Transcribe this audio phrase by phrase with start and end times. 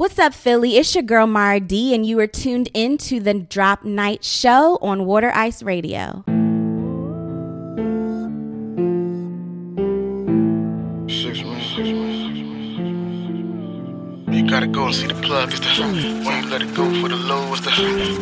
[0.00, 0.78] What's up, Philly?
[0.78, 4.78] It's your girl Mara D, and you are tuned in to the Drop Night Show
[4.80, 6.24] on Wooderice Radio.
[14.50, 15.52] Gotta go and see the plug.
[15.52, 17.48] It's the when you let it go for the low.
[17.50, 17.70] What's the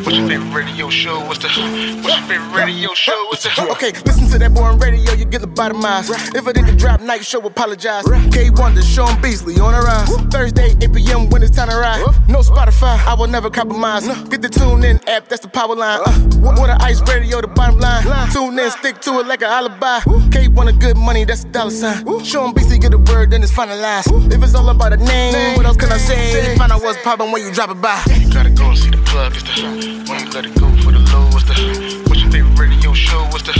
[0.03, 1.25] what's your favorite radio show?
[1.25, 3.25] What's the what's your favorite radio show?
[3.29, 6.35] What's the Okay, listen to that boy boring radio, you get the bottom lobotomized.
[6.35, 8.05] If it didn't drop night show, apologize.
[8.31, 10.09] K Wonder, Sean Beasley on the rise.
[10.31, 11.29] Thursday, 8 p.m.
[11.29, 12.05] when it's time to ride.
[12.27, 14.07] No Spotify, I will never compromise.
[14.29, 16.01] Get the tune in app, that's the power line.
[16.05, 16.11] Uh,
[16.55, 18.03] Wooderice radio, the bottom line.
[18.31, 19.99] Tune in, stick to it like an alibi.
[20.31, 22.23] K Wonder, good money, that's a dollar sign.
[22.23, 24.31] Sean Beasley get a word, then it's finalized.
[24.31, 26.19] If it's all about a name, what else can I say?
[26.57, 28.03] Find out what's poppin' when you drop it by.
[28.15, 29.33] You gotta go and see the plug.
[29.33, 31.25] It's the when you let it go for the low.
[31.33, 33.19] What's the what's your favorite radio show?
[33.31, 33.53] What's the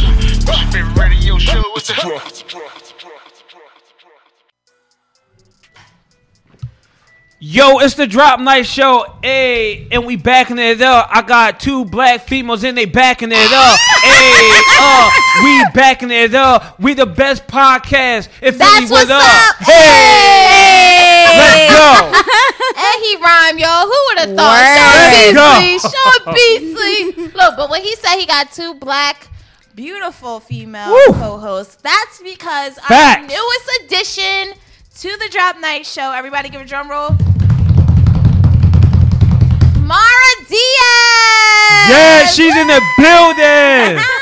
[0.45, 1.61] what's your favorite radio show?
[1.71, 1.95] What's the
[7.41, 9.05] Yo, it's the Drop Night Show.
[9.23, 11.07] Hey, and we backing it up.
[11.09, 13.79] I got two black females and they backing it up.
[14.03, 15.09] hey, uh,
[15.43, 16.77] we backing it up.
[16.81, 18.27] We the best podcast.
[18.41, 19.23] If That's Philly what's with us.
[19.23, 19.55] up.
[19.65, 22.11] Hey, let's go.
[22.79, 23.85] And he rhymed, y'all.
[23.85, 24.61] Who would have thought?
[25.33, 25.89] Let's Sean Beasley.
[25.89, 27.27] Sean Beasley.
[27.35, 29.27] Look, but when he said he got two black,
[29.75, 31.13] beautiful female Woo.
[31.13, 34.53] co-hosts, that's because our newest addition
[34.99, 36.11] to the Drop Night Show.
[36.11, 37.09] Everybody, give a drum roll.
[39.89, 41.89] Mara Diaz.
[41.89, 44.03] Yeah, she's in the building.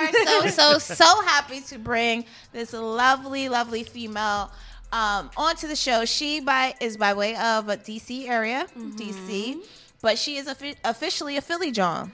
[0.00, 4.50] Are so so so happy to bring this lovely lovely female
[4.92, 6.04] um, onto the show.
[6.04, 9.58] She by is by way of a DC area, DC,
[10.02, 12.12] but she is offi- officially a Philly John.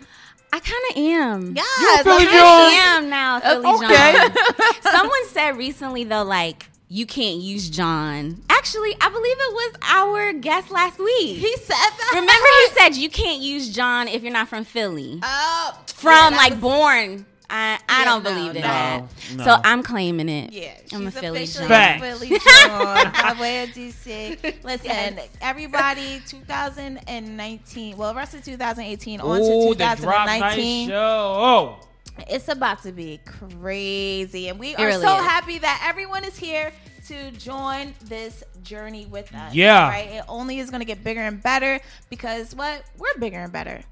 [0.53, 1.55] I kind of am.
[1.57, 2.25] Yes, Philly.
[2.25, 2.33] John.
[2.34, 4.12] I am now, Philly okay.
[4.14, 4.73] John.
[4.92, 8.42] Someone said recently though, like you can't use John.
[8.48, 11.37] Actually, I believe it was our guest last week.
[11.39, 12.11] He said that.
[12.14, 15.19] Remember, he said you can't use John if you're not from Philly.
[15.23, 17.27] Oh, from yeah, like was- born.
[17.48, 18.68] I, I Yeah, don't no, believe in no.
[18.68, 19.02] that.
[19.36, 19.45] No.
[19.45, 20.52] So I'm claiming it.
[20.52, 21.68] Yeah, I'm a she's Philly officially John.
[21.68, 22.02] Facts.
[22.02, 24.64] a Philly John by way of DC.
[24.64, 30.89] Listen, everybody, 2019, well, rest of 2018 on Ooh, to the Drop Night 2019.
[30.89, 30.96] Show.
[30.98, 31.80] Oh.
[32.29, 35.24] It's about to be crazy, and we are really so is.
[35.24, 36.73] happy that everyone is here
[37.08, 39.55] to join this journey with us.
[39.55, 39.89] Yeah.
[39.89, 40.08] right.
[40.11, 41.79] It only is going to get bigger and better
[42.11, 43.83] because what we're bigger and better.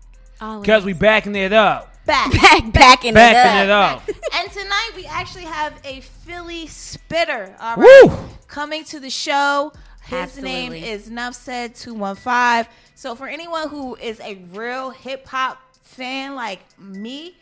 [0.60, 1.93] Because we backing it up.
[2.06, 2.32] Back.
[2.32, 4.02] back backing Backing it it up.
[4.02, 4.08] up.
[4.34, 7.56] and tonight we actually have a Philly spitter.
[7.58, 8.12] All right, Woo!
[8.46, 9.72] coming to the show.
[10.02, 10.52] His Absolutely.
[10.52, 12.68] name is Nuff Said Two One Five.
[12.94, 17.36] So for anyone who is a real hip hop fan like me,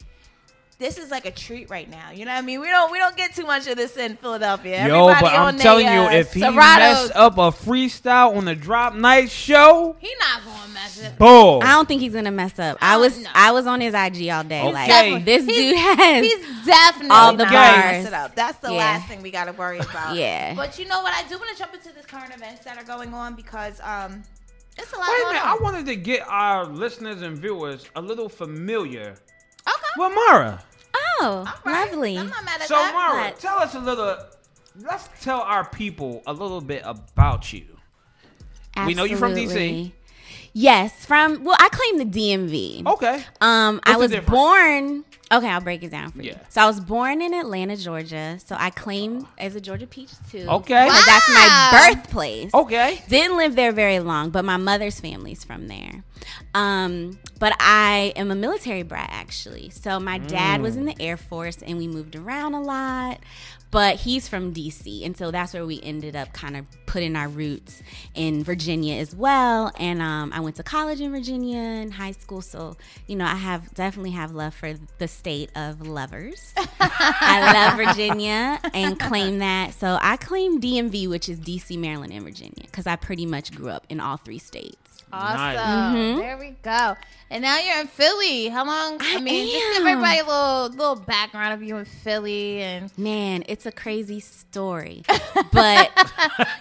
[0.82, 2.10] this is like a treat right now.
[2.10, 2.60] You know what I mean?
[2.60, 4.86] We don't we don't get too much of this in Philadelphia.
[4.86, 6.54] Yo, Everybody but I'm on telling their, you, uh, if he Seratos.
[6.54, 11.18] mess up a freestyle on the Drop Night Show, he not gonna mess up.
[11.18, 11.62] boom.
[11.62, 12.76] I don't think he's gonna mess up.
[12.80, 13.30] I Oh, was no.
[13.34, 14.60] I was on his IG all day.
[14.68, 15.12] Okay.
[15.12, 17.92] Like this he's- dude has He's definitely All the not gonna bars.
[17.92, 18.34] mess it up.
[18.34, 18.78] That's the Yeah.
[18.78, 20.16] last thing we got to worry about.
[20.16, 20.54] Yeah.
[20.54, 21.14] But you know what?
[21.14, 24.22] I do want to jump into this current events that are going on because um,
[24.76, 25.58] it's a lot Wait a minute, on.
[25.58, 29.14] I wanted to get our listeners and viewers a little familiar
[29.68, 29.76] okay.
[29.96, 30.62] with Mara.
[30.94, 31.90] Oh All right.
[31.90, 32.18] lovely.
[32.18, 32.92] I'm not mad at So, that.
[32.94, 34.16] Mara, Let's- tell us a little.
[34.80, 37.64] Let's tell our people a little bit about you.
[38.86, 39.92] We know you're from DC.
[40.54, 42.86] Yes, from well, I claim the DMV.
[42.86, 43.22] Okay.
[43.40, 44.30] Um, What's I was difference?
[44.30, 45.04] born.
[45.32, 46.34] Okay, I'll break it down for you.
[46.50, 48.38] So I was born in Atlanta, Georgia.
[48.44, 50.46] So I claim as a Georgia peach too.
[50.46, 50.84] Okay.
[50.84, 52.52] because that's my birthplace.
[52.52, 53.02] Okay.
[53.08, 56.04] Didn't live there very long, but my mother's family's from there.
[56.54, 59.70] Um, but I am a military brat actually.
[59.70, 63.18] So my dad was in the Air Force and we moved around a lot.
[63.72, 67.26] But he's from DC, and so that's where we ended up kind of putting our
[67.26, 67.82] roots
[68.14, 69.72] in Virginia as well.
[69.78, 73.34] And um, I went to college in Virginia in high school, so you know I
[73.34, 76.52] have definitely have love for the state of lovers.
[76.80, 79.72] I love Virginia and claim that.
[79.72, 83.70] So I claim DMV, which is DC, Maryland, and Virginia, because I pretty much grew
[83.70, 84.81] up in all three states.
[85.12, 85.36] Awesome.
[85.36, 85.58] Nice.
[85.58, 86.18] Mm-hmm.
[86.20, 86.96] There we go.
[87.30, 88.48] And now you're in Philly.
[88.48, 88.98] How long?
[89.00, 92.96] I, I mean, just give everybody a little little background of you in Philly, and
[92.98, 95.02] Man, it's a crazy story,
[95.52, 95.90] but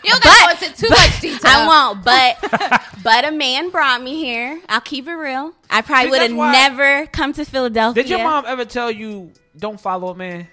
[0.04, 1.42] you don't got to go into too much detail.
[1.44, 2.06] I won't.
[2.06, 4.62] But but a man brought me here.
[4.70, 5.54] I'll keep it real.
[5.70, 8.04] I probably would have never come to Philadelphia.
[8.04, 10.48] Did your mom ever tell you don't follow a man?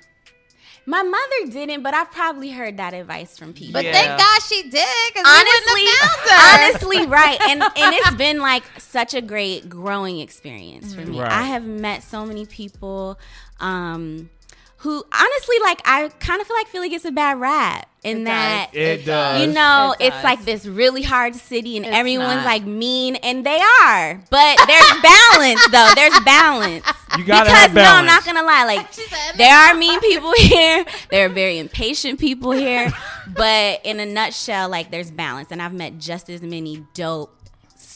[0.88, 3.74] My mother didn't, but I've probably heard that advice from people.
[3.74, 3.92] But Yeah.
[3.92, 5.14] thank God she did.
[5.14, 6.64] Cause honestly, have found her.
[6.70, 11.20] honestly, right, and and it's been like such a great growing experience for me.
[11.20, 11.30] Right.
[11.30, 13.18] I have met so many people,
[13.60, 14.30] um,
[14.78, 18.24] who honestly like I kind of feel like Philly gets a bad rap in It
[18.26, 18.80] that does.
[18.80, 19.40] It does.
[19.40, 20.24] you know It it's does.
[20.24, 22.44] like this really hard city and It's everyone's not.
[22.44, 26.86] like mean and they are but there's balance though there's balance
[27.18, 30.32] You gotta because have no i'm not gonna lie like said, there are mean people
[30.36, 32.92] here there are very impatient people here
[33.34, 37.34] but in a nutshell like there's balance and i've met just as many dope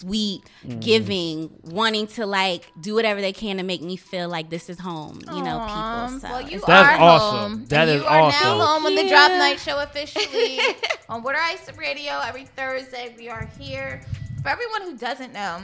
[0.03, 0.79] sweet Mm-hmm.
[0.81, 4.79] giving wanting to like do whatever they can to make me feel like this is
[4.79, 7.39] home you know people so well, you it's- That's are awesome.
[7.53, 7.65] home.
[7.67, 8.59] That and is you are awesome.
[8.59, 9.31] now home on the Drop.
[9.33, 10.61] Night Show officially
[11.09, 13.15] on Wooderice Radio every Thursday.
[13.19, 14.03] We are here.
[14.43, 15.61] For everyone who doesn't know,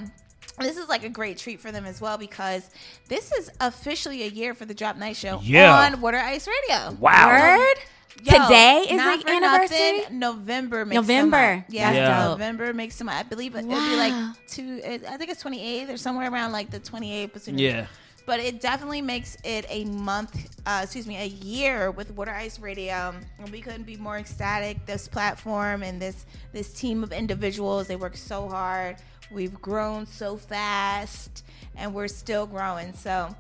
[0.59, 2.71] this is like a great treat for them as well because
[3.09, 5.73] this is officially a year for the Drop Night Show Yeah.
[5.87, 6.97] on Wooderice Radio.
[6.99, 7.57] Wow.
[7.59, 7.77] Word?
[8.23, 9.99] Yo, Today is like anniversary?
[10.01, 11.65] nothing, November makes November.
[11.67, 12.25] Some, yeah, Yeah.
[12.29, 13.09] November makes some.
[13.09, 14.81] I believe it, it'll be like two.
[14.85, 17.47] It, I think it's twenty eighth or somewhere around like the twenty eighth.
[17.49, 17.87] Yeah.
[18.27, 20.57] But it definitely makes it a month.
[20.67, 24.85] Uh, excuse me, a year with Wooderice Radio, and we couldn't be more ecstatic.
[24.85, 28.97] This platform and this this team of individuals, they work so hard.
[29.31, 31.45] We've grown so fast,
[31.77, 32.93] and we're still growing.
[32.95, 33.35] So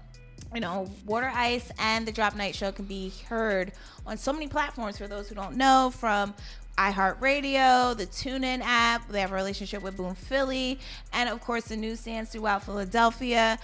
[0.55, 3.73] you know, Wooderice and the Drop Night Show can be heard
[4.06, 6.35] on so many platforms for those who don't know from
[6.79, 9.09] iHeartRadio, the TuneIn app.
[9.09, 10.79] They have a relationship with Boom Philly,
[11.12, 13.59] and of course the newsstands throughout Philadelphia.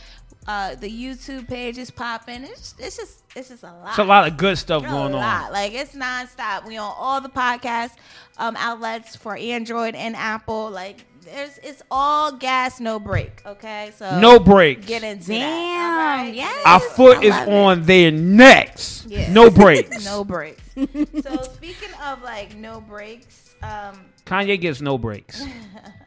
[0.46, 2.44] Uh, the YouTube page is popping.
[2.44, 3.88] It's, it's just it's just a lot.
[3.90, 5.20] It's a lot of good stuff A going on.
[5.20, 5.52] lot.
[5.52, 6.66] Like it's nonstop.
[6.66, 7.92] We on all the podcast
[8.36, 10.70] um, outlets for Android and Apple.
[10.70, 13.42] Like there's it's all gas, no break.
[13.46, 14.86] Okay, so No breaks.
[14.86, 15.90] Get into Damn, that.
[16.20, 16.34] All right?
[16.34, 16.62] yes.
[16.66, 17.52] Our foot I is love it.
[17.54, 19.04] on their necks.
[19.08, 19.32] Yeah.
[19.32, 20.04] No breaks.
[20.04, 20.62] No breaks.
[20.76, 25.42] so speaking of like no breaks, um, Kanye gets no breaks.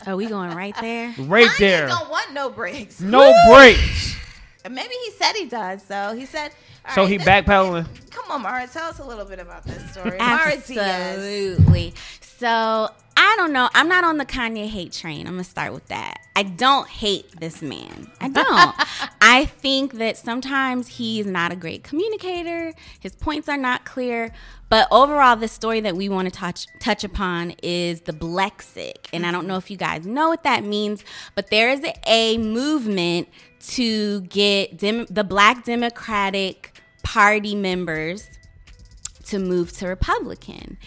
[0.06, 1.88] are we going right there Right Kanye there.
[1.88, 3.00] don't want no breaks.
[3.02, 4.16] No breaks.
[4.70, 5.82] Maybe he said he does.
[5.84, 6.52] So he said.
[6.88, 7.88] all So right, he this- backpedaling.
[8.12, 10.18] Come on, Mara, tell us a little bit about this story.
[10.18, 10.78] Mara Diaz.
[10.80, 11.94] Absolutely.
[12.22, 12.90] So I
[13.38, 13.70] don't know.
[13.74, 15.28] I'm not on the Kanye hate train.
[15.28, 16.20] I'm gonna start with that.
[16.36, 18.12] I don't hate this man.
[18.20, 18.76] I don't.
[19.22, 22.74] I think that sometimes he's not a great communicator.
[23.00, 24.34] His points are not clear.
[24.70, 29.26] But overall, the story that we want to touch touch upon is the Blexit, and
[29.26, 29.48] I don't mm-hmm.
[29.48, 31.06] know if you guys know what that means,
[31.36, 33.30] but there is a movement
[33.70, 38.30] to get dem- the Black Democratic Party members
[39.30, 40.78] to move to Republican.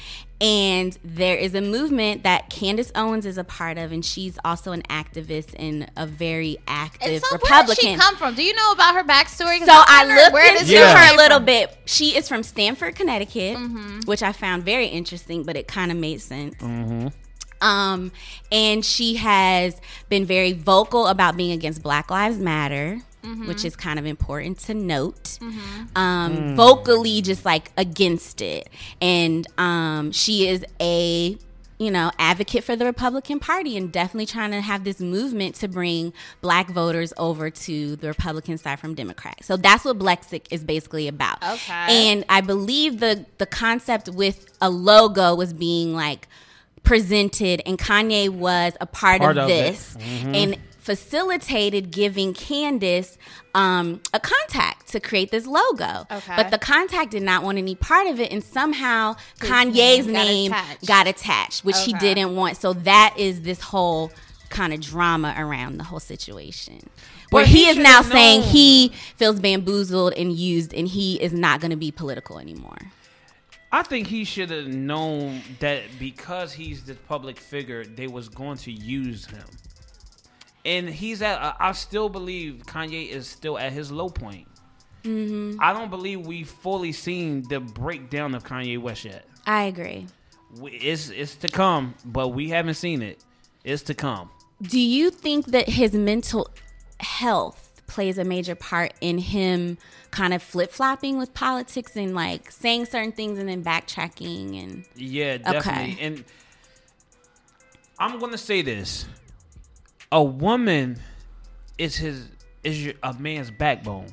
[0.42, 4.72] And there is a movement that Candace Owens is a part of, and she's also
[4.72, 7.50] an activist and a very active so Republican.
[7.58, 8.34] where does she come from?
[8.34, 9.58] Do you know about her backstory?
[9.58, 10.96] So I'm I looked where into she Yeah.
[11.08, 11.76] her a little bit.
[11.84, 14.00] She is from Stamford, Connecticut, Mm-hmm.
[14.06, 16.54] which I found very interesting, but it kind of made sense.
[16.54, 17.08] Mm-hmm.
[17.62, 18.10] Um,
[18.50, 19.78] and she has
[20.08, 23.48] been very vocal about being against Black Lives Matter, Mm-hmm.
[23.48, 25.38] which is kind of important to note.
[25.94, 28.68] Um, vocally, just like against it,
[29.00, 31.36] and um, she is a
[31.78, 35.68] you know advocate for the Republican Party and definitely trying to have this movement to
[35.68, 39.46] bring Black voters over to the Republican side from Democrats.
[39.46, 41.42] So that's what Blexit is basically about.
[41.42, 42.10] Okay.
[42.10, 46.26] and I believe the the concept with a logo was being like
[46.82, 49.72] presented and Kanye was a part, Part of, of it.
[49.72, 53.18] this and facilitated giving Candace
[53.54, 56.06] um, a contact to create this logo.
[56.10, 56.36] Okay.
[56.36, 60.12] But the contact did not want any part of it and somehow His Kanye's name
[60.12, 60.86] got name attached.
[60.86, 62.56] got attached, which he didn't want.
[62.56, 64.10] So that is this whole
[64.48, 66.80] kind of drama around the whole situation.
[67.30, 71.32] Where But he, he is now saying he feels bamboozled and used and he is
[71.32, 72.78] not going to be political anymore.
[73.72, 78.58] I think he should have known that because he's the public figure, they was going
[78.58, 79.44] to use him.
[80.64, 81.40] And he's at.
[81.40, 84.46] I- I still believe Kanye is still at his low point.
[85.04, 85.58] Mm-hmm.
[85.60, 89.24] I don't believe we've fully seen the breakdown of Kanye West yet.
[89.46, 90.06] I agree.
[90.62, 93.24] It's it's to come, but we haven't seen it.
[93.64, 94.30] It's to come.
[94.60, 96.50] Do you think that his mental
[96.98, 99.78] health plays a major part in him
[100.10, 104.84] kind of flip flopping with politics and like saying certain things and then backtracking and
[104.96, 105.92] Yeah, definitely.
[105.94, 105.96] Okay.
[106.06, 106.24] And
[107.98, 109.06] I'm gonna say this:
[110.12, 110.98] a woman
[111.78, 112.28] is his
[112.62, 114.06] is your, a man's backbone.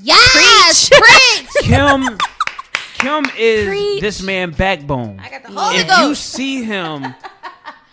[0.00, 1.48] Yes, preach.
[1.64, 2.18] Kim,
[2.98, 4.00] Kim is Preach.
[4.00, 5.20] this man backbone.
[5.20, 7.14] I got the Holy if you see him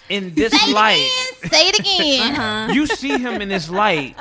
[0.10, 0.96] in this Say light,
[1.42, 1.52] again.
[1.52, 2.36] Say it again.
[2.36, 2.74] Uh-huh.
[2.74, 4.16] you see him in this light.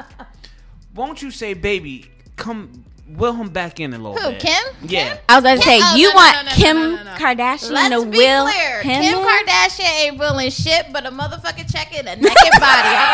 [0.94, 2.84] Won't you say, baby, come
[3.16, 4.40] will him back in a little Who, bit?
[4.40, 4.64] Kim?
[4.82, 5.18] Yeah.
[5.28, 7.02] I was about to say oh, you no, no, want no, no, Kim no, no,
[7.04, 7.10] no.
[7.12, 8.82] Kardashian Let's to be will clear.
[8.82, 9.24] him Kim in?
[9.24, 12.88] Kardashian ain't willing shit but a motherfucking check in a naked body.
[12.88, 13.08] All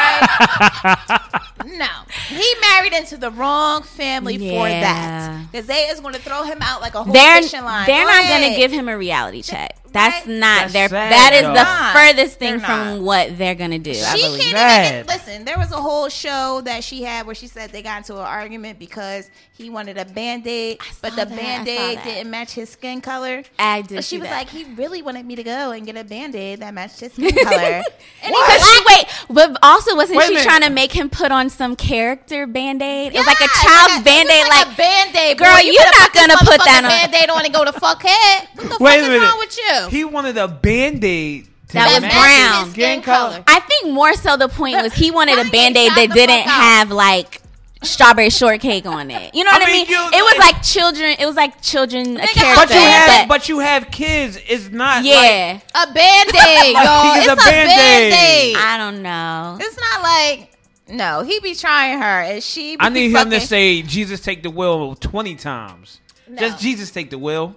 [0.85, 1.31] right.
[1.67, 1.87] No,
[2.29, 4.81] he married into the wrong family for Yeah.
[4.81, 5.53] that.
[5.53, 7.87] Because they is going to throw him out like a whole They're fishing line.
[7.87, 8.57] they're Go not gonna ahead.
[8.57, 9.77] give him a reality check.
[9.93, 10.37] That's Right?
[10.37, 10.89] not That's their.
[10.89, 11.49] sad, that is though.
[11.49, 11.93] the Not.
[11.95, 13.91] furthest thing They're from what they're gonna do.
[13.91, 14.41] I She believe.
[14.43, 14.95] can't Bad.
[14.95, 15.45] even listen.
[15.45, 18.21] There was a whole show that she had where she said they got into an
[18.27, 21.37] argument because he wanted a band aid, but the that.
[21.37, 23.43] Band aid didn't match his skin color.
[23.59, 23.97] I did.
[23.97, 24.37] But she see was that.
[24.37, 27.13] like, he really wanted me to go and get a band aid that matched his
[27.13, 27.83] skin color.
[28.23, 31.49] and he she wait, but also wasn't Wait she trying to make him put on
[31.51, 33.13] some character band aid?
[33.15, 35.39] It was like a Yeah, child's like band aid, like, like, a band aid.
[35.39, 36.91] Girl, you're not gonna put that on.
[36.91, 38.49] band aid on and go to fuck head.
[38.55, 39.21] What the Wait fuck a is minute.
[39.27, 39.78] wrong with you?
[39.89, 41.47] He wanted a band aid.
[41.69, 42.65] That was matches brown.
[42.65, 43.45] his Skin color.
[43.47, 46.41] I think more so the point was he wanted a Kanye band aid that didn't
[46.49, 47.43] have like
[47.83, 49.35] strawberry shortcake on it.
[49.35, 49.89] You know what I mean, mean?
[49.91, 51.15] you- it was like children.
[51.19, 52.17] It was like children.
[52.17, 54.39] A character, But you have, but- but you have kids.
[54.49, 55.05] It's not.
[55.05, 55.61] yeah.
[55.75, 56.35] A band aid,
[56.75, 57.15] Like, y'all.
[57.17, 57.67] It's a a Band-Aid.
[57.77, 58.57] band aid.
[58.57, 59.59] I don't know.
[59.61, 60.53] It's not like
[60.89, 61.23] no.
[61.23, 62.77] He be trying her, and she.
[62.77, 66.01] Be I need him to say Jesus take the will" twenty times.
[66.27, 66.39] No.
[66.41, 67.55] Just Jesus take the wheel.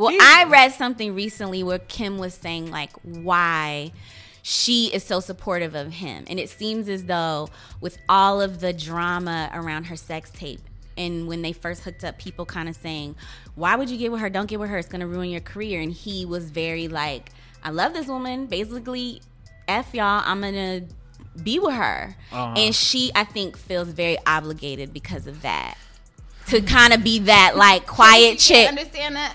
[0.00, 0.26] Well, Jesus.
[0.26, 3.92] I read something recently where Kim was saying like why
[4.40, 7.50] she is so supportive of him, and it seems as though
[7.82, 10.60] with all of the drama around her sex tape.
[10.96, 13.14] And when they first hooked up, people kind of saying,
[13.56, 14.30] "Why would you get with her?
[14.30, 14.78] Don't get with her.
[14.78, 17.30] It's gonna ruin your career." And he was very like,
[17.62, 18.46] "I love this woman.
[18.46, 19.20] Basically,
[19.68, 20.22] f y'all.
[20.24, 20.82] I'm gonna
[21.42, 22.54] be with her." Uh-huh.
[22.56, 25.76] And she, I think, feels very obligated because of that.
[26.50, 29.34] To kind of be that like quiet You chick, Understand that?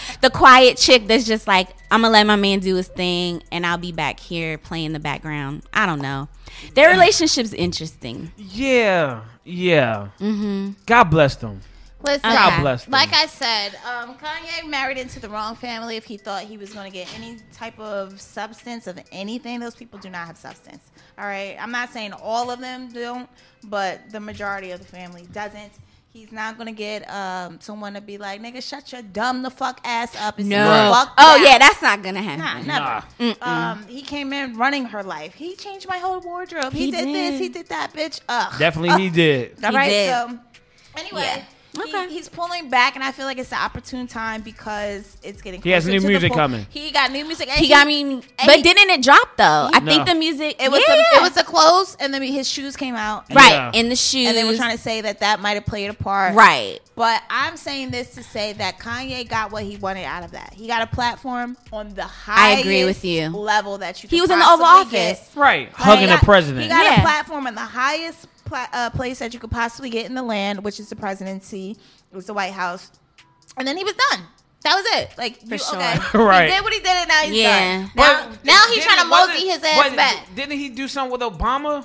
[0.20, 3.66] the quiet chick that's just like, I'm gonna let my man do his thing and
[3.66, 5.62] I'll be back here playing the background.
[5.72, 6.28] I don't know.
[6.74, 8.32] Their relationship's interesting.
[8.36, 10.08] Yeah, yeah.
[10.20, 10.72] Mm-hmm.
[10.86, 11.60] God bless them.
[12.04, 12.92] Listen, God bless them.
[12.92, 16.74] like I said, um, Kanye married into the wrong family if he thought he was
[16.74, 19.58] going to get any type of substance of anything.
[19.58, 20.90] Those people do not have substance.
[21.18, 21.56] All right.
[21.58, 23.28] I'm not saying all of them don't,
[23.64, 25.72] but the majority of the family doesn't.
[26.14, 29.80] He's not gonna get um, someone to be like, "Nigga, shut your dumb the fuck
[29.82, 30.92] ass up." And sit the No.
[30.94, 32.38] fuck Oh yeah, that's not gonna happen.
[32.66, 33.26] Nah, happen.
[33.26, 33.42] never.
[33.42, 35.34] Um, he came in running her life.
[35.34, 36.72] He changed my whole wardrobe.
[36.72, 37.40] He, He did, this.
[37.40, 38.20] He did that, bitch.
[38.28, 38.52] Ugh.
[38.60, 39.56] Definitely, he did.
[39.64, 39.88] All He right.
[39.88, 40.14] did.
[40.14, 40.38] So
[40.96, 41.44] anyway, Yeah.
[41.78, 42.08] Okay.
[42.08, 45.60] he, he's pulling back, and I feel like it's the opportune time because it's getting.
[45.62, 46.66] He has closer new to music coming.
[46.70, 47.48] He got new music.
[47.48, 49.68] And He got me, but he- didn't it drop though?
[49.72, 49.90] I No.
[49.92, 50.56] think the music.
[50.62, 50.94] It was yeah.
[50.94, 53.70] the, it was the clothes, and then his shoes came out, right Yeah.
[53.74, 55.94] in the shoes, and they were trying to say that that might have played a
[55.94, 56.34] part.
[56.34, 56.80] right.
[56.96, 60.54] But I'm saying this to say that Kanye got what he wanted out of that.
[60.54, 63.30] He got a platform on the highest I agree with you.
[63.30, 64.08] level that you.
[64.08, 65.16] He was in the Oval possibly get.
[65.18, 65.30] Office.
[65.36, 66.62] Right, Like, hugging he the president.
[66.62, 66.98] He got Yeah.
[66.98, 70.22] a platform in the highest pla- uh, place that you could possibly get in the
[70.22, 71.72] land, which is the presidency.
[72.12, 72.90] It was the White House,
[73.56, 74.20] and then he was done.
[74.62, 75.10] That was it.
[75.18, 75.76] Like For you, sure.
[75.76, 76.48] okay, Right.
[76.48, 77.58] He did what he did, and now he's Yeah.
[77.80, 77.90] done.
[77.94, 80.34] Now, But now he's trying to wasn't- mosey his ass wasn't- back.
[80.34, 81.84] Didn't he do something with Obama?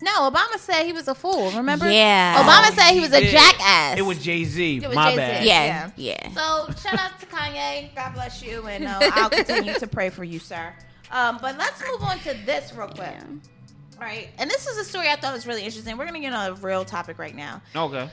[0.00, 1.50] No, Obama said he was a fool.
[1.52, 1.90] Remember?
[1.90, 2.42] Yeah.
[2.44, 3.30] Obama said he was a did.
[3.32, 3.98] jackass.
[3.98, 4.76] It was Jay Z.
[4.76, 5.16] It was My Jay-Z.
[5.16, 5.44] bad.
[5.44, 6.28] Yeah, yeah.
[6.34, 7.92] So shout out to Kanye.
[7.96, 10.72] God bless you, and uh, I'll continue to pray for you, sir.
[11.10, 13.14] Um, but let's move on to this real quick.
[14.00, 15.96] All right, and this is a story I thought was really interesting.
[15.96, 17.60] We're gonna get on a real topic right now.
[17.74, 18.08] Okay.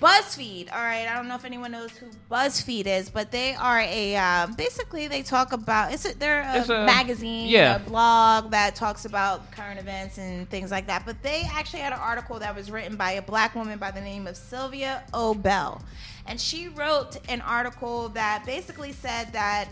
[0.00, 0.72] BuzzFeed.
[0.72, 4.16] All right, I don't know if anyone knows who BuzzFeed is, but they are a
[4.16, 7.76] um, basically they talk about it's a, they're a, It's a- magazine, yeah.
[7.76, 11.06] a blog that talks about current events and things like that.
[11.06, 14.00] But they actually had an article that was written by a black woman by the
[14.00, 15.80] name of Sylvia Obell,
[16.26, 19.68] and she wrote an article that basically said that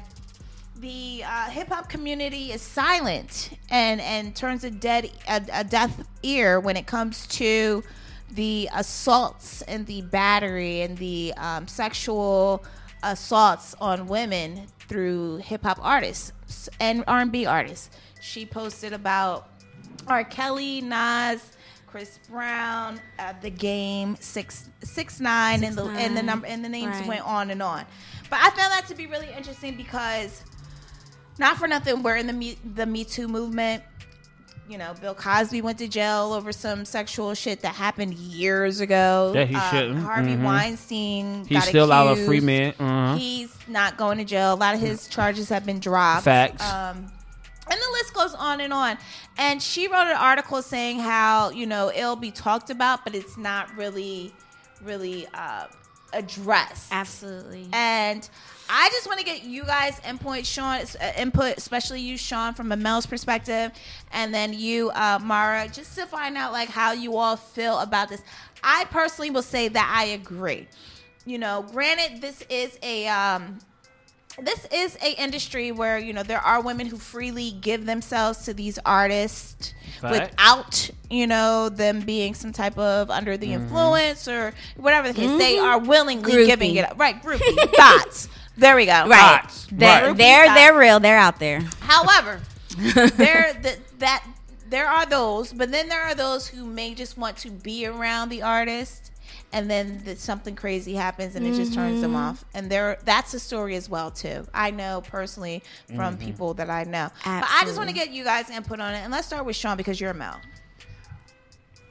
[0.81, 5.95] the uh, hip hop community is silent and and turns a dead a, a deaf
[6.23, 7.83] ear when it comes to
[8.33, 12.65] the assaults and the battery and the um, sexual
[13.03, 17.91] assaults on women through hip hop artists and R and B artists.
[18.21, 19.49] She posted about
[20.07, 20.25] R.
[20.25, 21.43] Kelly, Nas.
[21.87, 26.25] Chris Brown, uh, the game, six six nine, and the and the 6ix9ine.
[26.25, 27.09] number and the names Right.
[27.09, 27.85] went on and on.
[28.31, 30.45] But I found that to be really interesting because
[31.41, 33.83] not for nothing, we're in the me, the Me Too movement.
[34.69, 39.33] You know, Bill Cosby went to jail over some sexual shit that happened years ago.
[39.35, 39.99] That he Um, shouldn't.
[40.05, 40.45] Harvey Mhm.
[40.45, 41.45] Weinstein.
[41.45, 42.29] He's got still out of accused.
[42.29, 42.75] free man.
[42.79, 43.17] Uh-huh.
[43.17, 44.53] He's not going to jail.
[44.53, 46.23] A lot of his charges have been dropped.
[46.23, 46.63] Facts.
[46.63, 47.11] Um,
[47.69, 48.97] and the list goes on and on.
[49.39, 53.37] And she wrote an article saying how you know it'll be talked about, but it's
[53.37, 54.33] not really,
[54.85, 55.65] really uh,
[56.13, 56.93] addressed.
[56.93, 57.69] Absolutely.
[57.73, 58.29] And
[58.73, 62.71] I just want to get you guys input, Sean, uh, input, especially you, Sean, from
[62.71, 63.73] a male's perspective,
[64.13, 68.09] and then you, uh, Mara, just to find out like how you all feel about
[68.09, 68.23] this.
[68.63, 70.69] I personally will say that I agree.
[71.27, 73.59] You know, granted, this is a um,
[74.41, 78.55] this is a industry where you know there are women who freely give themselves to
[78.55, 80.13] these artists Fact.
[80.31, 83.63] without you know them being some type of under the Mm-hmm.
[83.65, 85.39] influence or whatever the case.
[85.39, 86.47] They are willingly Groupie.
[86.47, 86.99] giving it up.
[86.99, 88.29] Right, groupie thoughts.
[88.61, 89.07] There we go.
[89.07, 89.41] Right.
[89.41, 89.67] Thoughts.
[89.73, 90.17] They're, Right.
[90.17, 91.01] they're they're real.
[91.01, 91.61] They're out there.
[91.81, 92.41] However,
[92.77, 94.25] there that that
[94.69, 98.29] there are those, but then there are those who may just want to be around
[98.29, 99.11] the artist,
[99.53, 102.21] and then the, something crazy happens and it just turns them mm-hmm.
[102.21, 102.45] off.
[102.55, 104.47] And there, that's a story as well too.
[104.55, 106.25] I know personally from mm-hmm.
[106.25, 107.09] people that I know.
[107.25, 107.95] But I just want to Absolutely.
[107.95, 110.37] get you guys input on it, and let's start with Sean because you're a male.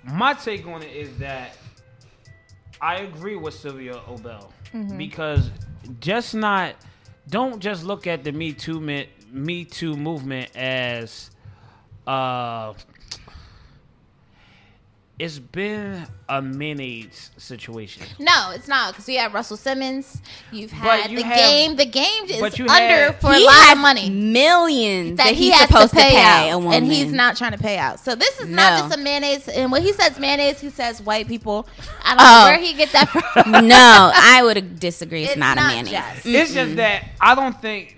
[0.05, 1.57] my take on it is that
[2.79, 4.97] I agree with Sylvia Obell mm-hmm.
[4.97, 5.49] because
[5.99, 6.75] just not
[7.29, 11.31] don't just look at the Me Too mi- Me Too movement as
[12.07, 12.73] uh
[15.19, 18.03] it's been a mayonnaise situation.
[18.19, 20.21] No, it's not because you have Russell Simmons.
[20.51, 21.75] You've had you the have- game.
[21.75, 24.09] The game is but you under have- for a lot of money.
[24.09, 27.35] millions that, that he he's has supposed to pay, a out, woman, and he's not
[27.35, 27.99] trying to pay out.
[27.99, 29.47] So this is not just a mayonnaise.
[29.49, 31.67] And when he says mayonnaise, he says white people.
[32.03, 32.39] I don't Oh.
[32.39, 33.51] know where he get that from.
[33.67, 35.23] no, I would disagree.
[35.23, 35.91] It's, It's not, not a mayonnaise.
[35.91, 36.25] just.
[36.25, 37.97] It's just that I don't think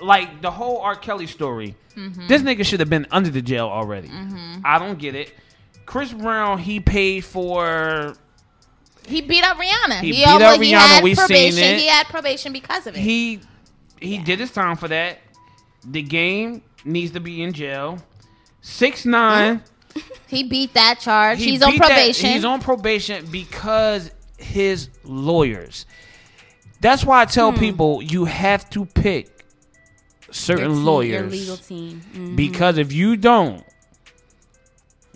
[0.00, 0.96] like the whole R.
[0.96, 1.74] Kelly story.
[1.96, 2.26] Mm-hmm.
[2.28, 4.08] This nigga should have been under the jail already.
[4.08, 4.60] Mm-hmm.
[4.64, 5.32] I don't get it.
[5.86, 8.14] Chris Brown, he paid for
[9.06, 10.00] he beat up Rihanna.
[10.00, 10.78] He He, beat almost- up he Rihanna.
[10.78, 11.62] had We seen probation.
[11.62, 11.78] it.
[11.78, 13.00] He had probation because of it.
[13.00, 13.40] he
[14.00, 15.18] he did his time for that.
[15.88, 17.98] The game needs to be in jail.
[18.60, 19.62] Six nine.
[20.26, 21.38] he beat that charge.
[21.38, 22.30] he he's on beat that- probation.
[22.30, 25.86] he's on probation because his lawyers.
[26.80, 27.58] That's why I tell Hmm.
[27.58, 29.28] people you have to pick
[30.30, 32.02] certain team, lawyers your legal team.
[32.14, 32.36] Mhm.
[32.36, 33.64] because if you don't,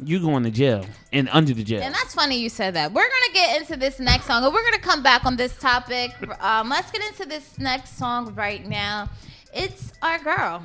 [0.04, 1.82] you going to jail and under the jail.
[1.82, 2.92] And that's funny you said that.
[2.92, 6.10] We're gonna get into this next song, and we're gonna come back on this topic.
[6.40, 9.08] Um, let's get into this next song right now.
[9.52, 10.62] It's our girl.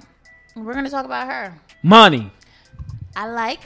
[0.55, 1.53] We're gonna talk about her.
[1.83, 2.31] money,
[3.15, 3.61] I like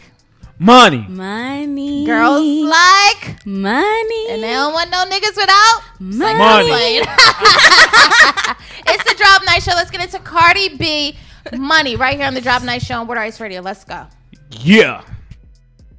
[0.57, 1.05] money.
[1.07, 2.05] Money.
[2.05, 4.27] girls like, Money.
[4.29, 5.81] and they don't want no niggas without.
[5.99, 6.69] money.
[6.69, 7.01] Money.
[8.91, 9.71] It's the Drop Night Show.
[9.73, 11.15] Let's get into Cardi B.
[11.55, 13.61] Money right here on the Drop Night Show on Wooderice Radio.
[13.61, 14.07] Let's go.
[14.51, 15.03] Yeah.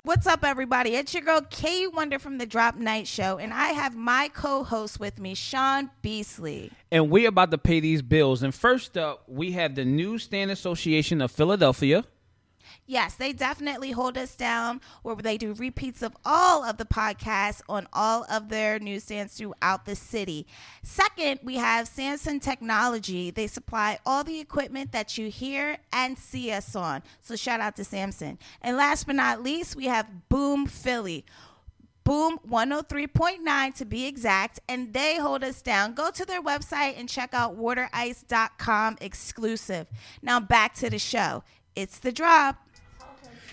[0.03, 0.95] What's up, everybody?
[0.95, 4.99] It's your girl Kay Wonder from the Drop Night Show, and I have my co-host
[4.99, 6.73] with me, Sean Beasley.
[6.91, 8.43] And we're about to pay these bills.
[8.43, 12.07] And first up, we have the Newsstand Association of Philadelphia.
[12.91, 17.63] Yes, they definitely hold us down where they do repeats of all of the podcasts
[17.69, 20.45] on all of their newsstands throughout the city.
[20.83, 23.31] Second, we have Samson Technology.
[23.31, 27.05] They supply all the equipment that you hear and see us on.
[27.21, 28.41] So shout out to Samson.
[28.61, 31.25] And last but not least, we have Boom Philly.
[32.03, 35.95] Boom 103.9 to be exact, and they hold us down.
[35.95, 39.87] Go to their website and check out waterice.com exclusive.
[40.23, 41.45] Now back to the show.
[41.77, 42.67] It's the drop.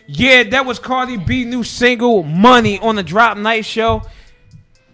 [0.07, 4.03] Yeah, that was Cardi B new single "Money" on the Drop Night Show.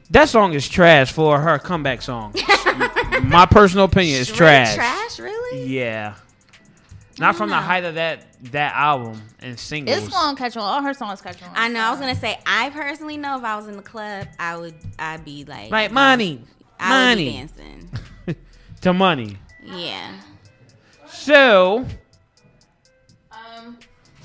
[0.09, 2.35] That song is trash for her comeback song.
[3.23, 4.75] My personal opinion is trash.
[4.75, 5.65] Trash, really?
[5.67, 6.15] Yeah,
[7.19, 9.97] not from the height of that that album and singles.
[9.97, 10.63] It's gonna catch on.
[10.63, 11.49] All her songs catch on.
[11.53, 11.79] I know.
[11.79, 12.39] I was gonna say.
[12.45, 14.73] I personally know if I was in the club, I would.
[14.97, 16.41] I'd be like, like money,
[16.79, 17.91] I would be money dancing.
[18.81, 19.37] to money.
[19.63, 20.11] Yeah.
[21.07, 21.85] So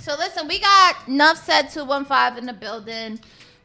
[0.08, 3.18] so listen, we got Nuff said two one five in the building.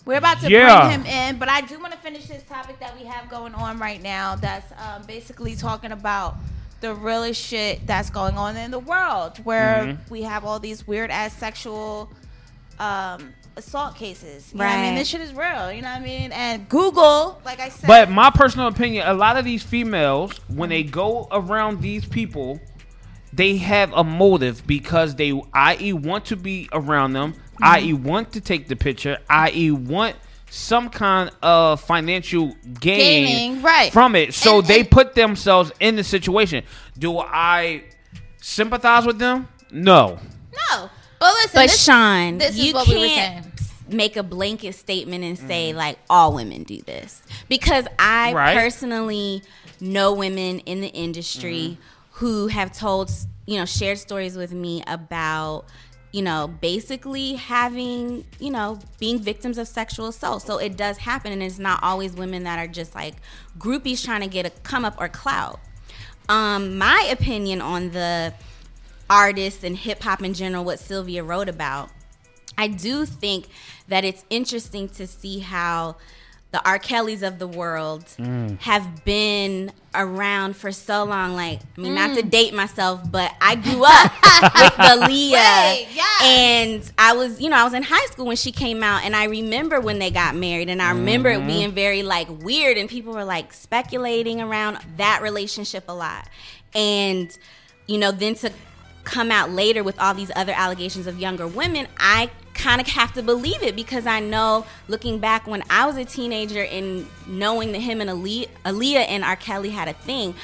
[0.05, 0.89] We're about to Yeah.
[0.89, 3.55] bring him in, but I do want to finish this topic that we have going
[3.55, 4.35] on right now.
[4.35, 6.35] That's um, basically talking about
[6.81, 10.11] the realest shit that's going on in the world, where Mm-hmm.
[10.13, 12.11] we have all these weird ass sexual
[12.79, 14.51] um, assault cases.
[14.51, 14.95] You know what I mean?
[14.95, 15.71] This shit is real.
[15.71, 16.33] You know what I mean?
[16.33, 20.67] And Google, like I said, But my personal opinion, a lot of these females, when
[20.67, 22.59] they go around these people,
[23.35, 27.63] they have a motive because they, i.e., want to be around them, Mm-hmm.
[27.65, 30.15] i.e., want to take the picture, i.e., want
[30.49, 32.47] some kind of financial
[32.79, 33.91] gain Gaining, right.
[33.93, 34.33] from it.
[34.33, 36.63] So And- they and- put themselves in the situation.
[36.97, 37.83] Do I
[38.41, 39.47] sympathize with them?
[39.71, 40.19] No.
[40.71, 40.89] no.
[41.19, 43.71] But listen, But this, Sean, this is you what we were can't saying.
[43.97, 48.57] make a blanket statement and say like all women do this because I Right.
[48.57, 49.41] personally
[49.79, 51.77] know women in the industry
[52.23, 53.11] who have told
[53.45, 55.65] you know shared stories with me about
[56.13, 60.41] you know basically having you know being victims of sexual assault.
[60.41, 63.15] So it does happen and it's not always women that are just like
[63.57, 65.59] groupies trying to get a come up or clout.
[66.29, 68.33] Um my opinion on the
[69.09, 71.89] artists and hip hop in general, what Sylvia wrote about,
[72.57, 73.47] I do think
[73.89, 75.97] that it's interesting to see how
[76.53, 76.79] the R.
[76.79, 78.59] Kellys of the world Mm.
[78.61, 81.35] have been around for so long.
[81.35, 82.15] Like, I mean, not Mm.
[82.15, 85.33] to date myself, but I grew up with Aaliyah.
[85.33, 86.21] Right, yes.
[86.23, 89.15] And I was, you know, I was in high school when she came out, and
[89.15, 91.43] I remember when they got married, and I remember Mm-hmm.
[91.49, 96.27] it being very like weird, and people were like speculating around that relationship a lot.
[96.75, 97.35] And,
[97.87, 98.51] you know, then to
[99.03, 103.13] come out later with all these other allegations of younger women, I kind of have
[103.13, 107.71] to believe it because I know looking back when I was a teenager and knowing
[107.71, 109.35] that him and Aaliyah, Aaliyah and R.
[109.35, 110.35] Kelly had a thing,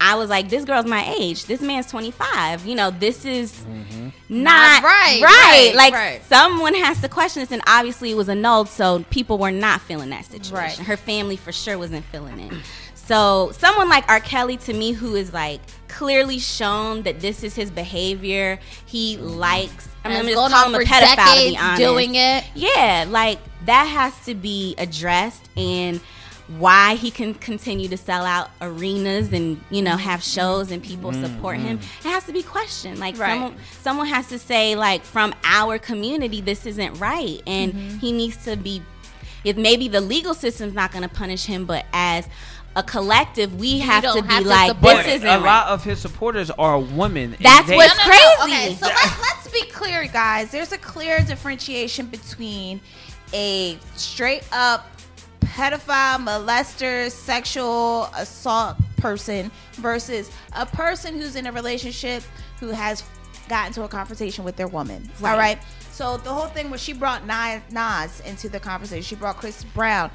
[0.00, 1.46] I was like, this girl's my age.
[1.46, 2.66] This man's 25.
[2.66, 4.08] You know, this is mm-hmm.
[4.28, 5.22] not, Not right, right.
[5.22, 6.22] right, Like, right.
[6.24, 7.50] someone has to question this.
[7.50, 10.52] And obviously, it was annulled, so people were not feeling that situation.
[10.52, 10.78] Right.
[10.78, 12.52] Her family for sure wasn't feeling it.
[12.94, 14.20] So, someone like R.
[14.20, 19.26] Kelly to me, who is like clearly shown that this is his behavior, he mm-hmm.
[19.26, 19.87] likes.
[20.04, 21.80] I mean, And I'm just going call on him a pedophile to be honest.
[21.82, 22.44] doing it.
[22.54, 26.00] Yeah, like that has to be addressed and
[26.58, 31.12] why he can continue to sell out arenas and you know have shows and people
[31.12, 33.32] support him it has to be questioned like Right.
[33.32, 37.98] someone someone has to say like from our community this isn't right and Mm-hmm.
[37.98, 38.80] he needs to be
[39.44, 42.26] if maybe the legal system's not going to punish him but as
[42.76, 45.28] a collective we have to don't be have to like support this isn't.
[45.28, 47.36] a right lot of his supporters are women.
[47.40, 48.16] That's they- what's No, no, no.
[48.16, 48.42] crazy.
[48.54, 49.37] Okay, so let's, let's be
[49.88, 50.50] clear, guys.
[50.50, 52.80] There's a clear differentiation between
[53.32, 54.86] a straight up
[55.40, 62.22] pedophile, molester, sexual assault person versus a person who's in a relationship
[62.60, 63.02] who has
[63.48, 65.08] gotten to a confrontation with their woman.
[65.20, 65.32] Right.
[65.32, 65.58] All right.
[65.90, 69.02] So the whole thing was she brought Nas, Nas into the conversation.
[69.02, 70.10] She brought Chris Brown.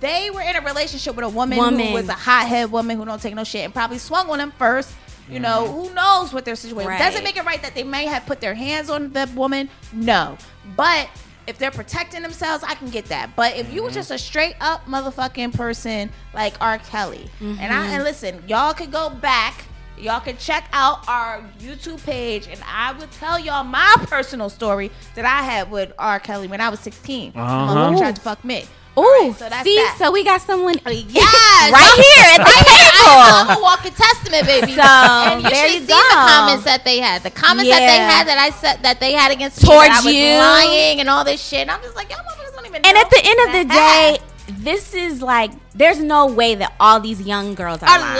[0.00, 1.88] They were in a relationship with a woman, Woman.
[1.88, 4.52] who was a hothead woman who don't take no shit and probably swung on him
[4.52, 4.92] first.
[5.30, 6.98] You know, who knows what their situation Right.
[6.98, 9.68] Doesn't make it right that they may have put their hands on the woman.
[9.92, 10.38] No.
[10.76, 11.08] But
[11.46, 13.34] if they're protecting themselves, I can get that.
[13.36, 16.78] But if you were just a straight up motherfucking person like R.
[16.78, 19.64] Kelly, and I and listen, y'all could go back.
[19.98, 24.92] Y'all can check out our YouTube page, and I will tell y'all my personal story
[25.16, 26.20] that I had with R.
[26.20, 27.32] Kelly when I was 16.
[27.34, 27.74] My Uh-huh.
[27.74, 28.64] mother tried to fuck me.
[28.98, 29.96] Ooh, Alright, so see, that.
[29.98, 33.14] so we got someone oh, Yes, right here at the table.
[33.14, 34.72] I'm a walking testament, baby.
[34.74, 36.02] So, and you there should you see go.
[36.02, 37.22] the comments that they had.
[37.22, 40.12] The comments that they had that I said that they had against me, Towards was
[40.14, 40.34] you.
[40.34, 41.62] lying and all this shit.
[41.62, 42.82] And I'm just like, y'all motherfuckers don't even.
[42.84, 46.72] And at the end of the that day, this is like there's no way that
[46.80, 48.18] all these young girls are, are lying.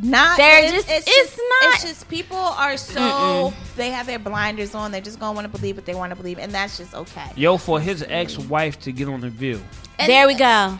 [0.00, 0.10] lying.
[0.10, 4.06] Not They're it's, just- It's, it's just, not- It's just people are so they have
[4.06, 4.90] their blinders on.
[4.92, 7.30] They're just gonna want to believe what they want to believe, and that's just okay.
[7.36, 9.60] Yo, for his ex-wife to get on the View.
[9.98, 10.78] And- There we go.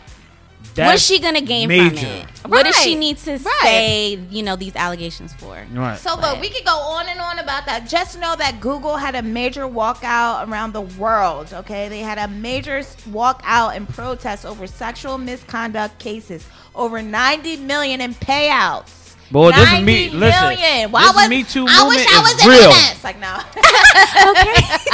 [0.75, 1.95] That's What's she gonna gain major.
[1.97, 2.25] from it?
[2.47, 3.41] What does she need to Right.
[3.61, 4.19] say?
[4.29, 5.65] You know these allegations for?
[5.73, 5.97] Right.
[5.99, 7.87] So but we could go on and on about that.
[7.89, 11.53] Just know that Google had a major walkout around the world.
[11.53, 12.79] Okay, they had a major
[13.11, 16.45] walkout and protest over sexual misconduct cases.
[16.75, 18.98] Over 90 million in payouts.
[19.31, 20.91] Boy, this is me- listen, million.
[20.91, 22.71] Why this was, Me Too I wish movement I is was in real.
[22.71, 23.03] finance.
[23.03, 23.39] Like no,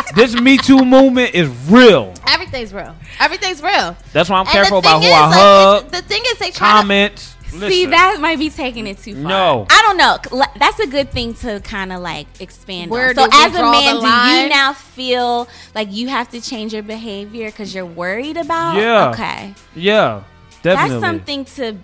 [0.16, 2.14] this Me Too movement is real.
[2.28, 2.96] everything's real.
[3.20, 3.96] Everything's real.
[4.14, 6.38] That's why I'm And careful about who thing I is, hug, like, the thing is,
[6.40, 7.20] they try to comment.
[7.48, 9.24] See, Listen, that might be taking it too far.
[9.24, 9.68] No.
[9.70, 10.18] I don't know.
[10.42, 13.16] L- That's a good thing to kind of like expand Where on.
[13.16, 14.50] So, do we as a draw man, the do you line?
[14.50, 18.76] now feel like you have to change your behavior because you're worried about?
[18.76, 19.10] Yeah.
[19.12, 19.54] Okay.
[19.74, 20.24] yeah,
[20.64, 20.90] definitely.
[21.00, 21.78] That's something to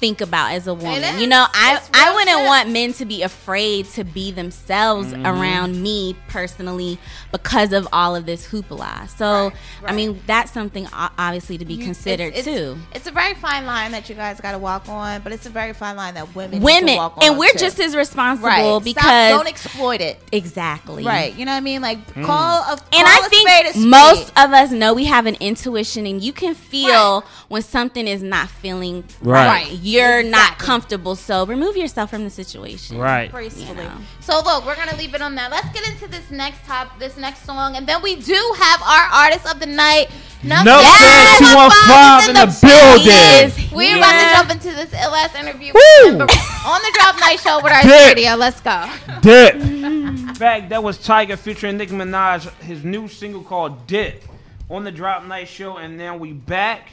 [0.00, 1.04] think about as a woman.
[1.04, 1.20] is.
[1.20, 2.46] You know, I I wouldn't shit.
[2.46, 5.26] want men to be afraid to be themselves Mm-hmm.
[5.26, 6.98] around me personally
[7.32, 9.08] because of all of this hoopla.
[9.10, 12.78] So, Right, I mean, that's something obviously to be You- considered it's, too.
[12.90, 15.46] It's, it's a very fine line that you guys got to walk on, but it's
[15.46, 17.58] a very fine line that women need to Women, walk on and we're too.
[17.58, 20.18] just as responsible right Stop- because don't exploit it.
[20.32, 21.82] exactly Right, you know what I mean?
[21.82, 22.24] Like Mm.
[22.24, 23.86] call a And call I a spade a think spade.
[23.86, 27.28] most of us know we have an intuition, and you can feel Right.
[27.48, 29.46] when something is not feeling Right.
[29.46, 29.70] right.
[29.98, 30.22] Right.
[30.22, 32.98] You're not comfortable, so remove yourself from the situation.
[32.98, 33.30] right.
[33.30, 33.66] gracefully.
[33.68, 33.96] You know.
[34.20, 35.50] So look, we're gonna leave it on that.
[35.50, 39.24] Let's get into this next top, this next song, and then we do have our
[39.24, 40.08] artist of the night.
[40.42, 43.06] Nuff Nuff Said Said 215 215 in the building.
[43.06, 43.72] Yes.
[43.72, 43.98] We're Yeah.
[43.98, 46.10] about to jump into this ill ass interview Woo!
[46.20, 48.16] on the Drop Night Show with our Dip.
[48.16, 48.34] radio.
[48.36, 48.88] Let's go.
[49.20, 49.56] Dip.
[50.38, 54.24] Back, that was Tyga featuring Nicki Minaj, his new single called Dip
[54.70, 56.88] on the Drop Night Show, and now we back.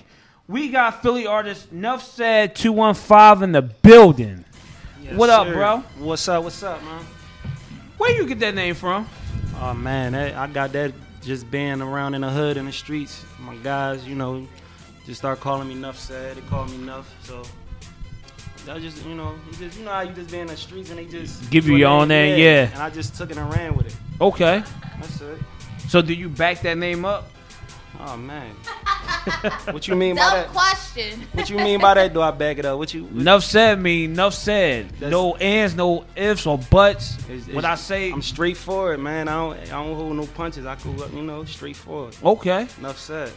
[0.49, 4.45] We got Philly artist Nuff Said 215 in the building.
[5.11, 5.79] What up, bro?
[5.97, 6.41] What's up?
[6.41, 7.03] What's up, man?
[7.97, 9.09] Where you get that name from?
[9.59, 13.25] Oh man, that, I got that just being around in the hood in the streets.
[13.39, 14.47] My guys, you know,
[15.05, 16.37] just start calling me Nuff said.
[16.37, 17.43] They call me Nuff, so
[18.71, 20.91] I just, you know, you just you know how you just be in the streets
[20.91, 22.71] and they just Give you your own name, yeah.
[22.71, 23.95] And I just took it and ran with it.
[24.21, 24.63] Okay.
[25.01, 25.39] That's it.
[25.89, 27.31] So do you back that name up?
[27.99, 28.53] Oh man,
[29.71, 30.47] What you mean by that?
[30.49, 31.21] question.
[31.33, 32.13] What you mean by that?
[32.13, 32.77] Do I back it up?
[32.77, 33.07] What you?
[33.07, 34.89] Enough said mean enough said.
[34.91, 37.17] That's- no ands, no ifs or buts.
[37.29, 39.27] It's- When it's- I say I'm straightforward, man.
[39.27, 40.65] I don't, I don't hold no punches.
[40.65, 42.15] I go, up, you know, straightforward.
[42.23, 43.31] okay, Enough said.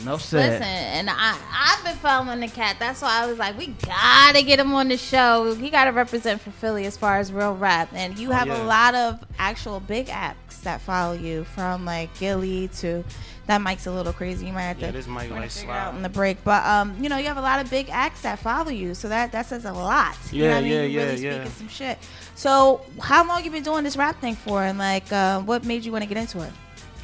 [0.00, 0.50] Enough said.
[0.50, 2.76] Listen, and I I've been following the cat.
[2.80, 5.54] That's why I was like, we gotta get him on the show.
[5.54, 7.90] He gotta represent for Philly as far as real rap.
[7.94, 8.62] And you have Oh, yeah.
[8.62, 13.04] a lot of actual big acts that follow you, from like Gillie to
[13.46, 14.46] that mic's a little crazy.
[14.46, 15.76] You might have Yeah, to this mic like slide.
[15.76, 16.42] out in the break.
[16.42, 19.08] But um, you know, you have a lot of big acts that follow you, so
[19.08, 20.16] that that says a lot.
[20.32, 20.72] You know Yeah, what I mean?
[20.72, 21.34] yeah, You yeah, really yeah.
[21.34, 21.98] speaking some shit.
[22.34, 25.84] So, how long you been doing this rap thing for, and like, uh, what made
[25.84, 26.50] you want to get into it?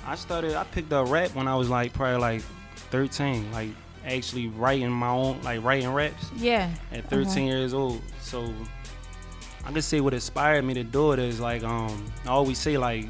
[0.05, 0.55] I started.
[0.57, 2.43] I picked up rap when I was like probably like
[2.91, 3.51] 13.
[3.53, 3.71] Like
[4.07, 6.71] actually writing my own, like writing raps Yeah.
[6.93, 8.01] at 13 years old.
[8.21, 8.53] So
[9.65, 12.79] I could say what inspired me to do it is like um I always say
[12.79, 13.07] like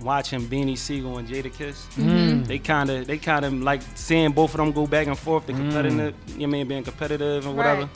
[0.00, 1.86] watching Beanie Sigel and Jadakiss.
[1.94, 2.46] Mm.
[2.46, 5.46] They kind of they kind of like seeing both of them go back and forth,
[5.46, 7.82] the competitive, you know what I mean, being competitive and whatever.
[7.82, 7.90] Right.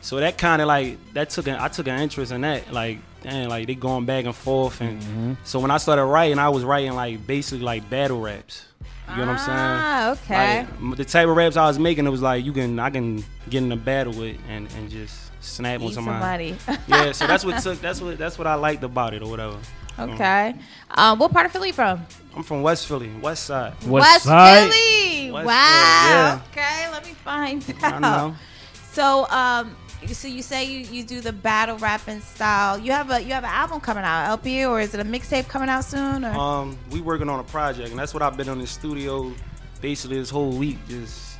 [0.00, 2.98] So that kind of like that took an I took an interest in that like
[3.22, 6.62] damn like they going back and forth and so when I started writing I was
[6.64, 8.66] writing like basically like battle raps.
[9.10, 9.58] You know what I'm saying?
[9.58, 10.66] Ah, okay.
[10.80, 13.22] Like, the type of raps I was making, it was like you can I can
[13.50, 16.56] get in a battle with and, and just snap on Eat somebody.
[16.58, 16.82] somebody.
[16.88, 19.58] yeah, so that's what took that's what that's what I liked about it or whatever.
[19.98, 20.54] okay.
[20.90, 22.04] Um, what part of Philly you from?
[22.34, 23.74] I'm from West Philly, West Side.
[23.86, 24.72] West side.
[24.72, 25.30] Philly.
[25.30, 26.40] West wow.
[26.52, 28.00] Philly, Okay, let me find I out.
[28.00, 28.34] know.
[28.90, 29.76] So, um,
[30.12, 32.78] so you say you, you do the battle rapping style.
[32.78, 35.48] You have a you have an album coming out, LP, or is it a mixtape
[35.48, 36.24] coming out soon?
[36.24, 36.32] Or?
[36.32, 39.32] Um, we working on a project, and that's what I've been in the studio
[39.80, 41.38] basically this whole week, just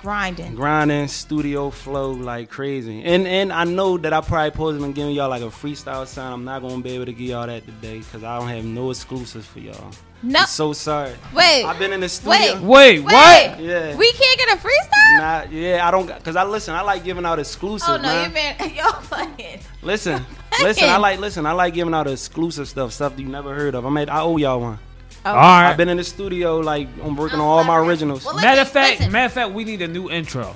[0.00, 0.54] grinding.
[0.54, 3.02] grinding, studio flow like crazy.
[3.02, 6.34] And and I know that I probably supposed and giving y'all like a freestyle sound.
[6.34, 8.90] I'm not gonna be able to give y'all that today because I don't have no
[8.90, 9.90] exclusives for y'all.
[10.22, 11.12] No, I'm so sorry.
[11.34, 12.54] wait, I've been in the studio.
[12.60, 13.12] wait, Wait, what?
[13.12, 13.64] wait.
[13.64, 13.96] Yeah.
[13.96, 15.18] We can't get a freestyle.
[15.18, 16.74] Nah, yeah, I don't, cause I listen.
[16.74, 18.24] I like giving out exclusive, oh no, man.
[18.24, 19.60] you've been you're playing.
[19.82, 20.24] Listen,
[20.62, 20.88] listen.
[20.88, 21.46] I like, listen.
[21.46, 23.84] I like giving out exclusive stuff, stuff that you never heard of.
[23.86, 24.78] I made, I owe y'all one.
[25.24, 25.30] Oh.
[25.30, 25.70] All right.
[25.70, 28.24] I've been in the studio, like, I'm working on all my originals.
[28.24, 29.12] Well, matter of fact, listen.
[29.12, 30.54] matter of fact, we need a new intro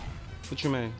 [0.48, 0.92] What you mean?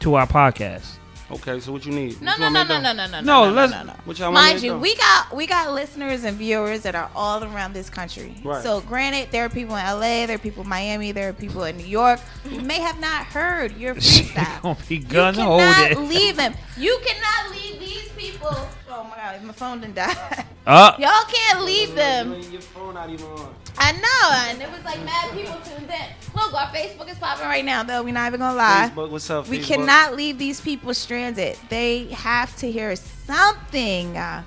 [0.00, 0.96] to our podcast.
[1.30, 2.20] Okay, so what you need?
[2.20, 2.96] No, What no, you no, want me no, to no, do?
[2.96, 3.92] no, no, No, no, let's- no, no, no.
[4.04, 4.78] What y'all want me Mind to you, do?
[4.78, 8.34] we got we got listeners and viewers that are all around this country.
[8.44, 8.62] Right.
[8.62, 11.64] So granted, there are people in LA, there are people in Miami, there are people
[11.64, 14.62] in New York who may have not heard your She freestyle.
[14.62, 15.98] gonna be You gun hold cannot it.
[16.14, 16.54] leave them.
[16.76, 18.54] You cannot leave these people.
[18.90, 20.44] Oh my god, my phone didn't die.
[20.66, 22.34] Uh, Y'all can't leave them.
[22.52, 23.54] Your phone not even on.
[23.76, 26.34] I know, and it was like mad people tuned in.
[26.34, 28.02] Look, our Facebook is popping right now, though.
[28.02, 28.90] We're not even gonna lie.
[28.94, 29.48] Facebook, what's up?
[29.48, 29.64] We Facebook?
[29.64, 31.56] cannot leave these people stranded.
[31.68, 34.16] They have to hear something.
[34.16, 34.42] Uh,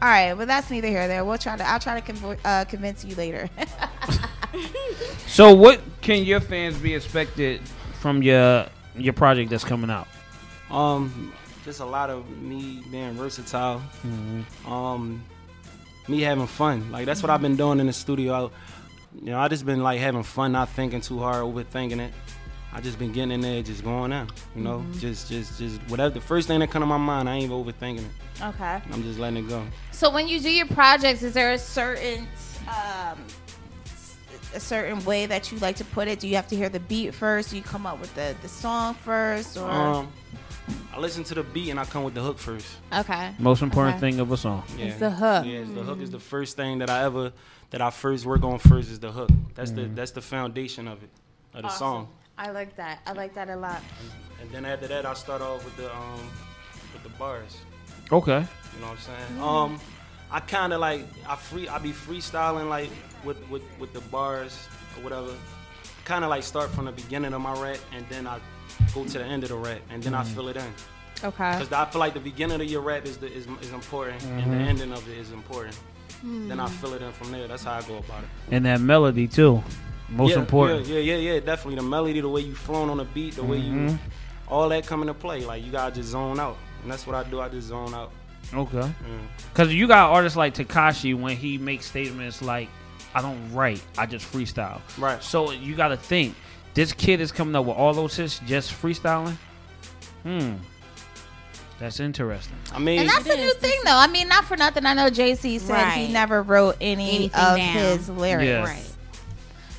[0.00, 1.24] all right, but that's neither here nor there.
[1.24, 1.68] We'll try to.
[1.68, 3.48] I'll try to convo- uh, convince you later.
[5.26, 7.60] so what can your fans be expected
[8.00, 10.08] from your your project that's coming out?
[10.70, 11.32] Um,
[11.64, 13.82] just a lot of me being versatile.
[14.66, 15.24] Um,
[16.08, 16.90] me having fun.
[16.90, 18.32] Like that's what I've been doing in the studio.
[18.32, 18.40] I,
[19.20, 22.12] you know, I just been like having fun, not thinking too hard, overthinking it.
[22.72, 24.30] I just been getting in there, just going out.
[24.54, 26.12] You know, just, just, just whatever.
[26.12, 28.42] The first thing that come to my mind, I ain't even overthinking it.
[28.42, 28.80] okay.
[28.92, 29.64] I'm just letting it go.
[29.90, 32.28] So when you do your projects, is there a certain
[32.68, 33.18] um,
[34.54, 36.20] a certain way that you like to put it?
[36.20, 37.50] Do you have to hear the beat first?
[37.50, 40.12] Do you come up with the, the song first, or Um,
[40.94, 42.66] I listen to the beat and I come with the hook first.
[42.92, 43.32] okay?
[43.38, 44.10] Most important Okay.
[44.10, 44.62] thing of a song.
[44.76, 44.96] Yeah.
[44.98, 45.46] the hook.
[45.46, 47.32] Yeah, the hook is the first thing that I ever
[47.70, 49.30] that I first work on first is the hook.
[49.54, 51.10] That's the that's the foundation of it,
[51.54, 52.08] of the song.
[52.38, 53.00] I like that.
[53.06, 53.82] I like that a lot.
[54.40, 56.20] And then after that, I start off with the um
[56.92, 57.56] with the bars.
[58.10, 58.40] Okay.
[58.74, 59.42] You know what I'm saying?
[59.42, 59.80] Um,
[60.30, 62.90] I kind of like I free I be freestyling like
[63.24, 65.32] with with with the bars or whatever.
[66.04, 68.40] Kind of like start from the beginning of my rap and then I
[68.94, 70.72] go to the end of the rap and then I fill it in.
[71.22, 71.52] Okay.
[71.58, 74.52] Because I feel like the beginning of your rap is the, is, is important and
[74.52, 75.78] the ending of it is important.
[76.22, 77.46] Then I fill it in from there.
[77.46, 78.28] That's how I go about it.
[78.50, 79.62] And that melody too.
[80.08, 80.86] Most yeah, important.
[80.86, 81.76] Yeah, yeah, yeah, yeah, definitely.
[81.76, 83.88] The melody, the way you flowing on the beat, the way Mm-hmm.
[83.88, 83.98] you,
[84.48, 85.44] all that come into play.
[85.44, 87.40] Like you gotta just zone out, and that's what I do.
[87.40, 88.10] I just zone out.
[88.54, 88.78] Okay.
[88.78, 88.94] Mm.
[89.52, 92.70] Cause you got artists like Tekashi when he makes statements like,
[93.14, 95.22] "I don't write, I just freestyle." Right.
[95.22, 96.34] So you got to think,
[96.74, 99.36] this kid is coming up with all those hits just freestyling.
[100.22, 100.54] Hmm.
[101.78, 102.56] That's interesting.
[102.72, 103.54] I mean, And that's a new is.
[103.54, 103.96] thing, though.
[103.96, 104.84] I mean, not for nothing.
[104.84, 107.74] I know Jay-Z said he never wrote any Anything of down.
[107.74, 108.46] his lyrics.
[108.48, 108.64] Yeah.
[108.64, 108.84] Right.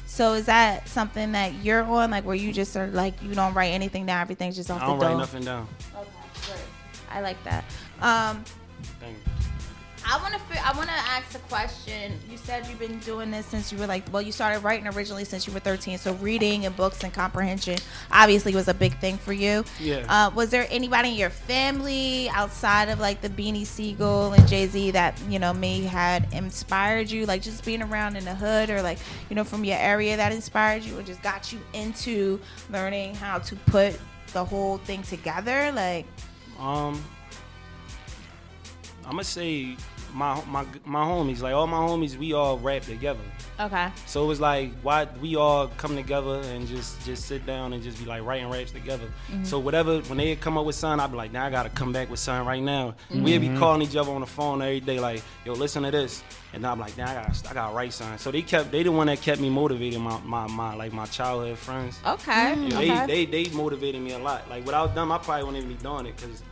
[0.05, 3.53] So is that something that you're on, like where you just are like you don't
[3.53, 5.19] write anything down, everything's just off I don't the write dome?
[5.19, 5.67] nothing down.
[5.95, 6.09] Okay,
[6.47, 6.59] great.
[7.11, 7.63] I like that.
[8.01, 8.43] Um,
[8.99, 9.31] Thank you.
[10.11, 10.39] I want to.
[10.67, 12.19] I want to ask a question.
[12.31, 15.23] You said you've been doing this since you were like, well, you started writing originally
[15.23, 15.99] since you were 13.
[15.99, 17.77] So reading and books and comprehension
[18.11, 19.63] obviously was a big thing for you.
[19.79, 20.05] Yeah.
[20.09, 24.65] Uh, was there anybody in your family outside of like the Beanie Sigel and Jay
[24.65, 28.71] Z that you know may had inspired you, like just being around in the hood
[28.71, 28.97] or like
[29.29, 32.39] you know from your area that inspired you or just got you into
[32.71, 33.99] learning how to put
[34.33, 35.71] the whole thing together?
[35.71, 36.07] Like,
[36.57, 37.03] Um,
[39.05, 39.75] I'm gonna say
[40.13, 43.19] my my my homies, like all my homies, we all rap together.
[43.59, 47.73] okay, So it was like why we all come together and just just sit down
[47.73, 49.05] and just be like writing raps together.
[49.31, 49.43] Mm-hmm.
[49.43, 51.91] So whatever when they come up with something, I'd be like, now I gotta come
[51.91, 52.95] back with something right now.
[53.11, 53.23] Mm-hmm.
[53.23, 56.23] We'd be calling each other on the phone every day, like, yo, listen to this.
[56.53, 58.17] And I'm like, now I gotta I gotta write something.
[58.17, 61.05] So they kept they the one that kept me motivated, my my, my like my
[61.05, 61.99] childhood friends.
[62.05, 63.05] okay, okay.
[63.05, 64.49] they, they they motivated me a lot.
[64.49, 66.17] Like without them, I probably wouldn't even be doing it.
[66.17, 66.43] Cause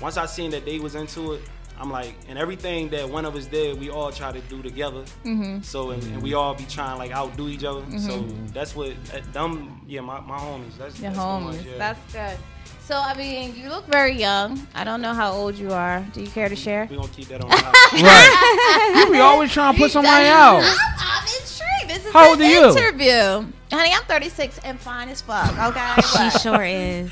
[0.00, 1.42] once I seen that they was into it,
[1.80, 5.02] I'm like, and everything that one of us did, we all try to do together.
[5.24, 5.62] Mm-hmm.
[5.62, 7.82] So and, and we all be trying like outdo each other.
[7.98, 9.80] So that's what that, them.
[9.88, 10.76] Yeah, my, my homies.
[10.76, 11.64] That's Your that's the ones, homies.
[11.64, 11.78] yeah.
[11.78, 12.38] That's good.
[12.84, 14.66] So I mean, you look very young.
[14.74, 16.04] I don't know how old you are.
[16.12, 16.86] Do you care to share?
[16.90, 17.48] we gonna keep that on.
[17.50, 18.02] the house.
[18.02, 19.04] Right.
[19.06, 20.62] you be always trying to put somebody out.
[20.62, 21.88] I'm, I'm intrigued.
[21.88, 22.68] This is How an old are you?
[22.76, 23.52] interview.
[23.72, 25.56] Honey, I'm 36 and fine as fuck.
[25.58, 25.94] Okay.
[26.30, 27.10] She sure is.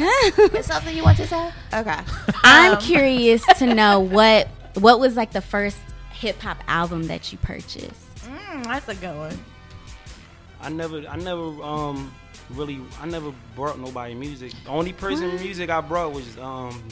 [0.54, 1.50] Is something you want to say?
[1.72, 1.98] Okay.
[2.42, 5.78] I'm Um, curious to know what what was like the first
[6.12, 8.16] hip hop album that you purchased.
[8.24, 9.38] Mm, that's a good one.
[10.60, 12.12] I never, I never, um,
[12.50, 14.52] really, I never brought nobody music.
[14.64, 16.82] The only person music I brought was, um,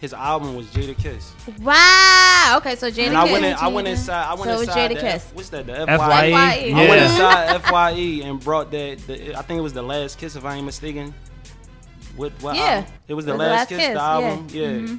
[0.00, 1.30] his album was Jadakiss.
[1.60, 2.54] Wow.
[2.58, 3.32] Okay, so Jada And I Kiss.
[3.32, 4.24] went, in, I went inside.
[4.26, 4.90] I went So it was inside.
[4.90, 5.14] Jada the Kiss.
[5.26, 5.66] F, what's that?
[5.66, 5.96] The FYE.
[5.96, 6.30] FYE.
[6.30, 6.72] FYE.
[6.74, 8.98] I went inside FYE and brought that.
[9.06, 11.14] The, I think it was the last kiss, if I ain't mistaken.
[12.16, 12.32] What?
[12.40, 12.62] what Yeah.
[12.76, 12.92] album?
[13.08, 14.46] It was the It was last, kiss, the album.
[14.50, 14.62] Yeah.
[14.68, 14.98] Mhm.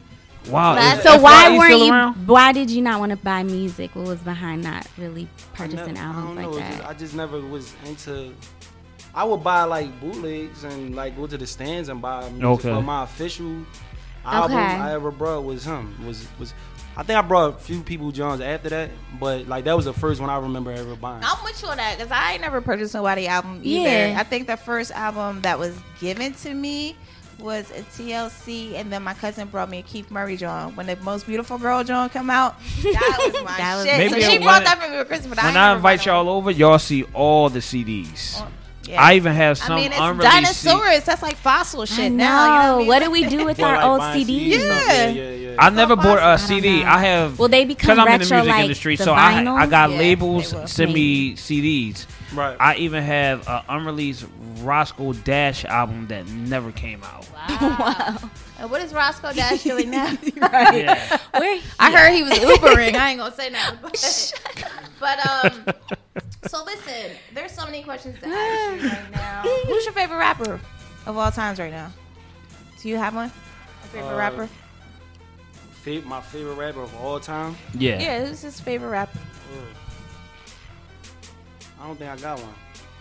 [0.50, 0.76] Wow.
[0.76, 1.92] Last- is So why FYE weren't you?
[1.92, 2.28] around?
[2.28, 3.96] Why did you not want to buy music?
[3.96, 6.78] What was behind not really I purchasing never- I albums don't like know, it's just-
[6.82, 6.90] that?
[6.90, 8.32] I just never was into.
[9.16, 12.44] I would buy like bootlegs and like go to the stands and buy music.
[12.44, 12.72] Okay.
[12.74, 13.56] But my official
[14.26, 14.62] album Okay.
[14.76, 15.96] I ever brought was him.
[16.06, 16.54] Was was.
[16.98, 19.94] I think I brought a few people Johns after that, but like that was the
[19.94, 21.24] first one I remember ever buying.
[21.26, 23.90] I'm with you on that because I ain't never purchased nobody album either.
[23.90, 24.16] Yeah.
[24.18, 26.96] I think the first album that was given to me
[27.38, 30.74] was a TLC, and then my cousin brought me a Keith Murray John.
[30.78, 33.98] When the most beautiful girl John come out, that was my That shit.
[33.98, 35.36] Maybe so she brought that for me for Christmas.
[35.36, 38.40] But When I, I invite y'all over, y'all see all the CDs.
[38.40, 38.56] bought no-
[38.88, 39.02] Yeah.
[39.02, 40.56] I even have some I mean, it's unreleased.
[40.56, 41.04] CD dinosaurs.
[41.06, 42.16] That's like fossil shit I know.
[42.18, 42.80] now.
[42.80, 43.12] You know what, I mean?
[43.12, 44.50] what do we do with our like old buying CDs?
[44.50, 44.60] Yeah.
[44.60, 45.56] yeah, yeah, yeah.
[45.58, 46.38] I never bought a.
[46.38, 46.84] CD.
[46.84, 46.90] know.
[46.90, 47.40] I have.
[47.40, 49.66] Will they become Because I'm in retro the music like industry, the so I, I
[49.68, 50.68] got Yeah, labels they will.
[50.68, 52.06] send me CDs.
[52.34, 52.58] Right.
[52.60, 54.26] I even have an unreleased
[54.60, 57.28] Roscoe Dash album that never came out.
[57.50, 58.18] Wow.
[58.58, 60.14] And what is Roscoe Dash doing now?
[60.34, 61.18] Yeah.
[61.36, 62.96] Where I heard he was Ubering.
[62.96, 63.80] I ain't gonna say nothing.
[63.82, 64.34] But,
[65.02, 65.66] but um,
[66.48, 69.42] so listen, there's so many questions to ask you right now.
[69.66, 70.60] Who's your favorite rapper
[71.06, 71.92] of all times right now?
[72.82, 73.28] Do you have one?
[73.84, 74.50] A favorite Uh, rapper?
[75.84, 77.56] Fa- my favorite rapper of all time.
[77.74, 78.00] Yeah.
[78.00, 79.20] Yeah, who's his favorite rapper?
[81.80, 82.54] I don't think I got one.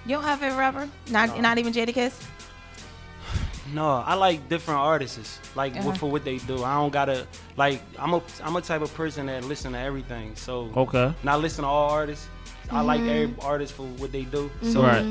[0.07, 0.89] You don't have a favorite rapper?
[1.11, 1.41] Not No.
[1.41, 2.13] not even Jadakiss?
[3.73, 5.39] No, I like different artists.
[5.55, 5.93] Like Uh-huh.
[5.95, 6.63] for what they do.
[6.63, 7.27] I don't gotta
[7.57, 7.81] like.
[7.99, 10.37] I'm a I'm a type of person that listen to everything.
[10.37, 11.15] So Okay.
[11.23, 12.29] not listen to all artists.
[12.71, 13.11] I like Mm-hmm.
[13.11, 14.51] every artist for what they do.
[14.63, 15.07] So Right.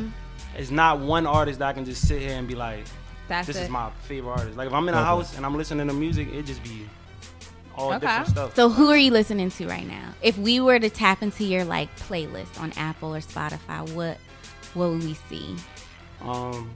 [0.58, 2.84] it's not one artist that I can just sit here and be like,
[3.28, 3.64] That's this it.
[3.64, 4.58] is my favorite artist.
[4.58, 5.06] Like if I'm in a Okay.
[5.06, 6.88] house and I'm listening to music, it just be
[7.76, 8.00] all Okay.
[8.06, 8.56] different stuff.
[8.56, 10.14] So who are you listening to right now?
[10.22, 14.18] If we were to tap into your like playlist on Apple or Spotify, what
[14.74, 15.56] what would we see?
[16.22, 16.72] Um,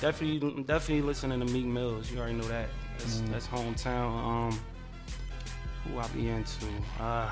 [0.00, 2.10] definitely, definitely listening to Meek Mills.
[2.10, 2.68] You already know that.
[2.98, 3.30] That's, Mm.
[3.32, 4.24] that's hometown.
[4.52, 4.60] Um,
[5.84, 6.66] who I be into?
[7.00, 7.28] Uh,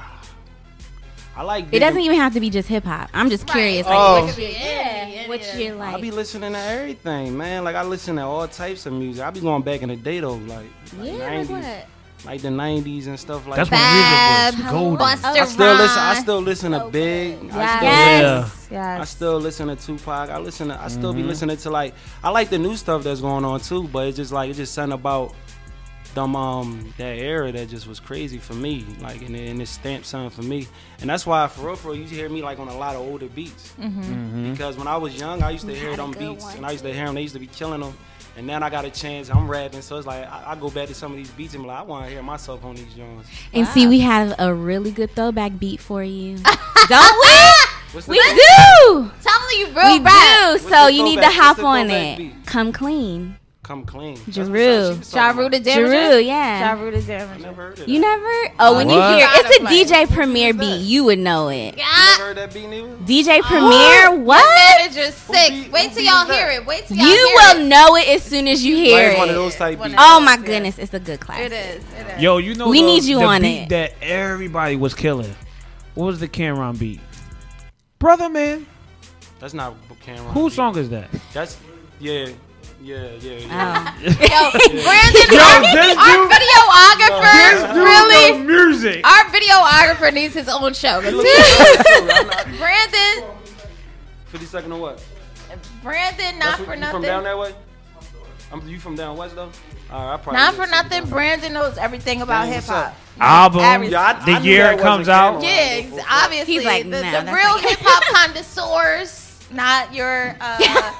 [1.34, 1.66] I like.
[1.72, 3.08] It doesn't even have to be just hip hop.
[3.14, 3.86] I'm just curious.
[3.86, 4.24] Like, Oh.
[4.26, 6.02] what, yeah, what you're I like?
[6.02, 7.64] be listening to everything, man.
[7.64, 9.24] Like I listen to all types of music.
[9.24, 10.66] I be going back in the day though, like,
[10.98, 11.86] like yeah, like what?
[12.26, 14.50] like the '90s and stuff like That's that.
[14.52, 14.98] when music was Fab, golden.
[14.98, 15.98] Busta I still listen.
[16.02, 17.40] I still listen to So Big.
[17.40, 17.50] good.
[17.52, 18.44] I still Yes.
[18.44, 19.00] listen- Yes.
[19.00, 20.30] I still listen to Tupac.
[20.30, 20.80] I listen to.
[20.80, 21.22] I still Mm-hmm.
[21.22, 21.94] be listening to like.
[22.22, 24.74] I like the new stuff that's going on too, but it's just like it's just
[24.74, 25.34] something about
[26.14, 28.84] them um that era that just was crazy for me.
[29.00, 30.66] Like and, it- and it stamped something for me,
[31.00, 33.00] and that's why for real, for real, you hear me like on a lot of
[33.02, 34.52] older beats Mm-hmm.
[34.52, 36.44] because when I was young, I used to You hear had a them good beats,
[36.44, 37.14] one, and I used to hear them.
[37.14, 37.94] They used to be killing them.
[38.34, 39.28] And then I got a chance.
[39.28, 41.62] I'm rapping, so it's like I, I go back to some of these beats and
[41.64, 43.28] be like, I want to hear myself on these joints.
[43.52, 46.36] And see, we have a really good throwback beat for you.
[46.88, 47.40] Don't we?
[47.92, 48.34] What's We the-
[48.86, 49.10] do.
[49.22, 50.52] Tell me you We rap.
[50.54, 50.58] do.
[50.66, 52.16] So you need to hop on it.
[52.16, 52.46] beat?
[52.46, 53.36] Come clean.
[53.62, 54.16] Come clean.
[54.26, 54.92] That's what Jeru.
[54.94, 55.66] she was Ja talking Rule the about.
[55.68, 55.74] Damaja?
[56.10, 56.60] Jeru, yeah.
[56.74, 58.54] Ja Rule the I never heard of You never?
[58.58, 59.18] Oh, when you What?
[59.18, 59.74] hear it's a Gotta.
[60.06, 61.76] DJ Premier beat, you would know it.
[61.76, 62.88] You Ah, never heard that beat neither?
[63.06, 64.58] DJ Premier, what?
[64.80, 65.50] manager's sick.
[65.52, 66.54] beat- Wait till y'all hear that?
[66.62, 66.66] it.
[66.66, 67.20] Wait till y'all hear it.
[67.20, 67.68] You will it.
[67.68, 69.38] know it as soon as you hear Like one of it.
[69.38, 69.94] those type beats.
[69.96, 70.46] Oh those, my yeah.
[70.46, 71.40] goodness, it's a good class.
[71.42, 71.84] It is.
[72.00, 72.20] It is.
[72.22, 73.68] Yo, you know We the, need you the on beat it.
[73.68, 75.32] that everybody was killing.
[75.94, 76.98] What was the Cam'ron beat?
[78.00, 78.66] Brother man,
[79.38, 80.32] That's not Cam'ron.
[80.32, 80.56] whose beat.
[80.56, 81.08] song is that?
[81.32, 81.56] That's
[82.00, 82.30] yeah,
[82.82, 83.94] yeah, yeah, yeah.
[83.96, 84.02] Oh.
[84.02, 84.12] Yo,
[84.82, 88.38] Brandon, Yo, our, this our dude- videographer really.
[88.42, 89.06] music.
[89.06, 91.00] Our videographer needs his own show.
[91.00, 92.08] You look like that too.
[92.10, 93.30] I'm not- Brandon,
[94.26, 95.04] Fifty second or what?
[95.82, 97.54] Brandon, not That's for what- you from down that way?
[98.52, 99.50] I'm, you from down west though?
[99.90, 101.04] All right, Not for nothing.
[101.08, 102.94] Brandon knows everything about hip hop.
[103.20, 103.92] Album, Everything.
[103.92, 105.42] Yeah, I, the I year it comes out.
[105.42, 106.54] Yeah, obviously.
[106.54, 110.34] He's like, the, "No, the real not hip hop connoisseurs, not your.
[110.40, 110.92] Uh, 'cause we know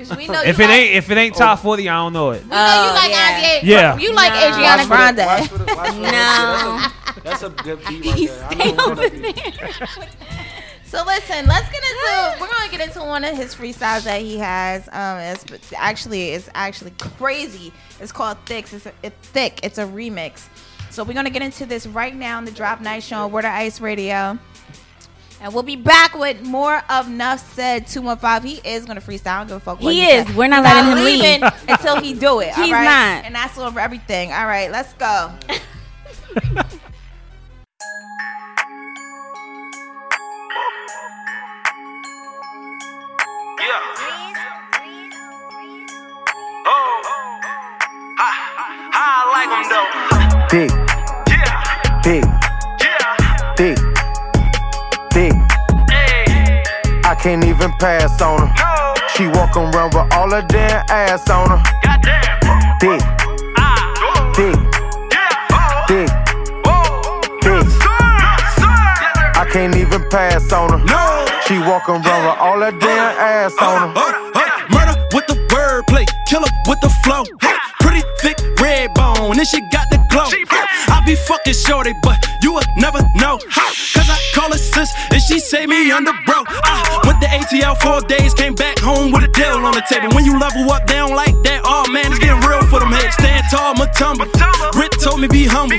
[0.00, 2.42] If it like, ain't if it ain't top forty, I don't know it.
[2.44, 3.40] we know you Oh, like yeah.
[3.60, 3.60] Kanye.
[3.62, 3.98] Yeah.
[3.98, 4.38] You like No.
[4.38, 5.18] Ariana Watch for the- Grande.
[5.18, 6.08] watch for the- watch for the- No.
[6.10, 8.50] yeah, That's a, that's a good beat right He there.
[8.50, 10.08] Stay over that beat.
[10.84, 12.40] So listen, let's get into.
[12.40, 14.88] We're gonna get into one of his freestyles that he has.
[14.90, 17.74] Um, it's it's actually it's actually crazy.
[18.00, 18.72] It's called Thick.
[18.72, 19.60] It's, a, it's thick.
[19.62, 20.46] It's a remix.
[20.90, 23.82] So we're gonna get into this right now on the Drop Night Show on Wooderice
[23.82, 24.38] Radio.
[25.40, 28.50] And we'll be back with more of Nuff Said 215.
[28.62, 29.26] He is going to freestyle.
[29.34, 30.26] I don't give a fuck what He he is.
[30.26, 30.36] said.
[30.36, 31.52] We're not He's letting him leave.
[31.68, 32.54] until he do it.
[32.54, 32.84] He's right?
[32.84, 33.24] not.
[33.24, 34.32] And that's over everything.
[34.32, 35.32] All right, let's go.
[46.70, 47.40] Oh, oh,
[49.72, 50.48] oh.
[50.50, 50.70] Big,
[51.26, 51.44] big,
[52.02, 52.24] big,
[57.08, 58.94] I can't even pass on her.
[59.16, 61.62] She walk around with all her damn ass on her.
[62.80, 63.00] Big,
[64.36, 64.52] big,
[65.88, 66.10] big,
[67.40, 67.64] big.
[69.40, 71.40] I can't even pass on her.
[71.46, 73.94] She walk around with all her damn ass on her.
[73.96, 77.24] Uh, uh, murder with the wordplay, killer with the flow.
[77.40, 80.28] Hey, pretty thick red bone, and she got the glow.
[80.88, 83.38] I be fucking shorty, but you will never know.
[83.50, 83.68] how.
[83.94, 86.44] Cause I call her sis, and she say me under bro.
[86.46, 90.14] I went to ATL four days, came back home with a deal on the table.
[90.14, 91.62] When you level up, they don't like that.
[91.64, 93.14] Oh man, it's getting real for them heads.
[93.14, 94.26] Stand tall, Matumba.
[94.74, 95.78] Rit told me be humble.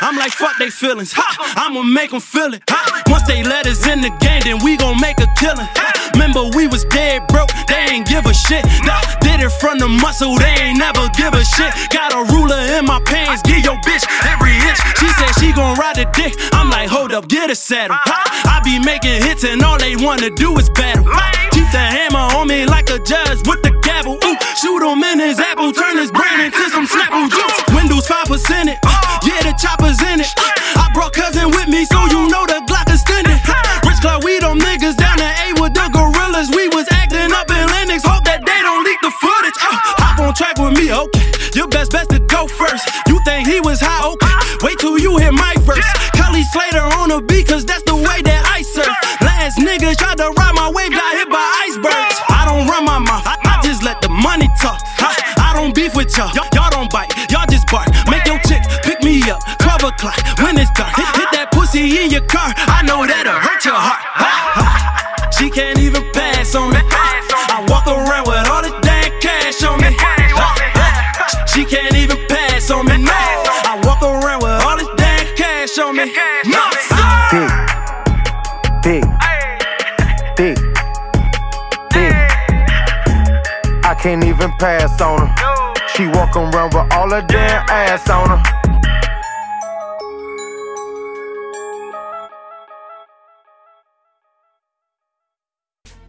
[0.00, 1.14] I'm like, fuck they feelings.
[1.56, 2.62] I'ma make them feel it.
[3.08, 5.68] Once they let us in the game, then we gon' make a killing.
[6.14, 8.64] Remember, we was dead broke, they ain't give a shit.
[8.84, 11.72] Nah, did it from the muscle, they ain't never give a shit.
[11.90, 14.78] Got a ruler in my pants, give your bitch every inch.
[14.98, 16.34] She said she gon' ride the dick.
[16.52, 17.96] I'm like, hold up, get a saddle.
[18.00, 21.04] I be making hits and all they wanna do is battle.
[21.50, 24.18] Keep the hammer on me like a judge with the gavel.
[24.22, 27.58] Ooh, shoot him in his apple, turn his brain into some snapple juice.
[27.74, 28.78] Windows 5% it,
[29.26, 30.30] yeah, the chopper's in it.
[30.76, 33.38] I brought cousin with me, so you know the Glock extended.
[33.44, 33.54] Uh,
[33.86, 36.50] Rich Cloud, we them niggas down the A with the gorillas.
[36.54, 39.58] We was acting up in Lenox, hope that they don't leak the footage.
[39.58, 41.26] Uh, hop on track with me, okay.
[41.54, 42.86] Your best best to go first.
[43.08, 44.19] You think he was high, okay.
[44.90, 45.86] Till you hear my verse.
[46.18, 48.90] Kelly Slater on the beat, cause that's the way that I surf.
[49.22, 52.18] Last nigga tried to ride my wave, got hit by icebergs.
[52.26, 54.82] I don't run my mouth, I, I just let the money talk.
[54.98, 57.86] I, I don't beef with y'all, y'all, y'all don't bite, y'all just bark.
[58.10, 60.90] Make your chick pick me up, 12 o'clock, when it's dark.
[60.98, 64.29] Hit, hit that pussy in your car, I know that'll hurt your heart.
[84.02, 85.88] Can't even pass on her.
[85.94, 88.60] She walk around with all her damn ass on her.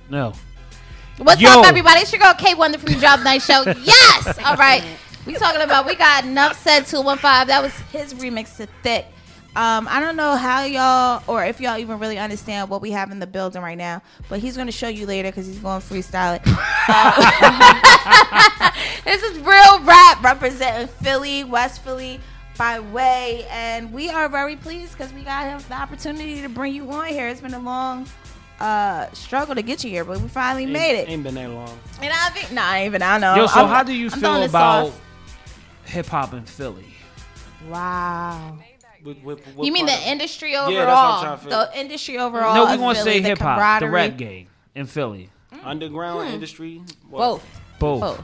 [0.09, 0.31] No.
[1.17, 1.49] What's Yo.
[1.49, 1.99] up, everybody?
[1.99, 3.63] It's your girl K Wonder from the Drop Night Show.
[3.83, 4.39] Yes.
[4.39, 4.85] All right.
[5.25, 7.47] We talking about we got enough said two one five.
[7.47, 9.05] That was his remix to Thick.
[9.53, 13.11] Um, I don't know how y'all or if y'all even really understand what we have
[13.11, 16.37] in the building right now, but he's gonna show you later because he's going freestyle
[16.37, 16.41] it.
[16.87, 18.71] Uh,
[19.03, 22.21] this is real rap representing Philly, West Philly
[22.57, 26.73] by way, and we are very pleased because we got him the opportunity to bring
[26.73, 27.27] you on here.
[27.27, 28.05] It's been a long
[28.61, 31.09] uh struggle to get you here, but we finally made it.
[31.09, 31.77] Ain't been that long.
[32.01, 33.35] And I think, nah, even I know.
[33.35, 34.93] Yo, so I'm- how do you I'm feel about
[35.83, 36.93] hip hop in Philly?
[37.67, 38.57] Wow.
[39.03, 41.21] With, with, what You mean part the of- industry that's what I'm overall?
[41.37, 42.55] trying to the industry overall.
[42.55, 45.29] no, we of want to say hip hop, the rap game in Philly.
[45.63, 46.81] underground industry?
[47.09, 47.45] Both.
[47.79, 48.01] Both.
[48.01, 48.23] Both.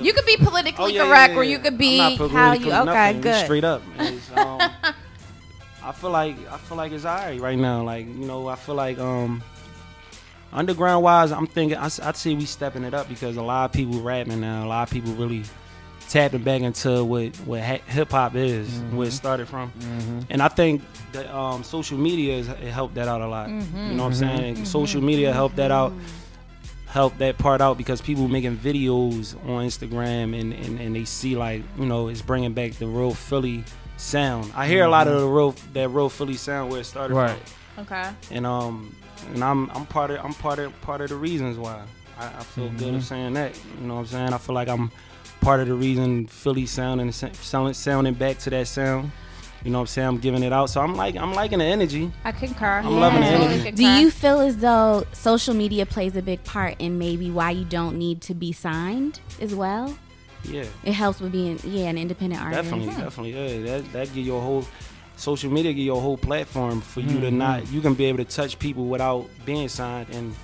[0.00, 2.72] You could be politically Oh, yeah, yeah, correct, yeah, or you could be how you.
[2.72, 3.44] Okay, nothing, good.
[3.44, 3.82] Straight up.
[4.36, 4.60] Um,
[5.82, 7.82] I feel like I feel like it's alright right now.
[7.82, 9.42] Like you know, I feel like um,
[10.52, 13.72] underground wise, I'm thinking I, would say we stepping it up because a lot of
[13.72, 14.64] people rapping now.
[14.64, 15.44] A lot of people really
[16.08, 19.10] tapping back into what what hip hop is, where it mm-hmm.
[19.10, 19.72] started from.
[19.72, 20.20] Mm-hmm.
[20.30, 20.82] And I think
[21.12, 23.48] that um, social media has it helped that out a lot.
[23.48, 23.96] You mm-hmm.
[23.96, 24.64] know what I'm saying?
[24.64, 25.92] Social media helped that out
[26.86, 31.36] helped that part out because people making videos on Instagram and, and, and they see
[31.36, 33.64] like you know it's bringing back the real Philly
[33.96, 34.50] sound.
[34.54, 37.38] I hear a lot of the real that real Philly sound where it started Right.
[37.74, 38.10] from, Okay.
[38.30, 38.96] and um
[39.34, 41.82] and I'm I'm part of I'm part of part of the reasons why
[42.18, 43.54] I, I feel good of saying that.
[43.80, 44.32] You know what I'm saying?
[44.32, 44.90] I feel like I'm
[45.40, 49.10] part of the reason Philly sounding sounding sounding back to that sound.
[49.64, 50.08] You know what I'm saying?
[50.08, 52.12] I'm giving it out, so I'm like I'm liking the energy.
[52.24, 52.78] I concur.
[52.84, 53.70] I'm loving the I totally energy.
[53.72, 57.64] Do you feel as though social media plays a big part in maybe why you
[57.64, 59.96] don't need to be signed as well?
[60.44, 60.66] Yeah.
[60.84, 62.62] It helps with being yeah an independent artist.
[62.62, 63.32] Definitely, definitely.
[63.32, 64.64] Yeah, that that give you a whole
[65.16, 67.38] social media give your whole platform for you to mm-hmm.
[67.38, 70.34] not you can be able to touch people without being signed and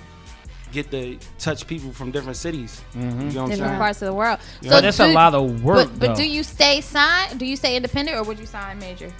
[0.73, 2.81] get to touch people from different cities.
[2.95, 3.19] You mm-hmm.
[3.19, 4.39] know what I'm different parts of the world?
[4.61, 5.89] But that's a lot of work.
[5.99, 7.39] But, but do you stay signed?
[7.39, 9.13] Do you stay independent, or would you sign major?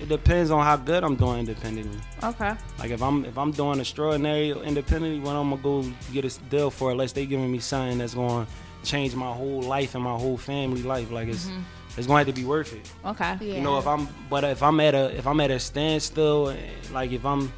[0.00, 2.00] It depends on how good I'm doing independently.
[2.22, 2.54] Okay.
[2.78, 6.70] Like if I'm if I'm doing extraordinary independently, when I'm gonna go get a deal
[6.70, 8.46] for, it, unless they giving me something that's gonna
[8.82, 11.60] change my whole life and my whole family life, like it's mm-hmm.
[11.98, 12.90] it's going to have to be worth it.
[13.04, 13.36] Okay.
[13.40, 16.54] You know, if I'm, but if I'm at a, if I'm at a standstill,
[16.92, 17.52] like if I'm,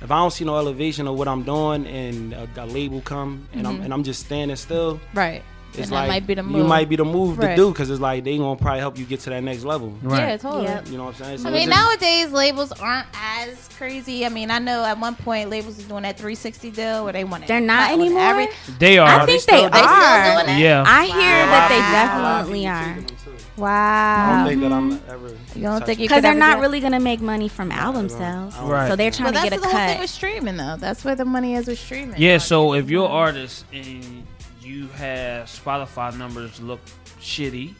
[0.00, 3.48] if I don't see no elevation of what I'm doing, and a, a label come,
[3.52, 3.84] and I'm, mm-hmm.
[3.84, 5.42] and I'm just standing still, Right.
[5.70, 7.50] it's And like might be the you might be the move Right.
[7.50, 9.90] to do, because it's like they gonna probably help you get to that next level.
[10.02, 10.20] Right.
[10.20, 10.64] Yeah, totally.
[10.64, 10.86] Yep.
[10.88, 11.38] You know what I'm saying?
[11.38, 14.24] So I mean, just- nowadays labels aren't as crazy.
[14.24, 17.24] I mean, I know at one point labels was doing that 360 deal where they
[17.24, 17.48] wanted.
[17.48, 18.20] They're not anymore?
[18.22, 19.08] every- They are.
[19.08, 20.34] I think they, still- They still are.
[20.34, 20.58] doing that?
[20.60, 20.84] yeah.
[20.86, 24.24] I hear that they A lot of definitely are taking them, too.
[24.24, 24.36] I Wow.
[24.36, 25.28] don't think that I'm ever.
[25.56, 28.08] You don't think you because they're not do really gonna make money from album I
[28.08, 28.88] sales, Right.
[28.88, 29.60] so they're Well, trying to get a cut.
[29.60, 30.00] That's the whole thing cut.
[30.00, 30.76] with streaming, though.
[30.78, 32.20] That's where the money is with streaming.
[32.20, 34.26] Yeah, so if you're an artist and
[34.62, 36.80] you have Spotify numbers look
[37.20, 37.74] shitty,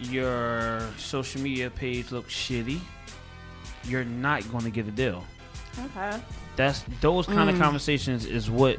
[0.00, 2.80] your social media page looks shitty,
[3.84, 5.24] you're not going to get a deal.
[5.96, 6.18] Okay.
[6.56, 7.54] That's those kind Mm.
[7.54, 8.78] of conversations is what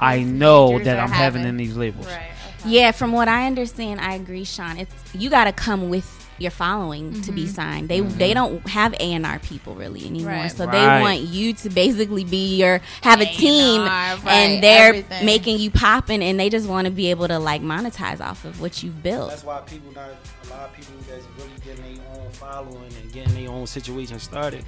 [0.00, 1.48] I know that I'm having having.
[1.48, 2.06] in these labels.
[2.06, 2.30] Right.
[2.66, 4.78] Yeah, from what I understand, I agree, Sean.
[4.78, 7.88] It's you got to come with your following to be signed.
[7.88, 10.48] They they don't have A and R people really anymore, Right.
[10.50, 10.72] so Right.
[10.96, 15.26] they want you to basically be your have a team, A&R, right, and they're everything.
[15.26, 18.60] making you popping, and they just want to be able to like monetize off of
[18.60, 19.30] what you've built.
[19.30, 23.12] That's why people not a lot of people that's really getting their own following and
[23.12, 24.64] getting their own situation started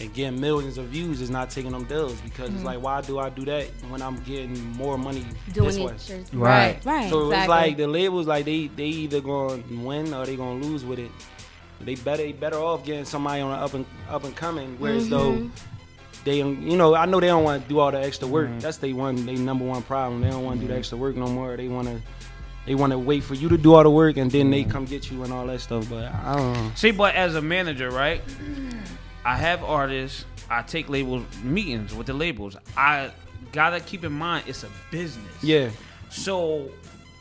[0.00, 2.66] and getting millions of views is not taking them deals because it's mm-hmm.
[2.66, 5.92] like why do I do that when I'm getting more money this way?
[5.92, 6.84] it, Right.
[6.84, 7.10] right.
[7.10, 10.84] So it's like the labels like they they either gonna win or they gonna lose
[10.84, 11.10] with it.
[11.80, 14.76] They better they better off getting somebody on the up and up and coming.
[14.78, 15.10] Whereas mm-hmm.
[15.10, 15.50] though
[16.24, 18.48] they you know I know they don't want to do all the extra work.
[18.48, 18.60] Mm-hmm.
[18.60, 20.22] That's they one they number one problem.
[20.22, 21.56] They don't want to do the extra work no more.
[21.56, 22.00] They want to
[22.66, 24.84] they want to wait for you to do all the work and then they come
[24.84, 25.88] get you and all that stuff.
[25.88, 26.72] But I don't know.
[26.74, 28.20] See, but as a manager, right?
[29.26, 30.24] I have artists.
[30.48, 32.56] I take labels meetings with the labels.
[32.76, 33.10] I
[33.50, 35.26] gotta keep in mind it's a business.
[35.42, 35.70] Yeah.
[36.10, 36.70] So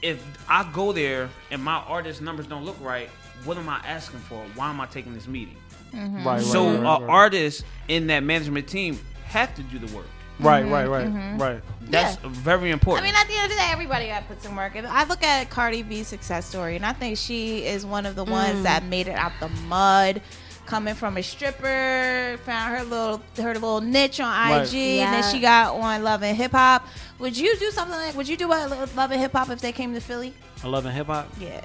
[0.03, 3.09] if I go there and my artist numbers don't look right,
[3.43, 4.45] what am I asking for?
[4.53, 5.57] Why am I taking this meeting?
[5.93, 6.17] Mm-hmm.
[6.17, 6.25] Right.
[6.25, 6.43] Right.
[6.43, 7.09] so right, uh, right, right.
[7.09, 10.05] artists in that management team have to do the work.
[10.39, 10.63] Right.
[10.63, 10.73] Mm-hmm.
[10.73, 10.87] Right.
[10.87, 11.07] Right.
[11.07, 11.41] Mm-hmm.
[11.41, 11.61] Right.
[11.89, 13.03] That's very important.
[13.03, 14.85] I mean, at the end of the day, everybody got to put some work in.
[14.85, 18.23] I look at Cardi B's success story, and I think she is one of the
[18.23, 18.63] ones mm.
[18.63, 20.21] that made it out the mud.
[20.65, 24.73] Coming from a stripper, found her little her little niche on IG, Right.
[24.73, 26.87] and then she got on Love and Hip Hop.
[27.19, 28.15] Would you do something like?
[28.15, 30.33] Would you do a Love and Hip Hop if they came to Philly?
[30.63, 31.27] I love and hip hop.
[31.39, 31.61] Yeah.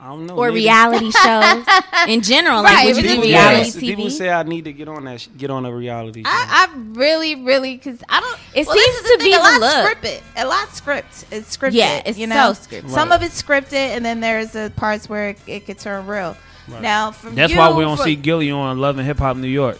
[0.00, 0.36] I don't know.
[0.36, 0.60] or maybe.
[0.60, 1.66] reality shows
[2.06, 2.62] in general.
[2.62, 3.80] Like, Right, would you do reality Yes, TV?
[3.80, 5.20] People say I need to get on that.
[5.20, 6.30] Sh- get on a reality show.
[6.30, 8.38] I, I really, really, because I don't.
[8.54, 10.22] It well, seems to be a lot scripted.
[10.36, 11.24] A lot script.
[11.32, 11.72] It's scripted.
[11.74, 12.52] Yeah, it's you know?
[12.52, 12.90] so scripted.
[12.90, 16.36] Some of it's scripted, and then there's the parts where it, it could turn real.
[16.68, 16.82] Right.
[16.82, 19.48] Now, from That's you, why we don't see Gillie on Love and Hip Hop New
[19.48, 19.78] York.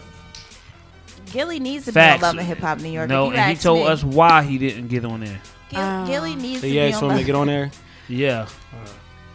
[1.31, 2.21] Gillie needs to Facts.
[2.21, 3.09] be on Love and Hip Hop New York.
[3.09, 3.87] No, and he told me.
[3.87, 5.39] us why he didn't get on there.
[5.69, 6.05] Gil- Oh.
[6.07, 7.11] Gillie needs so to you be asked on.
[7.11, 7.69] him to get on there.
[8.07, 8.47] Yeah.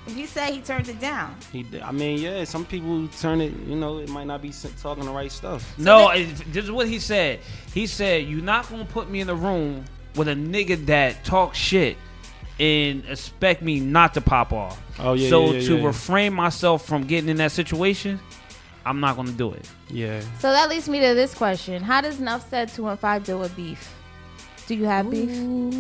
[0.07, 1.35] He said he turned it down.
[1.53, 2.45] He, d- I mean, yeah.
[2.45, 3.55] Some people turn it.
[3.67, 4.53] You know, it might not be
[4.83, 5.79] talking the right stuff.
[5.79, 7.39] No, it, this is what he said.
[7.73, 9.85] He said, "You're not gonna put me in a room
[10.17, 11.97] with a nigga that talks shit
[12.61, 15.29] and expect me not to pop off." Oh yeah.
[15.29, 15.87] so yeah, yeah, to yeah.
[15.87, 18.21] refrain myself from getting in that situation,
[18.87, 19.69] I'm not gonna do it.
[19.89, 20.21] yeah.
[20.39, 23.39] So that leads me to this question: How does Nuff said two and five deal
[23.41, 23.95] with beef?
[24.67, 25.31] Do you have beef?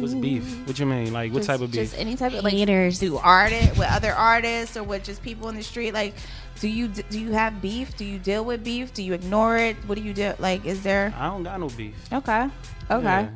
[0.00, 0.66] What's beef?
[0.66, 1.12] What you mean?
[1.12, 1.80] Like what Just- type of beef?
[1.80, 2.98] Just any type of like Haters.
[2.98, 6.14] do artists with other artists or with just people in the street like
[6.60, 7.96] do you do you have beef?
[7.96, 8.92] Do you deal with beef?
[8.92, 9.76] Do you ignore it?
[9.86, 10.34] What do you do?
[10.38, 11.94] Like is there I don't got no beef.
[12.12, 12.48] Okay.
[12.90, 13.02] Okay.
[13.04, 13.28] Yeah.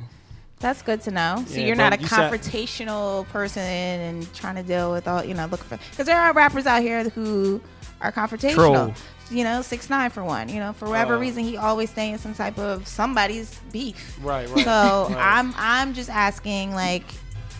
[0.60, 1.44] That's good to know.
[1.46, 5.24] So Yeah, you're not a you said- confrontational person and trying to deal with all,
[5.24, 7.60] you know, looking for because there are rappers out here who
[8.00, 8.54] are confrontational.
[8.54, 8.94] Troll.
[9.30, 10.48] You know, six nine for one.
[10.48, 14.18] You know, for whatever Uh, reason, he always stay in some type of somebody's beef.
[14.22, 14.64] Right, right.
[14.64, 15.16] So right.
[15.18, 17.04] I'm I'm just asking, like,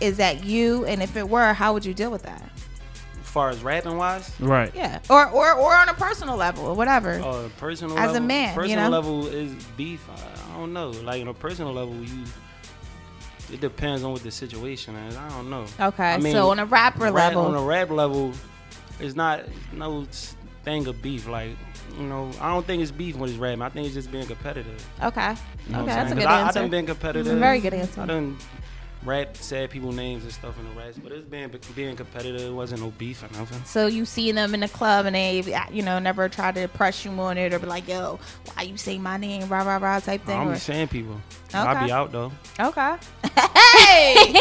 [0.01, 0.85] is that you?
[0.85, 2.41] And if it were, how would you deal with that?
[3.23, 4.71] As far as rapping wise, Right.
[4.75, 7.19] Yeah, or or or on a personal level or whatever.
[7.19, 8.97] uh, personal As a level, man, you personal know?
[8.97, 10.03] level is beef.
[10.09, 10.89] I, I don't know.
[10.89, 12.23] Like on a personal level, you.
[13.51, 15.15] It depends on what the situation is.
[15.17, 15.65] I don't know.
[15.79, 18.31] Okay, I mean, so on a rapper rap- level, on a rap level,
[18.99, 19.41] it's not
[19.73, 20.05] no
[20.63, 21.27] thing of beef.
[21.27, 21.51] Like
[21.97, 23.61] you know, I don't think it's beef when it's rapping.
[23.63, 24.85] I think it's just being competitive.
[25.03, 25.35] okay,
[25.67, 26.59] You know okay, that's a good I, I answer.
[26.61, 27.39] done been competitive.
[27.39, 28.01] Very good answer.
[28.01, 28.37] I done
[29.03, 32.41] rap, said people names and stuff in the raps, but it's being being competitive.
[32.41, 33.63] It wasn't no beef or nothing.
[33.65, 35.41] So you see them in the club and they,
[35.71, 38.19] you know, never try to press you on it or be like, "Yo,
[38.53, 40.37] why you say my name?" Rah rah rah type I thing.
[40.39, 41.19] don't or- saying people.
[41.53, 42.31] I'll be out though.
[42.59, 42.95] Okay.
[43.35, 44.15] Hey,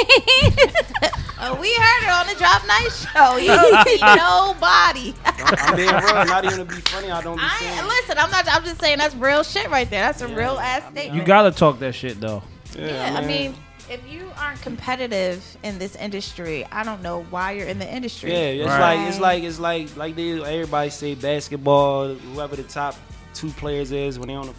[1.60, 3.36] we heard it on the Drop Night show.
[3.36, 5.14] You don't see nobody.
[5.24, 6.24] I'm being real.
[6.26, 7.10] Not even to be funny.
[7.10, 8.46] I don't be I listen, I'm not.
[8.52, 10.02] I'm just saying that's real shit right there.
[10.02, 11.14] That's a real ass statement.
[11.14, 12.42] You gotta talk that shit though.
[12.78, 13.54] Yeah, I mean,
[13.90, 18.30] if you aren't competitive in this industry, I don't know why you're in the industry.
[18.32, 18.94] Yeah, it's Right.
[18.96, 22.14] like it's like it's like like they everybody say basketball.
[22.14, 22.94] Whoever the top
[23.34, 24.54] two players is when they on the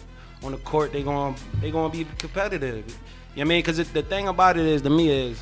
[0.46, 2.76] on the court, they going they gonna be competitive.
[2.76, 2.88] You know
[3.34, 3.58] what I mean?
[3.62, 5.40] Because the thing about it is to me is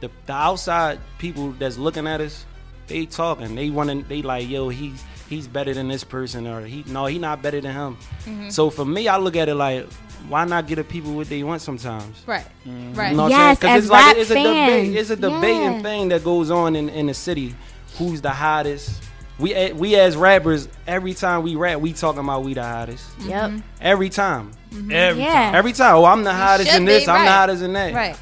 [0.00, 2.44] the the outside people that's looking at us,
[2.88, 3.54] they talking.
[3.54, 4.02] They want to.
[4.08, 7.60] They like yo, he's he's better than this person or he no he not better
[7.60, 7.96] than him.
[8.24, 8.48] Mm-hmm.
[8.50, 9.86] So for me, I look at it like.
[10.28, 12.22] Why not get the people what they want sometimes?
[12.26, 12.44] Right.
[12.66, 12.88] Mm-hmm.
[12.90, 13.16] You Right.
[13.16, 13.56] know Yes, I'm saying?
[13.56, 14.96] 'Cause as it's like rap it's a debate.
[14.96, 15.82] It's a debating Yeah.
[15.82, 17.54] thing that goes on in, in the city.
[17.98, 19.02] Who's the hottest?
[19.38, 23.04] We eh, we as rappers, every time we rap, we talking about we the hottest.
[23.20, 23.50] Yep.
[23.50, 23.58] Mm-hmm.
[23.80, 24.52] Every time,
[24.90, 25.52] Every Yeah.
[25.54, 25.96] every time.
[25.96, 27.04] Oh, I'm the hottest in this.
[27.04, 27.92] be, I'm the hottest in that.
[27.94, 28.16] Right.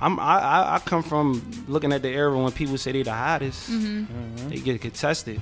[0.00, 3.12] I'm I, I I come from looking at the era when people say they the
[3.12, 3.70] hottest.
[3.70, 4.48] Mm-hmm.
[4.48, 5.40] They get contested.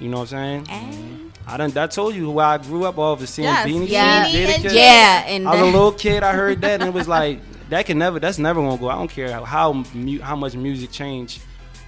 [0.00, 0.66] You know what I'm saying?
[0.70, 3.88] And- I done I told you who I grew up off of seeing Yes, Beanie
[3.88, 4.24] yeah.
[4.24, 4.74] Sigel, Beanie and Jadakiss.
[4.74, 6.22] Yeah, and I was a little kid.
[6.22, 7.40] I heard that, and it was like
[7.70, 8.20] that can never.
[8.20, 8.88] That's never gonna go.
[8.88, 11.40] I don't care how mu- how much music change,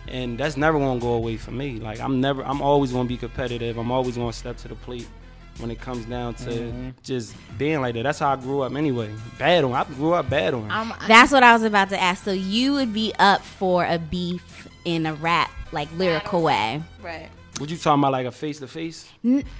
[0.08, 1.78] and that's never gonna go away for me.
[1.78, 2.42] Like I'm never.
[2.44, 3.78] I'm always gonna be competitive.
[3.78, 5.06] I'm always gonna step to the plate
[5.58, 6.90] when it comes down to mm-hmm.
[7.02, 8.02] just being like that.
[8.04, 9.10] That's how I grew up anyway.
[9.38, 9.74] Battling.
[9.74, 10.70] I grew up battling.
[10.70, 12.24] Um, I'm, That's what I was about to ask.
[12.24, 16.82] So you would be up for a beef in a rap, like lyrical way?
[17.02, 17.28] right.
[17.62, 18.12] What you talking about?
[18.12, 19.08] Like a face to face?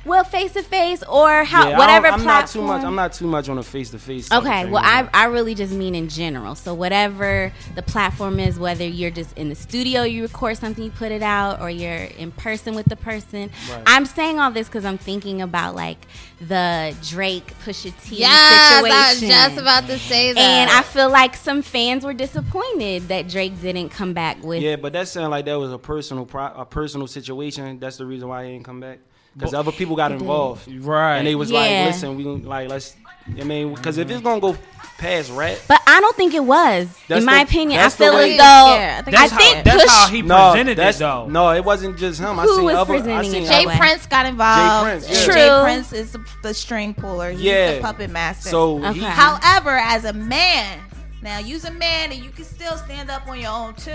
[0.05, 2.83] Well, face to face or how Yeah, I whatever don't- I'm not too much.
[2.85, 4.31] I'm not too much on a face to face.
[4.31, 6.55] Okay, well, I, I really just mean in general.
[6.55, 10.91] So, whatever the platform is, whether you're just in the studio, you record something, you
[10.91, 13.51] put it out, or you're in person with the person.
[13.71, 13.83] Right.
[13.87, 15.99] I'm saying all this because I'm thinking about like
[16.41, 20.41] the Drake Pusha T Yes, I was just about to say that.
[20.41, 24.61] and I feel like some fans were disappointed that Drake didn't come back with.
[24.61, 27.79] Yeah, but that sounded like that was a personal pro- a personal situation.
[27.79, 28.99] That's the reason why he didn't come back.
[29.35, 31.17] Because other people got involved, Right.
[31.17, 31.61] and they was Yeah.
[31.61, 32.95] like, "Listen, we gon- like let's."
[33.41, 34.55] I mean, because if it's gonna go
[34.99, 36.89] past rap, But I don't think it was.
[37.09, 39.33] That's in my the- opinion, I feel way- as though Yeah, I think I it's
[39.35, 41.27] think how- That's Push how he no, presented that's it though.
[41.29, 42.39] no, it wasn't just him.
[42.39, 42.93] I Who seen was other.
[42.95, 43.79] I presenting seen it Jay that?
[43.79, 44.85] Prince got involved.
[44.85, 45.25] Prince, yeah.
[45.25, 45.35] True.
[45.35, 45.61] J.
[45.63, 47.31] Prince is the, the string puller.
[47.31, 47.75] He's Yeah.
[47.77, 48.51] the puppet master.
[48.51, 48.99] So Okay.
[48.99, 50.79] he, However, as a man,
[51.23, 53.93] now you's a man and you can still stand up on your own too.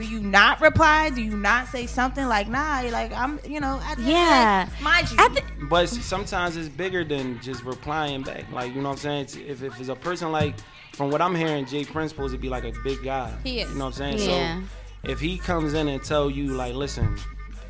[0.00, 1.10] Do you not reply?
[1.10, 2.80] Do you not say something like, "Nah"?
[2.90, 4.64] Like, I'm, you know, at the end of the Yeah.
[4.64, 8.50] day, mind you, At the- but sometimes it's bigger than just replying back.
[8.50, 9.20] Like you know what I'm saying?
[9.26, 10.54] It's- If if it's a person like,
[10.94, 11.84] from what I'm hearing, J.
[11.84, 13.30] Prince supposed to be like a big guy.
[13.44, 13.68] He is.
[13.70, 14.30] You know what I'm saying?
[14.30, 14.60] Yeah.
[14.60, 17.18] So if he comes in and tell you like, listen,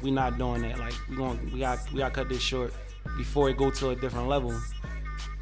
[0.00, 0.78] we're not doing that.
[0.78, 2.72] Like we going we got we got to cut this short
[3.16, 4.52] before it go to a different level.
[4.52, 4.62] You know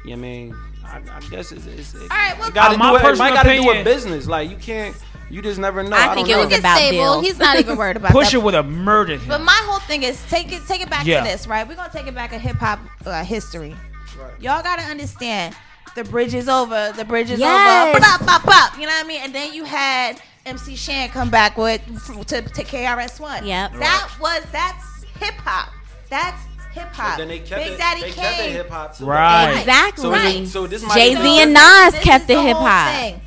[0.05, 0.55] what I mean?
[0.85, 3.01] I, I guess it's, it's it, right, well- you gotta Uh, my do it.
[3.01, 4.25] personal Might gotta do a business.
[4.27, 4.95] Like you can't.
[5.29, 5.95] You just never know.
[5.95, 6.49] I I, think don't it know.
[6.49, 6.97] was about stable.
[6.97, 7.25] bills.
[7.25, 8.39] He's not even worried about Pusha that.
[8.41, 9.27] would have murdered him.
[9.29, 11.23] But my whole thing is take it, take it back Yeah.
[11.23, 11.67] to this, right?
[11.67, 13.75] We're gonna take it back to hip hop uh, history.
[14.19, 14.33] Right.
[14.41, 15.55] Y'all gotta understand,
[15.95, 16.91] the bridge is over.
[16.95, 17.95] The bridge is Yes.
[17.95, 17.99] over.
[18.01, 18.73] Bop, bop, bop.
[18.79, 19.21] You know what I mean?
[19.23, 21.81] And then you had MC Shan come back with
[22.27, 23.45] to, to KRS One.
[23.45, 23.73] Yep.
[23.73, 25.69] That was that's hip hop.
[26.09, 26.41] That's
[26.73, 27.17] hip hop.
[27.19, 27.77] Then they kept Big it.
[27.77, 28.51] Daddy they Kane.
[28.51, 28.95] hip hop.
[28.99, 29.57] Right.
[29.59, 30.01] Exactly.
[30.01, 30.47] So, Right.
[30.47, 31.53] so this Jay Z and.
[31.53, 33.19] Nas This kept is the hip hop.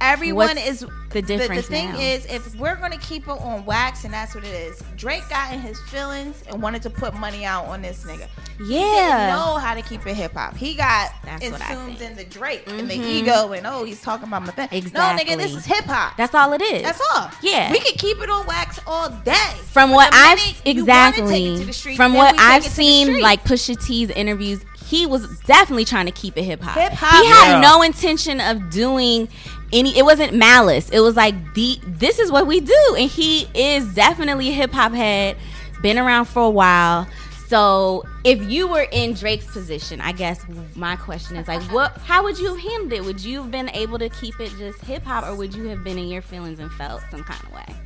[0.00, 1.98] Everyone What's- is the difference The, thing now.
[1.98, 4.82] is, if we're gonna keep it on wax, and that's what it is.
[4.96, 8.26] Drake got in his feelings and wanted to put money out on this nigga.
[8.58, 9.34] He didn't yeah.
[9.34, 10.56] know how to keep it hip hop.
[10.56, 13.04] He got That's assumed in the Drake and the Mhm.
[13.08, 14.90] ego, and oh, he's talking about my thing.
[14.92, 16.16] No, nigga, this is hip hop.
[16.18, 16.82] That's all it is.
[16.82, 17.30] That's all.
[17.42, 17.70] Yeah.
[17.72, 19.32] we could keep it on wax all day.
[19.70, 22.64] From But what I've minute take it exactly to the street, from what I've it
[22.64, 26.62] to the seen, like Pusha T's interviews, he was definitely trying to keep it hip
[26.62, 26.76] hop.
[26.78, 27.22] Hip hop.
[27.22, 27.60] He had Yeah.
[27.60, 29.28] no intention of doing
[29.72, 29.96] any.
[29.96, 30.88] It wasn't malice.
[30.90, 34.72] It was like the this is what we do, and he is definitely a hip
[34.72, 35.36] hop head.
[35.82, 37.06] Been around for a while.
[37.48, 40.44] So if you were in Drake's position, I guess
[40.74, 41.96] my question is like, what?
[41.98, 43.04] How would you have handled it?
[43.04, 45.84] Would you have been able to keep it just hip hop, or would you have
[45.84, 47.76] been in your feelings and felt some kind of way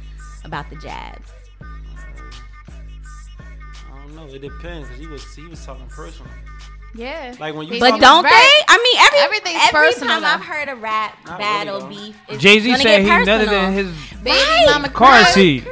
[0.45, 1.29] about the jabs?
[3.93, 4.27] I don't know.
[4.27, 6.33] It depends he was he was talking personal.
[6.95, 7.35] Yeah.
[7.39, 8.33] Like when you But don't Right.
[8.33, 8.65] they?
[8.69, 10.25] I mean, every Everything's every personal time.
[10.41, 12.33] I've heard a rap Not battle really, though.
[12.33, 13.39] beef, Jay Z said get he personal.
[13.39, 13.91] nutted in his
[14.23, 14.67] Baby Right.
[14.71, 15.33] mama car cried.
[15.35, 15.65] seat.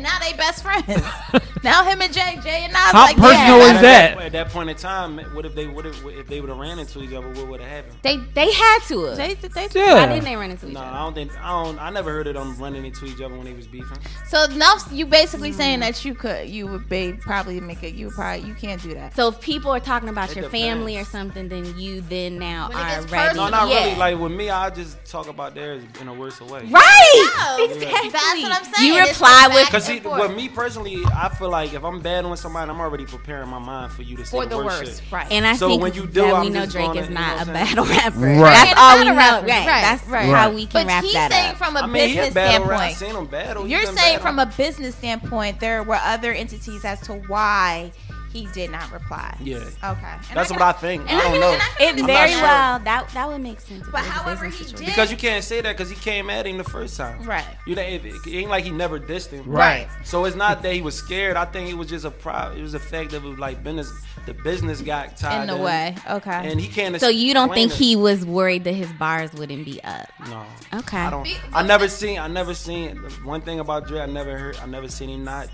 [0.00, 0.86] And now they best friends.
[1.62, 4.18] now him and Jay, Jay and Nas How like personal yeah, is that?
[4.18, 6.78] At that point in time, what if they would have if they would have ran
[6.78, 7.28] into each other?
[7.28, 7.96] What would have happened?
[8.02, 9.04] They they had to.
[9.04, 9.16] have.
[9.16, 9.94] They, they, Yeah.
[9.94, 10.86] Why didn't they run into each other?
[10.86, 11.78] No, I don't think I don't.
[11.78, 13.98] I never heard of them running into each other when they was beefing.
[14.28, 17.94] So now you basically saying that you could, you would be probably make it.
[17.94, 19.14] You would probably you can't do that.
[19.14, 20.64] So if people are talking about It your depends.
[20.64, 23.06] family or something, then you then now When are ready.
[23.08, 23.84] personal, No, not yeah.
[23.84, 23.96] really.
[23.96, 26.64] Like with me, I just talk about theirs in a worse way.
[26.70, 27.56] right.
[27.58, 28.10] No, Exactly.
[28.10, 28.94] That's what I'm saying.
[28.94, 30.20] You reply with Cause and see, forth.
[30.28, 33.58] with me personally, I feel like if I'm bad on somebody, I'm already preparing my
[33.58, 35.12] mind for you to say for the, the worst worst, shit.
[35.12, 35.30] right?
[35.30, 37.36] And I So think when you do, that we know Drake gonna, is you not
[37.36, 38.18] know a what battle rapper.
[38.20, 38.38] Right.
[38.40, 39.14] That's Yeah, all the we know.
[39.16, 39.66] battle Right.
[39.66, 39.80] rapper.
[39.80, 41.56] That's Right, how we can but wrap he's that saying up.
[41.56, 42.46] from a I mean, he a business rap.
[42.46, 42.50] I
[42.92, 42.96] standpoint.
[42.96, 43.66] seen him battle.
[43.68, 44.20] You're saying battle.
[44.20, 47.92] from a business standpoint, there were other entities as to why
[48.32, 49.36] he did not reply.
[49.42, 49.56] Yeah.
[49.56, 49.66] Okay.
[49.82, 51.02] And That's I what I think.
[51.10, 51.58] and I don't can- know.
[51.80, 52.42] and It very sure.
[52.42, 53.84] well that that would make sense.
[53.90, 54.76] But it was a however he situation.
[54.76, 57.22] did- Because you can't say that because he came at him the first time.
[57.24, 57.44] Right.
[57.66, 59.44] You know, it, it ain't like he never dissed him.
[59.46, 59.88] Right.
[60.04, 61.36] So it's not that he was scared.
[61.36, 62.52] I think it was just a pro.
[62.52, 63.90] It was the fact that it was like business.
[64.26, 65.96] The business got tied In the way.
[66.08, 66.30] Okay.
[66.50, 67.00] and he can't.
[67.00, 67.78] So you don't think it.
[67.78, 70.08] he was worried that his bars wouldn't be up?
[70.28, 70.44] No.
[70.74, 70.98] Okay.
[70.98, 71.24] I don't.
[71.24, 72.18] Be- I never seen.
[72.18, 72.96] I never seen.
[73.24, 74.58] One thing about Dre, I never heard.
[74.58, 75.48] I never seen him not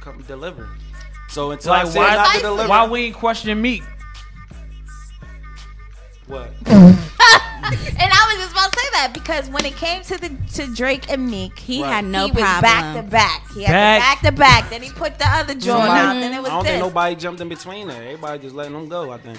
[0.00, 0.68] come deliver.
[1.30, 2.14] So until I Like say why?
[2.16, 3.82] not to deliver, Why we ain't questioning Meek?
[6.26, 6.50] what?
[8.02, 10.74] And I was just about to say that because when it came to the to
[10.74, 11.92] Drake and Meek, He Right.
[11.92, 12.62] had no he was problem.
[12.62, 13.50] back to back.
[13.54, 14.22] He had Back.
[14.22, 14.70] the back to back.
[14.70, 16.12] Then he put the other joint Somebody- out.
[16.14, 16.72] Then it was I don't this.
[16.72, 18.02] think nobody jumped in between there.
[18.02, 19.12] Everybody just letting them go.
[19.12, 19.38] I think.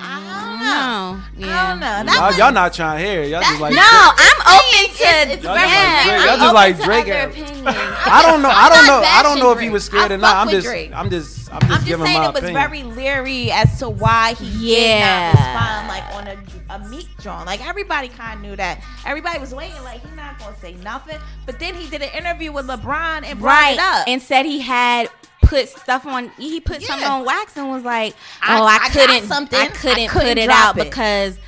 [0.00, 1.46] I don't know.
[1.46, 1.52] No.
[1.52, 2.12] I don't know.
[2.12, 3.22] That Y'all, y'all not trying to hear.
[3.24, 3.74] Y'all just like.
[3.74, 5.32] No, I'm open to.
[5.32, 6.20] it's Y'all very- just like Drake.
[6.20, 7.02] I'm Y'all just like Drake.
[7.04, 7.66] other at- opinions.
[7.66, 8.50] I don't know.
[8.50, 9.02] I don't know.
[9.04, 10.36] I don't know if he was scared or not.
[10.36, 10.66] I I'm just.
[10.68, 11.52] I'm just.
[11.52, 12.62] I'm I'm just just giving saying my it was opinion.
[12.62, 15.32] very leery as to why he Yeah.
[15.32, 17.44] did not respond like on a, a Meek joint.
[17.44, 18.82] Like everybody kind of knew that.
[19.04, 21.18] Everybody was waiting like he's not gonna say nothing.
[21.44, 24.08] But then he did an interview with LeBron and brought right it up.
[24.08, 25.10] and said he had
[25.42, 26.86] put stuff on he put Yeah.
[26.88, 28.14] something on wax and was like
[28.48, 29.58] oh I i, got couldn't something.
[29.58, 30.84] i I couldn't, couldn't put it out it.
[30.84, 31.38] because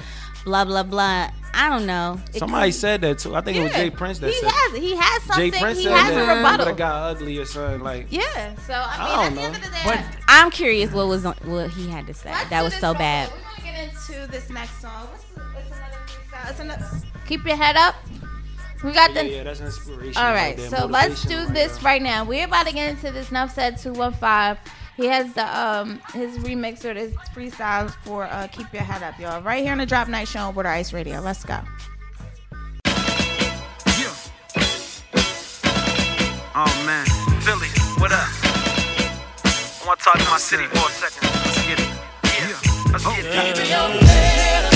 [0.45, 3.34] blah blah blah i don't know It Somebody could- said that too.
[3.34, 3.90] I think it was J.
[3.90, 4.51] Prince that he said.
[4.51, 5.53] has he has something.
[5.53, 5.61] Jay.
[5.61, 6.22] Prince he said has that.
[6.24, 6.68] a But rebuttal.
[6.68, 8.07] it got ugly or something like.
[8.11, 8.55] Yeah.
[8.66, 9.47] So I I mean, don't at the know.
[9.47, 12.30] end of the day, But i'm curious what was on, what he had to say
[12.32, 13.30] Let's that was so real bad.
[13.30, 15.07] We're gonna get into this next song.
[15.11, 15.24] What's,
[15.55, 16.51] what's another freestyle?
[16.51, 16.90] It's another.
[17.28, 17.95] Keep your head up.
[18.85, 19.26] We got the.
[19.26, 20.22] yeah, that's inspiration.
[20.22, 21.85] All right right, so let's do right this there.
[21.85, 22.24] right now.
[22.24, 23.32] We're about to get into this.
[23.32, 24.59] Nuff said two one five.
[24.97, 29.18] He has the um his remix or his freestyles for uh keep your head up,
[29.18, 29.41] y'all.
[29.43, 31.20] Right here on the Drop Night Show on Wooderice Radio.
[31.20, 31.61] Let's go.
[36.57, 37.05] Oh man,
[37.41, 37.66] Philly,
[37.99, 38.28] what up?
[39.43, 41.28] I want to talk to my city for a second.
[41.28, 41.89] Let's get it.
[42.22, 43.57] Yeah, let's get it.
[43.57, 44.74] There's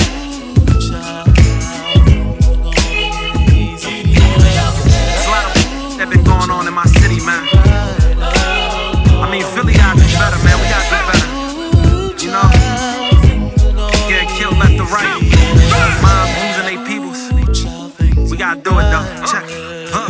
[5.99, 7.43] that been going on in my city, man.
[9.19, 10.55] I mean, Philly gotta do better, man.
[10.55, 11.27] We gotta do better.
[12.23, 12.47] You know,
[14.07, 15.19] getting killed left to right.
[15.99, 17.19] Moms losing their peoples.
[18.31, 19.07] We gotta do it though.
[19.27, 19.91] Check it.
[19.91, 20.07] Huh.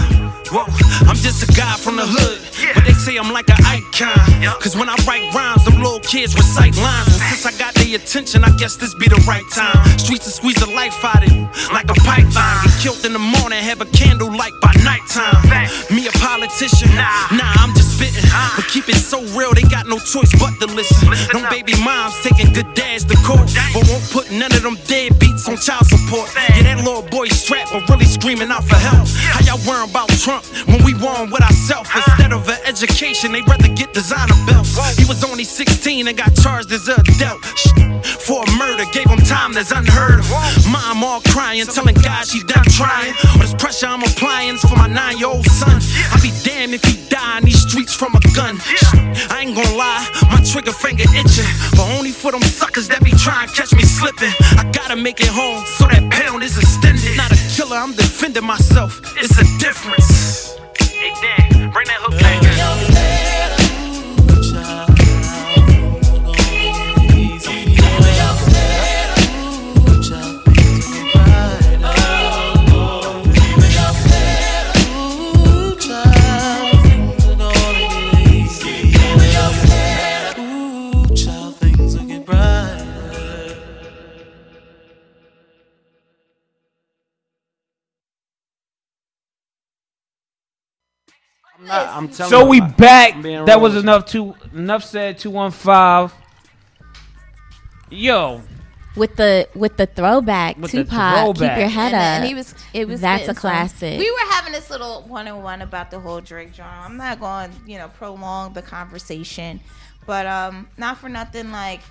[0.54, 0.70] Whoa,
[1.10, 2.38] I'm just a guy from the hood.
[2.76, 3.58] But they say I'm like an
[4.02, 4.62] icon.
[4.62, 7.08] Cause when I write rhymes, them little kids recite lines.
[7.08, 9.80] And since I got their attention, I guess this be the right time.
[9.98, 12.66] Streets to squeeze the life out of you like a python.
[12.66, 15.40] Get killed in the morning, have a candle light by nighttime.
[15.90, 16.90] Me apologize politician.
[16.96, 18.24] Nah, I'm just spitting.
[18.56, 21.12] But keep it so real, they got no choice but to listen.
[21.32, 25.20] Them baby moms taking good dads to court, but won't put none of them dead
[25.20, 26.32] beats on child support.
[26.36, 29.08] Yeah, that little boy strapped, but really screaming out for help.
[29.36, 31.90] How y'all worrying about Trump when we won with ourselves?
[31.96, 34.78] Instead of an education, they rather get designer belts.
[34.98, 37.44] He was only 16 and got charged as a adult
[38.24, 38.86] for a murder.
[38.92, 40.30] Gave him time that's unheard of.
[40.72, 43.14] Mom all crying, telling God she done trying.
[43.28, 45.82] All this pressure I'm applying for my nine-year-old son.
[46.12, 48.58] I'd be damned if he die in these streets from a gun.
[49.30, 53.12] I ain't gonna lie, my trigger finger itching, but only for them suckers that be
[53.12, 54.34] trying to catch me slipping.
[54.58, 57.18] I gotta make it home so that pound is extended.
[57.18, 59.02] Not a killer, I'm defending myself.
[59.18, 60.58] It's a difference.
[60.80, 62.02] Hey Dan, bring that
[91.70, 93.16] not, I'm telling So you, we I- back.
[93.16, 93.90] I'm being That real was with you.
[93.92, 94.06] enough.
[94.08, 95.18] To enough said.
[95.20, 96.14] Two one five.
[97.92, 98.42] Yo,
[98.96, 101.16] with the with the throwback With the Tupac.
[101.16, 101.56] throwback.
[101.56, 102.02] Keep your head and, up.
[102.02, 104.00] and he was it was That's spitting a some- classic.
[104.00, 106.84] We were having this little one on one about the whole Drake drama.
[106.86, 109.60] I'm not going, you know, prolong the conversation,
[110.06, 111.52] but um, not for nothing.
[111.52, 111.82] Like,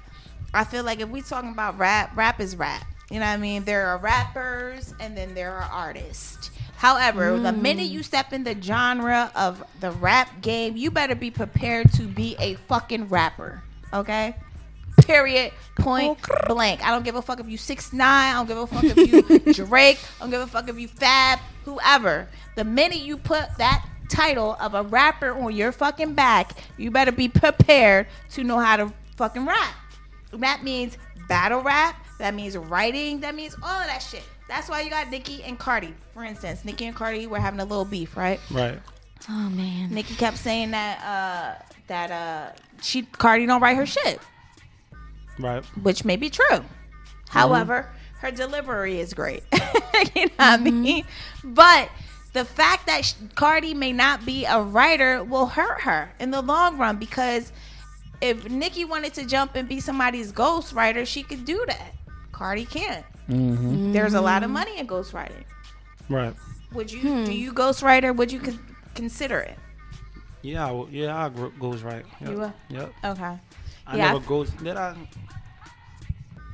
[0.55, 2.85] I feel like if we talking about rap, rap is rap.
[3.11, 3.64] You know what I mean?
[3.64, 6.51] There are rappers and then there are artists.
[6.79, 7.61] However, the mm.
[7.61, 12.03] minute you step in the genre of the rap game, you better be prepared to
[12.03, 13.64] be a fucking rapper.
[13.93, 14.37] Okay?
[14.99, 15.51] Period.
[15.74, 16.87] Point blank.
[16.87, 18.33] I don't give a fuck if you six nine.
[18.33, 19.99] I don't give a fuck if you Drake.
[19.99, 21.41] I don't give a fuck if you Fab.
[21.64, 22.29] Whoever.
[22.55, 27.11] The minute you put that title of a rapper on your fucking back, you better
[27.11, 29.74] be prepared to know how to fucking rap.
[30.33, 30.97] That means
[31.29, 32.05] battle rap.
[32.18, 33.20] That means writing.
[33.20, 34.22] That means all of that shit.
[34.48, 36.64] That's why you got Nicki and Cardi, for instance.
[36.64, 38.40] Nicki and Cardi were having a little beef, right?
[38.50, 38.78] Right.
[39.28, 39.90] oh man.
[39.90, 42.52] Nicki kept saying that uh that uh
[42.82, 44.20] she Cardi don't write her shit
[45.38, 45.64] Right.
[45.82, 46.64] which may be true.
[47.28, 47.88] However,
[48.20, 49.44] her delivery is great.
[49.52, 51.04] you know what I mean?
[51.44, 51.90] But
[52.32, 56.42] the fact that sh- Cardi may not be a writer will hurt her in the
[56.42, 57.52] long run because
[58.20, 61.92] if Nicki wanted to jump and be somebody's ghostwriter, she could do that.
[62.39, 63.05] Cardi can't.
[63.28, 65.43] There's a lot of money in ghostwriting.
[66.09, 66.32] Right.
[66.72, 68.14] Would you do you ghostwriter?
[68.14, 68.61] Would you con-
[68.95, 69.59] consider it?
[70.43, 70.68] Yeah.
[70.68, 71.24] I, will- yeah.
[71.24, 72.05] I gro- goes right.
[72.20, 72.30] Yep.
[72.30, 72.53] You will?
[72.70, 72.93] Yep.
[73.05, 73.34] Okay.
[73.86, 74.51] I Yeah, never f- goes.
[74.51, 74.95] Did I?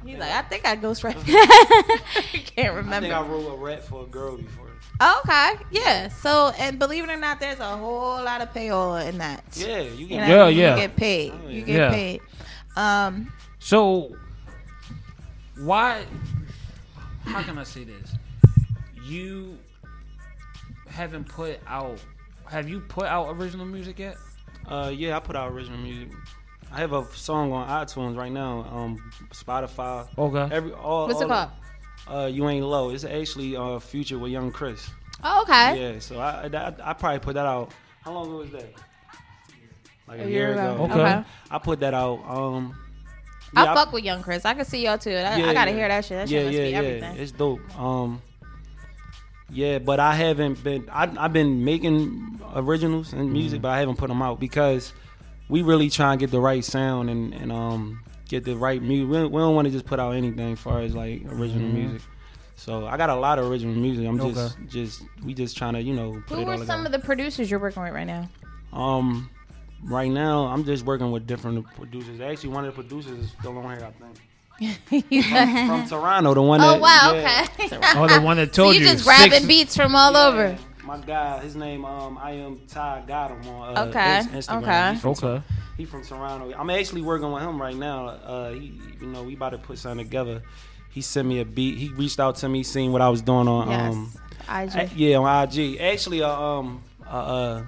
[0.06, 1.16] He's like, I think I ghostwriter.
[1.26, 2.22] I
[2.56, 3.08] can't I remember.
[3.08, 4.68] think I wrote a rap for a girl before.
[5.02, 6.08] Okay, yeah.
[6.08, 9.42] So, and believe it or not, there's a whole lot of payola in that.
[9.54, 9.80] Yeah.
[9.80, 10.76] You You know, Yeah, you yeah.
[10.76, 11.32] get paid.
[11.44, 11.90] Oh, You get Yeah.
[11.90, 12.20] paid.
[12.76, 14.14] Um, So
[15.58, 16.04] why?
[17.24, 18.14] How can I say this?
[19.02, 19.58] You
[20.88, 21.98] haven't put out.
[22.46, 24.16] Have you put out original music yet?
[24.66, 26.10] Uh, yeah, I put out original music.
[26.72, 28.66] I have a song on iTunes right now.
[28.70, 30.08] Um, Spotify.
[30.18, 30.54] Okay.
[30.54, 31.06] Every all.
[31.06, 31.50] what's it all called?
[32.06, 32.90] Uh, you ain't low.
[32.90, 34.90] It's actually uh future with Young Chris.
[35.22, 35.80] Oh, okay.
[35.94, 37.72] Yeah, so I, I I probably put that out.
[38.02, 38.72] How long ago was that?
[40.06, 40.84] Like A year ago.
[40.84, 41.00] Okay.
[41.00, 41.24] Okay.
[41.50, 42.22] I put that out.
[42.28, 42.76] Um,
[43.56, 44.44] I yeah, fuck with Young Chris.
[44.44, 45.10] I can see y'all too.
[45.10, 45.76] I, Yeah, I gotta yeah.
[45.76, 46.18] hear that shit.
[46.18, 46.78] That yeah, shit must yeah, be yeah.
[46.78, 47.16] everything.
[47.16, 47.78] It's dope.
[47.80, 48.22] Um,
[49.50, 50.88] yeah, but I haven't been.
[50.90, 54.92] I, I've been making originals and music, but I haven't put them out because
[55.48, 59.08] we really try and get the right sound and and um get the right music.
[59.08, 62.02] We, we don't want to just put out anything as far as like original music.
[62.56, 64.06] So I got a lot of original music.
[64.06, 66.86] I'm just just we just trying to you know put Who it all are some
[66.86, 68.28] of the producers you're working with right now?
[68.72, 69.30] Um,
[69.84, 72.20] right now I'm just working with different producers.
[72.20, 74.18] Actually, one of the producers is still on here, I think.
[75.66, 76.60] From Toronto, the one.
[76.60, 77.46] Oh that, wow, yeah.
[77.58, 77.78] okay.
[77.96, 78.86] Oh, the one that so told you you.
[78.86, 80.58] just grabbing beats from all Yeah, over.
[80.84, 84.62] My guy, his name um I am Ty got him on uh, Okay, Ins- Instagram.
[84.62, 84.94] okay.
[84.94, 85.42] He from, Okay.
[85.78, 86.52] he from Toronto.
[86.56, 88.08] I'm actually working with him right now.
[88.08, 90.42] Uh, he, you know, we about to put something together.
[90.90, 91.76] He sent me a beat.
[91.78, 93.92] He reached out to me, seeing what I was doing on Yes.
[93.94, 94.12] um
[94.48, 94.92] IG.
[94.96, 95.80] yeah on IG.
[95.80, 97.62] Actually, uh, um uh, uh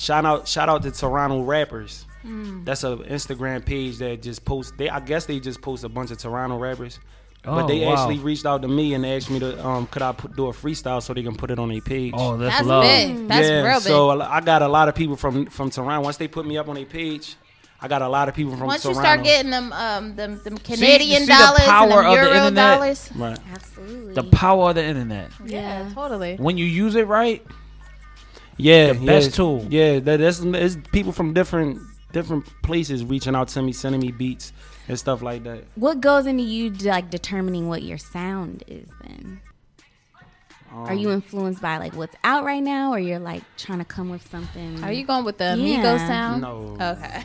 [0.00, 2.06] shout out shout out to Toronto rappers.
[2.22, 2.64] Hmm.
[2.64, 4.76] That's a Instagram page that just post.
[4.76, 6.98] They I guess they just post a bunch of Toronto rappers.
[7.42, 7.92] Oh, but they wow.
[7.92, 10.52] actually reached out to me and asked me to um could I put, do a
[10.52, 12.12] freestyle so they can put it on their page.
[12.16, 12.82] Oh, that's, That's love.
[12.82, 13.28] big.
[13.28, 13.82] That's yeah, real big.
[13.82, 16.02] so I got a lot of people from from Toronto.
[16.02, 17.36] Once they put me up on their page,
[17.80, 19.00] I got a lot of people from Once Toronto.
[19.00, 22.18] you start getting them, um, them, them Canadian see the dollars and power them of
[22.18, 22.54] the internet?
[22.54, 23.10] dollars.
[23.16, 23.38] right.
[23.54, 24.14] Absolutely.
[24.14, 25.30] The power of the internet.
[25.46, 26.36] Yeah, totally.
[26.36, 27.42] When you use it right,
[28.60, 29.66] Yeah, The best yeah, tool.
[29.68, 31.80] Yeah, that, that's it's people from different
[32.12, 34.52] different places reaching out to me, sending me beats
[34.88, 35.64] and stuff like that.
[35.76, 39.40] What goes into you like determining what your sound is then?
[40.72, 43.84] Are Um, you influenced by like what's out right now or you're like trying to
[43.84, 44.82] come with something?
[44.84, 45.82] Are you going with the Yeah.
[45.82, 46.42] Migos sound?
[46.42, 47.24] No, Okay.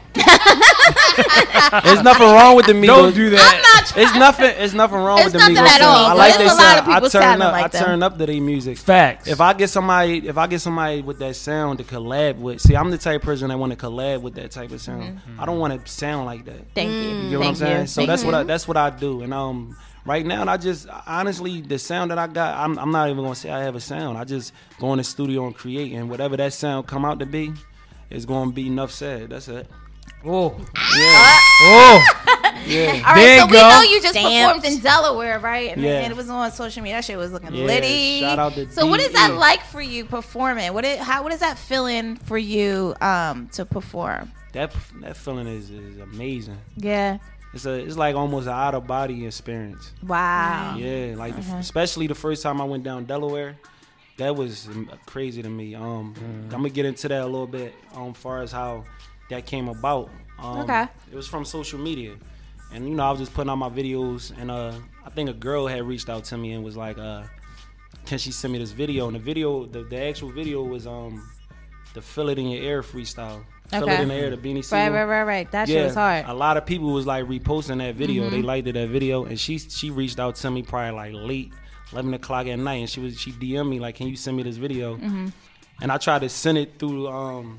[1.84, 2.88] there's nothing wrong with the Migos.
[2.88, 3.94] Don't do that.
[3.96, 4.52] It's nothing.
[4.58, 5.68] It's nothing wrong It's with the nothing Migos.
[5.76, 6.12] at all, sound.
[6.12, 7.24] I like there's their a lot of sound.
[7.26, 7.52] I turn up.
[7.52, 8.78] like I turn up to their music.
[8.78, 9.28] Facts.
[9.28, 12.76] If I get somebody, if I get somebody with that sound to collab with, see,
[12.76, 15.20] I'm the type of person that want to collab with that type of sound.
[15.40, 16.66] I don't want to sound like that.
[16.74, 16.98] Thank you.
[17.00, 17.82] You get what I'm saying?
[17.82, 17.88] you.
[17.88, 18.28] So Thank that's you.
[18.28, 19.22] what I, that's what I do.
[19.22, 22.92] And um, right now, and I just honestly the sound that I got, I'm, I'm
[22.92, 24.18] not even gonna say I have a sound.
[24.18, 27.26] I just go in the studio and create, and whatever that sound come out to
[27.26, 27.52] be,
[28.10, 29.30] is gonna be enough said.
[29.32, 29.68] That's it.
[30.28, 30.56] Oh,
[30.98, 32.04] Yeah, oh,
[32.66, 33.04] yeah.
[33.08, 33.70] All right, There so you we go.
[33.70, 34.56] know you just Stamped.
[34.64, 35.72] performed in Delaware, right?
[35.72, 36.00] And, Yeah.
[36.00, 36.98] and it was on social media.
[36.98, 38.22] That shit was looking Yeah, litty.
[38.22, 40.74] shout out to so, what is that like for you performing?
[40.74, 44.32] What it, how what does that feeling for you um, to perform?
[44.54, 46.58] That that feeling is, is amazing.
[46.78, 47.18] Yeah.
[47.56, 49.92] It's a it's like almost an out of body experience.
[50.06, 50.76] Wow.
[50.78, 51.56] Yeah, like Uh-huh.
[51.58, 53.56] especially the first time I went down Delaware,
[54.18, 54.68] that was
[55.06, 55.74] crazy to me.
[55.74, 57.74] Um, I'm gonna get into that a little bit.
[57.96, 58.84] Um, far as how
[59.30, 60.10] that came about.
[60.38, 60.84] Um, Okay.
[61.12, 62.14] It was from social media,
[62.74, 64.74] and you know I was just putting out my videos, and uh,
[65.06, 67.24] I think a girl had reached out to me and was like, uh,
[68.06, 71.24] "Can she send me this video?" And the video, the, the actual video was um,
[71.94, 73.46] the "Feel It in Your Air" freestyle.
[73.84, 73.96] Okay.
[73.96, 74.94] It in the Air, the Beanie Right, Sigel.
[74.94, 75.52] right, right, right.
[75.52, 76.26] That shit was hard.
[76.28, 78.24] A lot of people was like reposting that video.
[78.24, 78.36] Mm-hmm.
[78.36, 81.54] They liked that video, and she she reached out to me probably like late,
[81.92, 84.44] eleven o'clock at night, and she was she DM me like, "Can you send me
[84.44, 85.28] this video?" Mm-hmm.
[85.82, 87.58] And I tried to send it through um,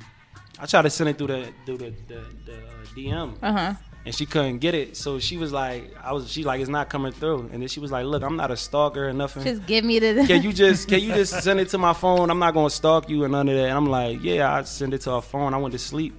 [0.59, 3.75] I tried to send it through the through the the, the uh, DM, Uh huh.
[4.07, 4.97] And she couldn't get it.
[4.97, 7.51] So she was like, I was she like, it's not coming through.
[7.53, 9.43] And then she was like, Look, I'm not a stalker or nothing.
[9.43, 10.25] Just give me the.
[10.27, 12.31] can you just can you just send it to my phone?
[12.31, 13.65] I'm not gonna stalk you or none of that.
[13.65, 15.53] And I'm like, yeah, I send it to her phone.
[15.55, 16.15] I went to sleep.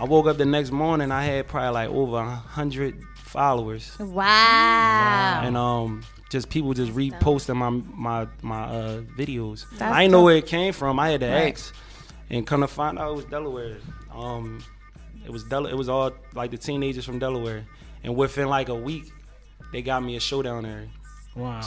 [0.00, 1.12] I woke up the next morning.
[1.12, 5.42] I had probably like over a hundred followers, wow.
[5.44, 9.64] and um, just people just reposting my my my uh, videos.
[9.78, 10.98] That's I ain't know where it came from.
[10.98, 11.54] I had to Right.
[11.54, 11.72] ask,
[12.30, 13.76] and come to find out it was Delaware.
[14.12, 14.64] Um,
[15.24, 17.64] it was Del- It was all like the teenagers from Delaware,
[18.04, 19.04] and within like a week,
[19.72, 20.88] they got me a show down there.
[21.34, 21.62] wow.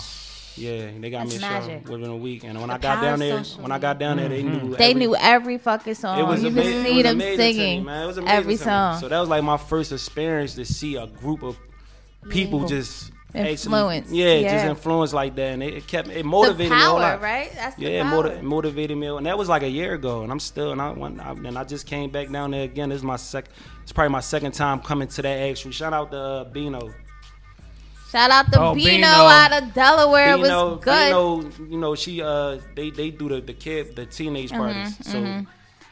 [0.58, 1.86] Yeah, they got That's me a magic.
[1.86, 4.30] show within a week, and when I got down there, when I got down there,
[4.30, 4.68] they mm-hmm.
[4.70, 4.76] knew.
[4.78, 6.18] They every- knew every fucking song.
[6.18, 8.04] It was you ama- could it see them amazing to me, singing man.
[8.04, 9.00] It was amazing every song.
[9.02, 11.58] So that was like my first experience to see a group of
[12.30, 14.52] people just actually- Influence, yeah, yeah.
[14.54, 17.12] just influence like that, and it, it kept it the motivated me a whole power,
[17.14, 17.22] lot.
[17.22, 17.52] right?
[17.56, 18.24] That's Yeah, it power.
[18.24, 20.92] motiv- motivated me, and that was like a year ago, and I'm still, and I
[20.92, 22.90] went, I, and I just came back down there again.
[22.90, 23.52] This is my second.
[23.84, 25.72] it's probably my second time coming to that actual.
[25.72, 26.92] Shout out to uh, Bino.
[28.12, 29.08] Shout out to Oh, Bino, Bino.
[29.08, 30.34] out of Delaware.
[30.36, 31.08] It was good.
[31.10, 34.98] Bino, you know, she uh, they they do the the kid the teenage Mm-hmm, parties,
[35.12, 35.46] so.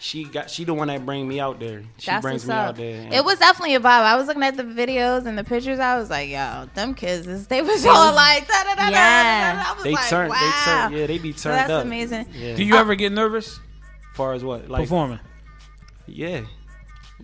[0.04, 0.49] She got.
[0.49, 1.82] She the one that bring me out there.
[1.97, 2.70] She That's brings me up.
[2.72, 3.08] out there.
[3.10, 3.86] It was definitely a vibe.
[4.04, 5.80] I was looking at the videos and the pictures.
[5.80, 8.89] I was like, yo, them kids, is- they was all like, da da da da.
[8.91, 9.74] Yeah.
[9.82, 10.28] They like, turn.
[10.30, 10.36] wow.
[10.41, 10.99] They turn.
[10.99, 11.86] Yeah, they be turned So that's up.
[11.86, 12.26] amazing.
[12.34, 12.56] Yeah.
[12.58, 13.62] Do you ever get nervous
[14.14, 14.68] far as what?
[14.70, 15.22] Like performing?
[16.06, 16.41] Yeah.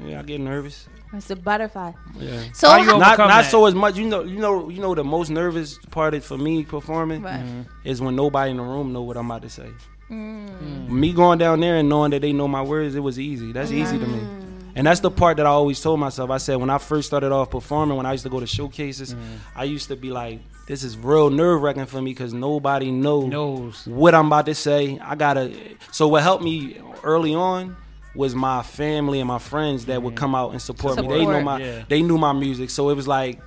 [0.02, 0.88] Yeah, I get nervous.
[1.12, 1.92] It's a butterfly.
[2.18, 2.44] Yeah.
[2.54, 3.52] So How you Not not that?
[3.52, 3.98] so as much.
[3.98, 4.24] You know.
[4.24, 4.70] You know.
[4.70, 4.96] You know.
[4.96, 7.66] The most nervous part is for me performing Right.
[7.84, 9.68] is when nobody in the room know what I'm about to say.
[10.10, 10.90] Mm.
[10.90, 13.52] Me going down there and knowing that they know my words, it was easy.
[13.52, 14.20] That's easy to me.
[14.20, 14.46] Mm.
[14.76, 16.30] And that's the part that I always told myself.
[16.30, 19.14] I said when I first started off performing, when I used to go to showcases,
[19.14, 19.20] mm.
[19.56, 23.26] I used to be like, "This is real nerve wracking for me because nobody know
[23.28, 23.86] Knows.
[23.86, 24.98] what I'm about to say.
[25.00, 25.52] I gotta.
[25.92, 27.76] So what helped me early on
[28.16, 30.18] was my family and my friends that would mm.
[30.18, 31.08] come out and support, me.
[31.08, 31.84] They know my, Yeah.
[31.88, 33.40] they knew my music, so it was like,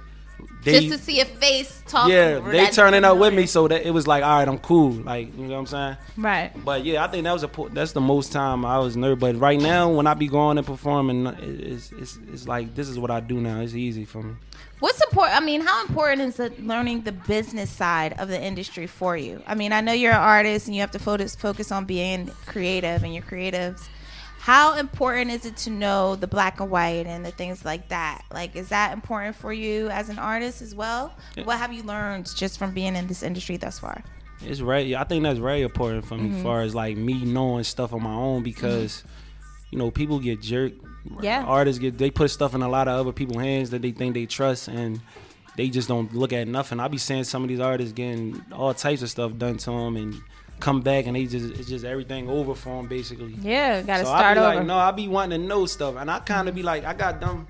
[0.64, 2.08] they, just to see a face talk.
[2.08, 4.92] yeah, they turning up with me, so that it was like, all right, I'm cool,
[4.92, 5.96] like you know what I'm saying.
[6.16, 6.64] Right.
[6.64, 9.20] But yeah, I think that was a that's the most time I was nervous.
[9.20, 12.98] But right now, when I be going and performing, it's, it's it's like this is
[12.98, 13.60] what I do now.
[13.60, 14.34] It's easy for me.
[14.78, 15.36] What's important?
[15.36, 19.40] I mean, how important is the learning the business side of the industry for you?
[19.46, 22.30] I mean, I know you're an artist and you have to focus focus on being
[22.46, 23.88] creative and your creatives.
[24.42, 28.24] How important is it to know the black and white and the things like that?
[28.32, 31.14] Like, is that important for you as an artist as well?
[31.44, 34.02] What have you learned just from being in this industry thus far?
[34.44, 34.94] It's right.
[34.96, 36.38] I think that's very important for me, Mm-hmm.
[36.38, 39.04] as far as like me knowing stuff on my own because,
[39.70, 40.84] you know, people get jerked.
[41.20, 41.44] Yeah.
[41.44, 44.14] Artists get they put stuff in a lot of other people's hands that they think
[44.14, 45.00] they trust and.
[45.54, 46.80] They just don't look at nothing.
[46.80, 49.96] I be seeing some of these artists getting all types of stuff done to them
[49.96, 50.14] and
[50.60, 53.34] come back and they just it's just everything over for them basically.
[53.40, 54.54] Yeah, got to so I start be over.
[54.56, 56.94] like, no, I be wanting to know stuff, and I kind of be like, I
[56.94, 57.46] got them,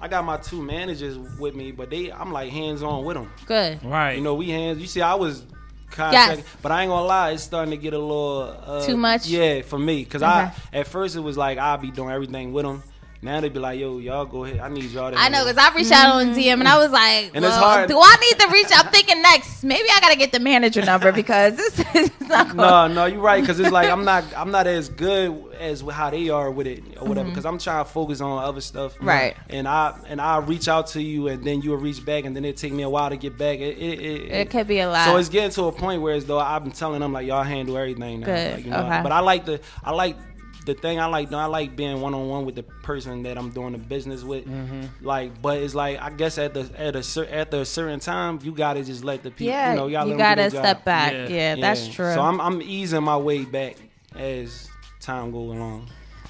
[0.00, 3.30] I got my two managers with me, but they, I'm like hands on with them.
[3.46, 3.82] Good.
[3.84, 4.12] Right.
[4.18, 4.78] You know, we hands.
[4.78, 5.44] You see, I was
[5.90, 6.38] contact.
[6.38, 6.46] Yes.
[6.60, 9.26] But I ain't gonna lie, it's starting to get a little uh, Too much?
[9.26, 10.30] Yeah, for me, cause Okay.
[10.30, 12.82] I at first it was like I'll be doing everything with them.
[13.24, 14.60] Now they be like, yo, y'all go ahead.
[14.60, 15.18] I need y'all to.
[15.18, 17.88] I know because I reached out on DM and I was like, And it's hard.
[17.88, 18.66] do I need to reach?
[18.70, 19.64] I'm thinking next.
[19.64, 22.56] Maybe I gotta get the manager number because this is not going.
[22.58, 23.42] No, no, you're right.
[23.42, 26.84] Cause it's like I'm not, I'm not as good as how they are with it
[27.00, 27.30] or whatever.
[27.30, 28.94] Cause I'm trying to focus on other stuff.
[28.96, 29.08] Mm-hmm.
[29.08, 29.36] Right.
[29.48, 32.44] And I and I reach out to you, and then you'll reach back, and then
[32.44, 33.58] it take me a while to get back.
[33.58, 35.06] It it, it, It could be a lot.
[35.06, 37.42] So it's getting to a point where as though I've been telling them like y'all
[37.42, 38.26] handle everything now.
[38.26, 39.00] Good, Like, you know, okay.
[39.02, 40.18] But I like the I like
[40.66, 41.40] the thing I like doing.
[41.42, 44.46] I like being one on one with the person that I'm doing the business with.
[44.46, 45.04] Mm-hmm.
[45.06, 48.38] Like, but it's like I guess at the at a cer- after a certain time,
[48.42, 49.46] you gotta just let the people.
[49.48, 50.84] yeah, you know, y'all you let gotta step job.
[50.84, 51.12] back.
[51.12, 51.28] Yeah.
[51.28, 52.14] Yeah, that's true.
[52.14, 53.76] So I'm I'm easing my way back
[54.16, 54.68] as
[55.00, 55.88] time go along.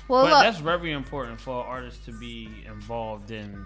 [0.08, 3.64] well, But look, that's very important for artists to be involved in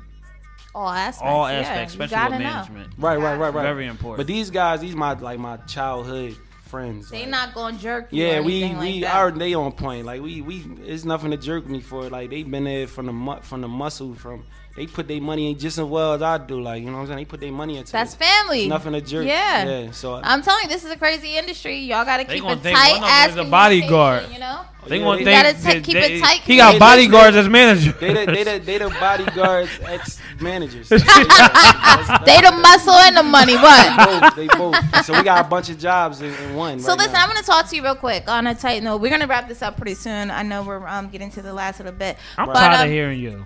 [0.74, 1.22] all aspects.
[1.22, 2.52] all aspects, you especially gotta with know.
[2.52, 2.92] management.
[2.98, 3.62] Right, right, right, right.
[3.62, 4.18] Very important.
[4.18, 6.36] But these guys, these my like my childhood
[6.68, 7.10] friends.
[7.10, 8.24] They like- not gonna jerk you.
[8.24, 9.14] Yeah, we anything we that.
[9.16, 10.06] are they on point.
[10.06, 12.08] Like we we it's nothing to jerk me for.
[12.08, 14.44] Like they been there from the mu- from the muscle from
[14.78, 16.60] they put their money in just as well as I do.
[16.60, 17.18] Like you know what I'm saying?
[17.18, 18.18] They put their money into That's it.
[18.18, 18.60] family.
[18.62, 19.26] It's nothing to jerk.
[19.26, 19.64] Yeah.
[19.66, 19.90] yeah.
[19.90, 21.78] So I'm telling you, this is a crazy industry.
[21.78, 24.30] Y'all gotta keep it tight one of them as a bodyguard.
[24.32, 26.72] You know, they Yeah, want they- they, gotta they- keep they- it tight He got
[26.72, 27.92] They- bodyguards as manager.
[28.00, 30.88] they the they the they the bodyguards ex managers.
[30.90, 33.56] they the muscle and the money.
[33.56, 34.06] What?
[34.06, 34.36] both.
[34.36, 35.04] They both.
[35.04, 36.78] So we got a bunch of jobs in, in one.
[36.80, 37.24] So right listen, now.
[37.24, 39.00] I'm gonna talk to you real quick on a tight note.
[39.00, 40.30] We're gonna wrap this up pretty soon.
[40.30, 42.16] I know we're um getting to the last little bit.
[42.36, 43.44] I'm But, tired um, of hearing you.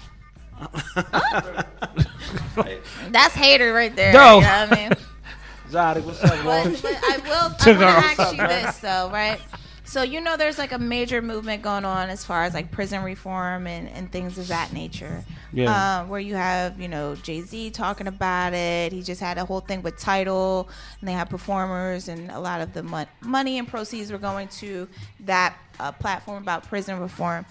[3.11, 4.13] That's hater right there.
[4.13, 4.37] No.
[4.37, 4.93] You know what I mean?
[5.71, 7.51] Zadok, what's up, but, but I will.
[7.59, 8.19] Took I'm her gonna off.
[8.21, 9.41] ask you this though, right?
[9.85, 13.03] So you know, there's like a major movement going on as far as like prison
[13.03, 15.25] reform and, and things of that nature.
[15.53, 16.01] Yeah.
[16.01, 18.93] Um, where you have you know Jay Z talking about it.
[18.93, 20.69] He just had a whole thing with Tidal,
[21.01, 24.49] and they have performers, and a lot of the mon- money and proceeds were going
[24.49, 24.89] to
[25.21, 27.47] that uh, platform about prison reform.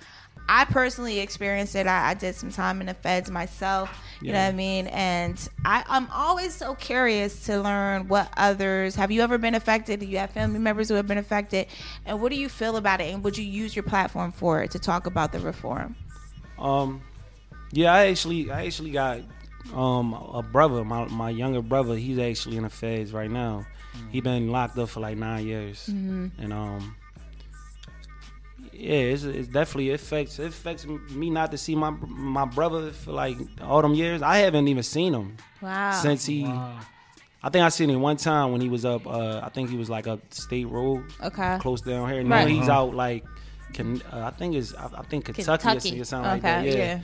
[0.54, 1.88] I personally experienced it.
[1.88, 3.90] I, I did some time in the feds myself.
[4.22, 4.88] You know what I mean?
[4.88, 10.02] And I, I'm always so curious to learn what others have you ever been affected?
[10.02, 11.68] Do you have family members who have been affected?
[12.06, 13.14] And what do you feel about it?
[13.14, 15.96] And would you use your platform for it to talk about the reform?
[16.60, 17.02] Um,
[17.72, 19.22] yeah, I actually, I actually got
[19.74, 21.96] um a brother, my my younger brother.
[21.96, 23.66] He's actually in the feds right now.
[24.10, 25.88] He's been locked up for like nine years,
[26.38, 26.96] and um,
[28.74, 32.92] yeah, it's, it's definitely it affects it affects me not to see my my brother
[32.92, 34.22] for like all them years.
[34.22, 35.92] I haven't even seen him Wow.
[36.02, 36.46] since he.
[37.44, 39.08] I think I seen him one time when he was up.
[39.08, 41.58] Uh, I think he was like up State Road, okay.
[41.60, 42.24] close down here.
[42.24, 42.48] Now Right.
[42.50, 43.26] he's out like.
[43.74, 46.04] Can, uh, I think it's I, I think Kentucky, or Kentucky.
[46.04, 46.66] something like that.
[46.68, 47.02] Okay,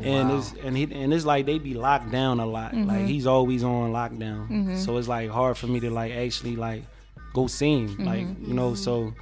[0.00, 2.72] Yeah, and it's and he and it's like they be locked down a lot.
[2.72, 2.88] Mm-hmm.
[2.90, 6.84] Like he's always on lockdown, so it's like hard for me to like actually like
[7.32, 7.88] go see him.
[7.88, 8.04] Mm-hmm.
[8.04, 9.14] Like you know, so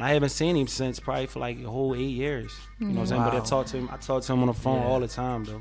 [0.00, 2.50] and I haven't seen him since probably for like a whole eight years.
[2.78, 3.22] You know what I'm saying?
[3.24, 3.44] But I Wow.
[3.44, 3.90] talk to him.
[3.92, 5.60] I talk to him on the phone all the time though.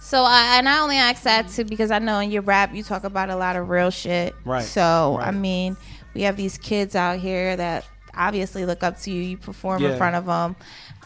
[0.00, 2.82] So I and I only ask that too because I know in your rap you
[2.82, 4.34] talk about a lot of real shit.
[4.44, 5.76] Right, So I mean,
[6.12, 7.84] we have these kids out here that
[8.16, 9.22] obviously look up to you.
[9.22, 10.56] You perform in front of them.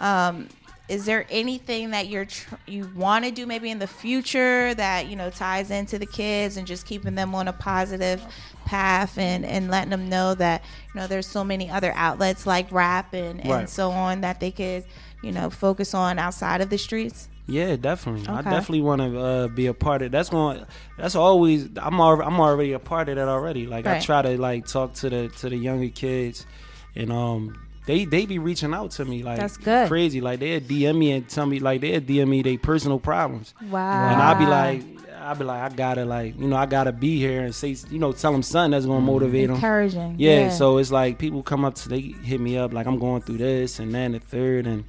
[0.01, 0.49] Um,
[0.89, 5.09] is there anything that you're tr- you want to do maybe in the future that
[5.09, 8.23] you know ties into the kids and just keeping them on a positive
[8.65, 10.63] path and and letting them know that
[10.95, 13.69] you know there's so many other outlets like rap and and Right.
[13.69, 14.85] so on that they could
[15.23, 17.29] you know focus on outside of the streets.
[17.49, 18.29] Yeah, definitely.
[18.29, 20.13] I definitely want to uh, be a part of.
[20.13, 20.65] That's going.
[20.97, 21.69] That's always.
[21.77, 22.27] I'm already.
[22.27, 23.67] I'm already a part of that already.
[23.67, 26.47] Like I try to like talk to the to the younger kids,
[26.95, 29.89] and um, they they be reaching out to me like That's good.
[29.89, 30.21] crazy.
[30.21, 34.09] Like they DM me and tell me like they DM me their personal problems, Wow.
[34.13, 34.83] and I'll be like.
[35.23, 37.99] I'll be like, I gotta like, you know, I gotta be here and say, you
[37.99, 39.07] know, tell them something that's gonna mm-hmm.
[39.07, 39.57] motivate them.
[39.57, 40.17] encouraging.
[40.19, 43.23] Yeah, so it's like people come up to they hit me up like I'm going
[43.23, 44.85] through this and then the third and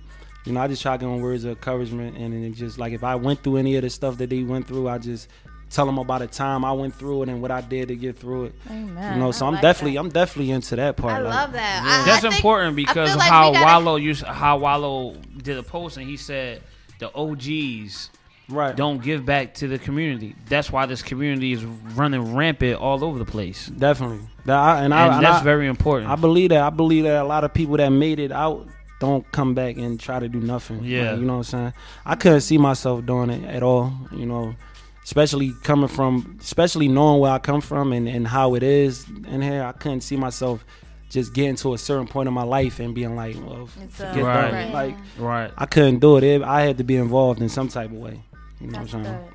[0.45, 2.77] you know I just try to give them words of encouragement and then it just
[2.77, 5.29] like if I went through any of the stuff that they went through I just
[5.69, 8.17] tell them about the time I went through it and what I did to get
[8.17, 8.55] through it.
[8.69, 9.13] Amen.
[9.13, 9.99] You know, so I I'm like definitely that.
[10.01, 11.13] I'm definitely into that part.
[11.13, 11.83] I like, love that.
[11.83, 15.57] I- That's I think- important because like how we gotta- Wallo used how Wallo did
[15.57, 16.61] a post and he said
[16.99, 18.09] the OGs
[18.49, 18.75] Right.
[18.75, 20.35] don't give back to the community.
[20.49, 23.67] That's why this community is running rampant all over the place.
[23.67, 24.19] Definitely.
[24.45, 26.11] That I, and I, And and that's I- very important.
[26.11, 26.61] I believe that.
[26.61, 28.67] I believe that a lot of people that made it out
[28.99, 30.83] don't come back and try to do nothing.
[30.83, 31.11] Yeah.
[31.11, 31.73] Like, you know what I'm saying?
[32.05, 34.55] I couldn't see myself doing it at all, you know,
[35.03, 39.41] especially coming from, especially knowing where I come from and, and how it is in
[39.41, 39.63] here.
[39.63, 40.63] I couldn't see myself
[41.09, 44.23] just getting to a certain point in my life and being like, well, It's, forget
[44.23, 44.51] Right.
[44.51, 44.73] that.
[44.73, 45.51] Like, right.
[45.57, 46.23] I couldn't do it.
[46.23, 46.41] it.
[46.41, 48.21] I had to be involved in some type of way.
[48.63, 49.17] You know That's what I'm saying?
[49.17, 49.33] good.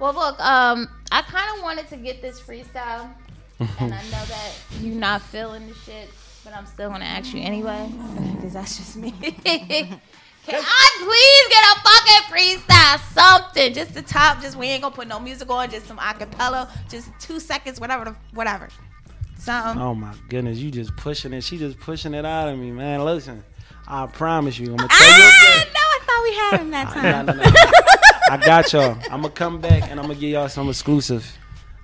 [0.00, 3.10] Well, look, um, I kind of wanted to get this freestyle
[3.58, 6.08] and I know that you're not feeling the shit,
[6.44, 7.90] but I'm still gonna ask you anyway
[8.36, 9.10] because that's just me.
[10.46, 13.74] Can I please get a fucking freestyle something?
[13.74, 17.10] Just the top, just we ain't gonna put no music on, just some acapella, just
[17.18, 18.68] two seconds, whatever, the, whatever.
[19.38, 19.82] Something.
[19.82, 21.42] Oh my goodness, you just pushing it.
[21.42, 23.04] She just pushing it out of me, man.
[23.04, 23.42] Listen,
[23.86, 25.24] I promise you, I'm gonna tell you.
[25.24, 25.66] Ah, again.
[25.74, 27.26] no, I thought we had him that time.
[27.26, 28.07] nah, nah.
[28.30, 28.96] I got y'all.
[29.10, 31.26] I'm gonna come back and I'm gonna give y'all some exclusive.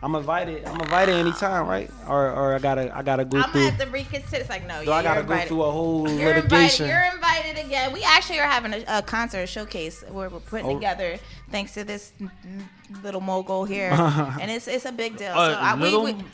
[0.03, 0.67] I'm invited.
[0.67, 1.91] I'm invited anytime, right?
[2.07, 3.43] Or or I gotta I gotta go through.
[3.43, 4.37] I'm gonna have to reconsider.
[4.43, 6.87] It's like no, Do yeah, I gotta you're go through a whole You're litigation?
[6.87, 6.89] invited.
[6.89, 7.93] You're invited again.
[7.93, 10.75] We actually are having a, a concert a showcase where we're putting Oh.
[10.75, 11.19] together,
[11.51, 12.69] thanks to this n- n-
[13.03, 13.91] little mogul here,
[14.41, 15.33] and it's it's a big deal.
[15.33, 16.05] Uh, so I, little?
[16.05, 16.25] we, we,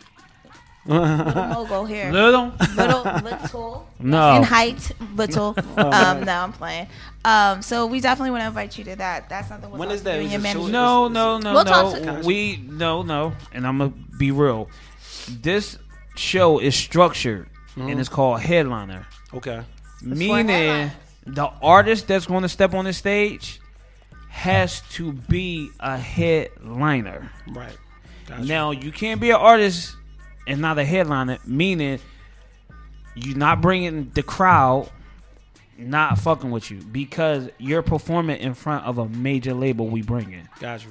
[0.87, 2.53] little mogul here, Little?
[2.74, 4.37] little little No.
[4.37, 5.55] in height, little.
[5.77, 6.89] Oh, um, no, I'm playing.
[7.24, 9.28] Um, so we definitely want to invite you to that.
[9.28, 9.70] That's something.
[9.70, 10.14] When is that?
[10.14, 10.60] You and Is your it manager.
[10.60, 10.72] short?
[10.72, 12.20] No, no, no, We'll talk to- no.
[12.20, 13.34] We no, no.
[13.52, 14.70] And I'm gonna be real.
[15.28, 15.78] This
[16.16, 17.88] show is structured, Mm-hmm.
[17.88, 19.62] and it's called Headliner, Okay.
[20.02, 20.90] meaning
[21.26, 23.60] the artist that's going to step on the stage
[24.30, 27.30] has to be a headliner.
[27.48, 27.76] Right.
[28.26, 28.44] Gotcha.
[28.44, 29.94] Now you can't be an artist
[30.48, 32.01] and not a headliner, meaning
[33.14, 34.88] you're not bringing the crowd
[35.81, 40.32] not fucking with you because you're performing in front of a major label we bring
[40.32, 40.48] in.
[40.61, 40.90] Got you.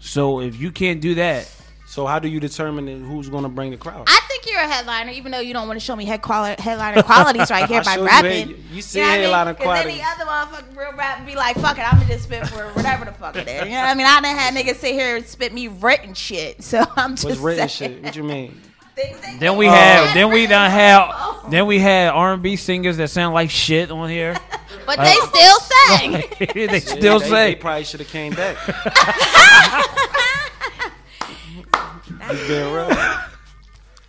[0.00, 1.50] So if you can't do that,
[1.86, 4.04] So how do you determine who's gonna bring the crowd?
[4.08, 6.56] I think you're a headliner, even though you don't want to show me head quali-
[6.58, 8.48] headliner qualities right here by showed you rapping.
[8.48, 9.20] head- you know headliner what I mean?
[9.20, 9.98] headliner 'Cause then quality.
[9.98, 12.64] the other motherfucker real rap and be like, fuck it, I'm gonna just spit for
[12.70, 13.64] whatever the fuck it is.
[13.64, 14.06] You know what I mean?
[14.06, 16.62] I done had niggas sit here and spit me written shit.
[16.64, 17.92] So I'm just What's written saying.
[17.92, 18.02] shit?
[18.02, 18.60] What you mean?
[18.94, 23.10] Things that- then we have then we done have then we had R&B singers that
[23.10, 24.36] sound like shit on here.
[24.86, 26.22] But uh, they still sang.
[26.68, 28.58] they still they, say they probably should have came back.
[32.28, 32.90] Just being real.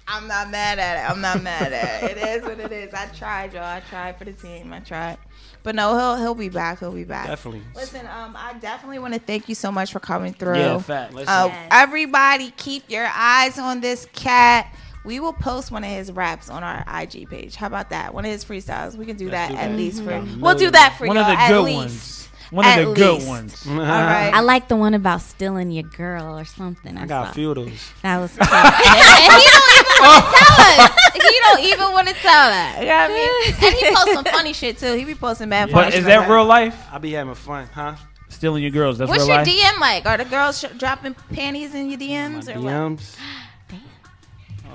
[0.08, 1.10] I'm not mad at it.
[1.10, 2.18] I'm not mad at it.
[2.18, 2.94] It is what it is.
[2.94, 3.64] I tried, y'all.
[3.64, 4.74] I tried for the team.
[4.74, 5.18] I tried.
[5.66, 6.80] But no, he'll he'll be back.
[6.80, 7.26] He'll be back.
[7.28, 7.64] Definitely.
[7.76, 10.58] Listen, um, I definitely want to thank you so much for coming through.
[10.60, 11.14] Yeah, fact.
[11.14, 11.28] Listen.
[11.28, 11.68] Uh, Yes.
[11.72, 14.74] Everybody, keep your eyes on this cat.
[15.04, 17.56] We will post one of his raps on our IG page.
[17.56, 18.14] How about that?
[18.14, 18.96] One of his freestyles.
[18.96, 19.76] We can do that do at that.
[19.78, 20.12] least for.
[20.12, 20.40] Mhm.
[20.40, 21.26] We'll do that for one y'all.
[21.26, 21.78] of the at good least.
[21.78, 22.30] ones.
[22.52, 23.66] One of At the good ones.
[23.68, 24.32] All right.
[24.34, 26.98] I like the one about stealing your girl or something.
[26.98, 27.32] I, I got saw.
[27.32, 27.92] a few of those.
[28.04, 29.94] That was and he don't even want to
[30.34, 30.92] tell us.
[31.16, 32.80] He don't even want to tell us.
[32.80, 33.56] You know what I mean?
[33.66, 34.94] And he posts some funny shit too.
[34.94, 36.76] He be posting bad funny But is that real life?
[36.92, 37.96] I be having fun, huh?
[38.30, 39.48] Stealing your girls, that's What's real your life.
[39.48, 40.06] DM like?
[40.06, 42.74] Are the girls sh- dropping panties in your My DMs or what?
[42.74, 43.16] DMs.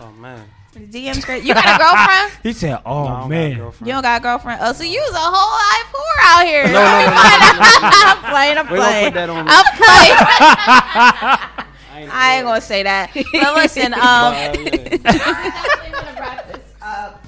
[0.00, 0.44] Oh man.
[0.72, 1.42] The DMs great.
[1.42, 2.32] You got a girlfriend?
[2.44, 4.60] he said, "Oh No, I don't man." You don't got a girlfriend?
[4.62, 6.64] Oh, so you was a whole life whore out here.
[6.64, 8.58] No, no, no, no, I'm playing.
[8.58, 9.06] I'm playing.
[9.06, 9.30] put that.
[9.30, 10.16] I'm playing.
[11.92, 13.10] I I ain't gonna say that.
[13.14, 14.52] But listen, um, yeah.
[14.52, 17.26] definitely wanna wrap this up.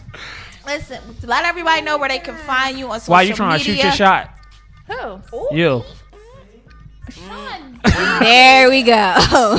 [0.64, 3.12] Listen, let everybody know where they can find you on social media.
[3.12, 4.30] Why you trying to shoot your shot?
[4.86, 5.48] Who?
[5.56, 5.82] You.
[7.10, 7.80] Sean.
[8.20, 9.58] There we go.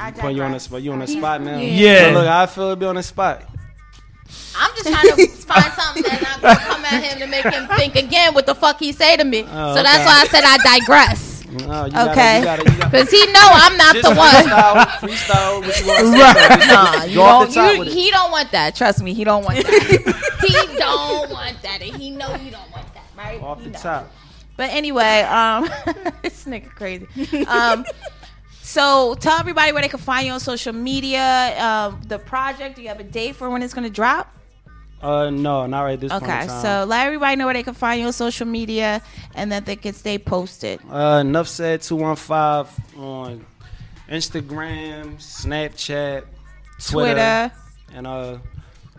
[0.00, 0.82] I Put you on the spot.
[0.82, 1.58] You on the spot now.
[1.58, 2.08] Yeah.
[2.08, 3.42] So look, I feel to be on the spot.
[4.56, 7.66] I'm just trying to find something that's not gonna come at him to make him
[7.76, 9.44] think again what the fuck he say to me.
[9.48, 11.44] Oh, so that's why I said I digress.
[11.50, 12.38] No, you Okay.
[12.38, 14.30] you gotta- you gotta- Because he know I'm not Just the one.
[14.30, 15.60] freestyle, freestyle.
[15.66, 16.66] What you want to say?
[16.72, 18.76] Nah, you Go off the don't, you, he don't want that.
[18.76, 20.36] Trust me, he don't want that.
[20.46, 23.42] he don't want that, and he know you don't want that, right?
[23.42, 23.78] Off He the know.
[23.80, 24.12] top.
[24.56, 25.64] But anyway, um,
[26.22, 27.06] this nigga crazy.
[27.46, 27.84] Um,
[28.70, 31.54] so tell everybody where they can find you on social media.
[31.60, 32.76] Um, the project.
[32.76, 34.32] Do you have a date for when it's gonna drop?
[35.02, 38.00] Uh, no, not right this Okay, in so let everybody know where they can find
[38.00, 39.00] you on social media
[39.34, 40.78] and that they can stay posted.
[40.90, 43.44] Uh, enough said 215 on
[44.08, 46.24] Instagram, Snapchat,
[46.78, 47.52] Twitter, Twitter.
[47.94, 48.38] and uh,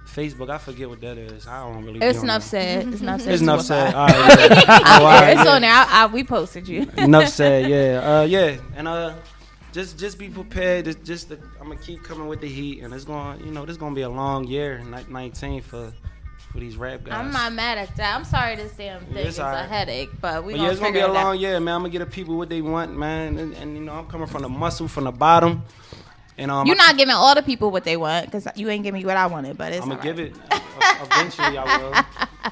[0.07, 0.49] Facebook.
[0.49, 1.45] I forget what that is.
[1.47, 1.99] I don't really.
[1.99, 2.87] be It's on enough said.
[2.87, 3.33] It's enough said.
[3.33, 3.93] It's enough said.
[3.93, 4.17] All five.
[4.39, 4.79] right, yeah.
[4.85, 5.51] Oh, all right, It's yeah.
[5.51, 5.71] on there.
[5.71, 6.87] I, I, we posted you.
[6.97, 7.69] Enough said.
[7.69, 7.99] Yeah.
[8.19, 8.57] Uh, yeah.
[8.75, 9.13] And uh,
[9.71, 10.85] just just be prepared.
[10.85, 13.43] Just, just the, I'm gonna keep coming with the heat, and it's going.
[13.45, 15.93] You know, this gonna be a long year, 19 for
[16.51, 17.13] for these rap guys.
[17.13, 18.15] I'm not mad at that.
[18.15, 20.93] I'm sorry this damn thing is a headache, but we But gonna yeah, it's gonna
[20.93, 21.75] be a long year, man.
[21.75, 23.37] I'm gonna get the people what they want, man.
[23.37, 25.63] And, and you know, I'm coming from the muscle, from the bottom.
[26.37, 29.01] And um, You're not giving all the people what they want because you ain't giving
[29.01, 30.15] me what I wanted, but it's I'm gonna alright.
[30.15, 30.35] give it.
[31.03, 31.93] eventually, I will.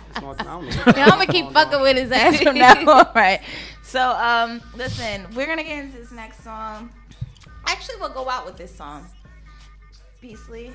[0.09, 0.93] It's gonna, I.
[0.97, 2.79] Yeah, I'm gonna keep fucking with his ass from now.
[2.81, 3.41] On, all right.
[3.83, 6.91] So, um, listen, we're gonna get into this next song.
[7.65, 9.05] Actually, we'll go out with this song.
[10.21, 10.71] Beastly.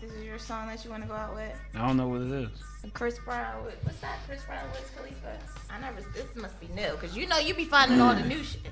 [0.00, 1.52] This is your song that you want to go out with.
[1.74, 2.48] I don't know what it is.
[2.94, 3.64] Chris Brown.
[3.64, 4.18] with- What's that?
[4.26, 5.38] Chris Brown with Khalifa.
[5.70, 6.00] I never.
[6.14, 8.62] This must be new because you know you be finding all the new shit.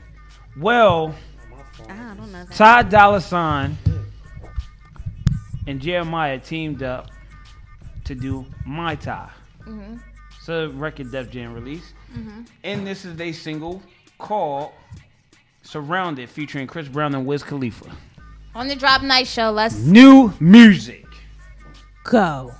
[0.56, 1.14] Well,
[1.88, 2.52] My I don't know that.
[2.54, 3.76] Ty Dolla Sign
[5.66, 7.10] and Jeremih teamed up
[8.04, 9.28] to do MihTy.
[9.66, 9.96] Mm-hmm.
[10.38, 11.92] It's a record Def Jam release.
[12.16, 12.42] Mm-hmm.
[12.64, 13.82] And this is their single
[14.18, 14.72] called
[15.66, 17.90] Surrounded featuring Chris Brown and Wiz Khalifa.
[18.55, 21.05] On the Drop Night Show, let's New music.
[22.05, 22.55] go.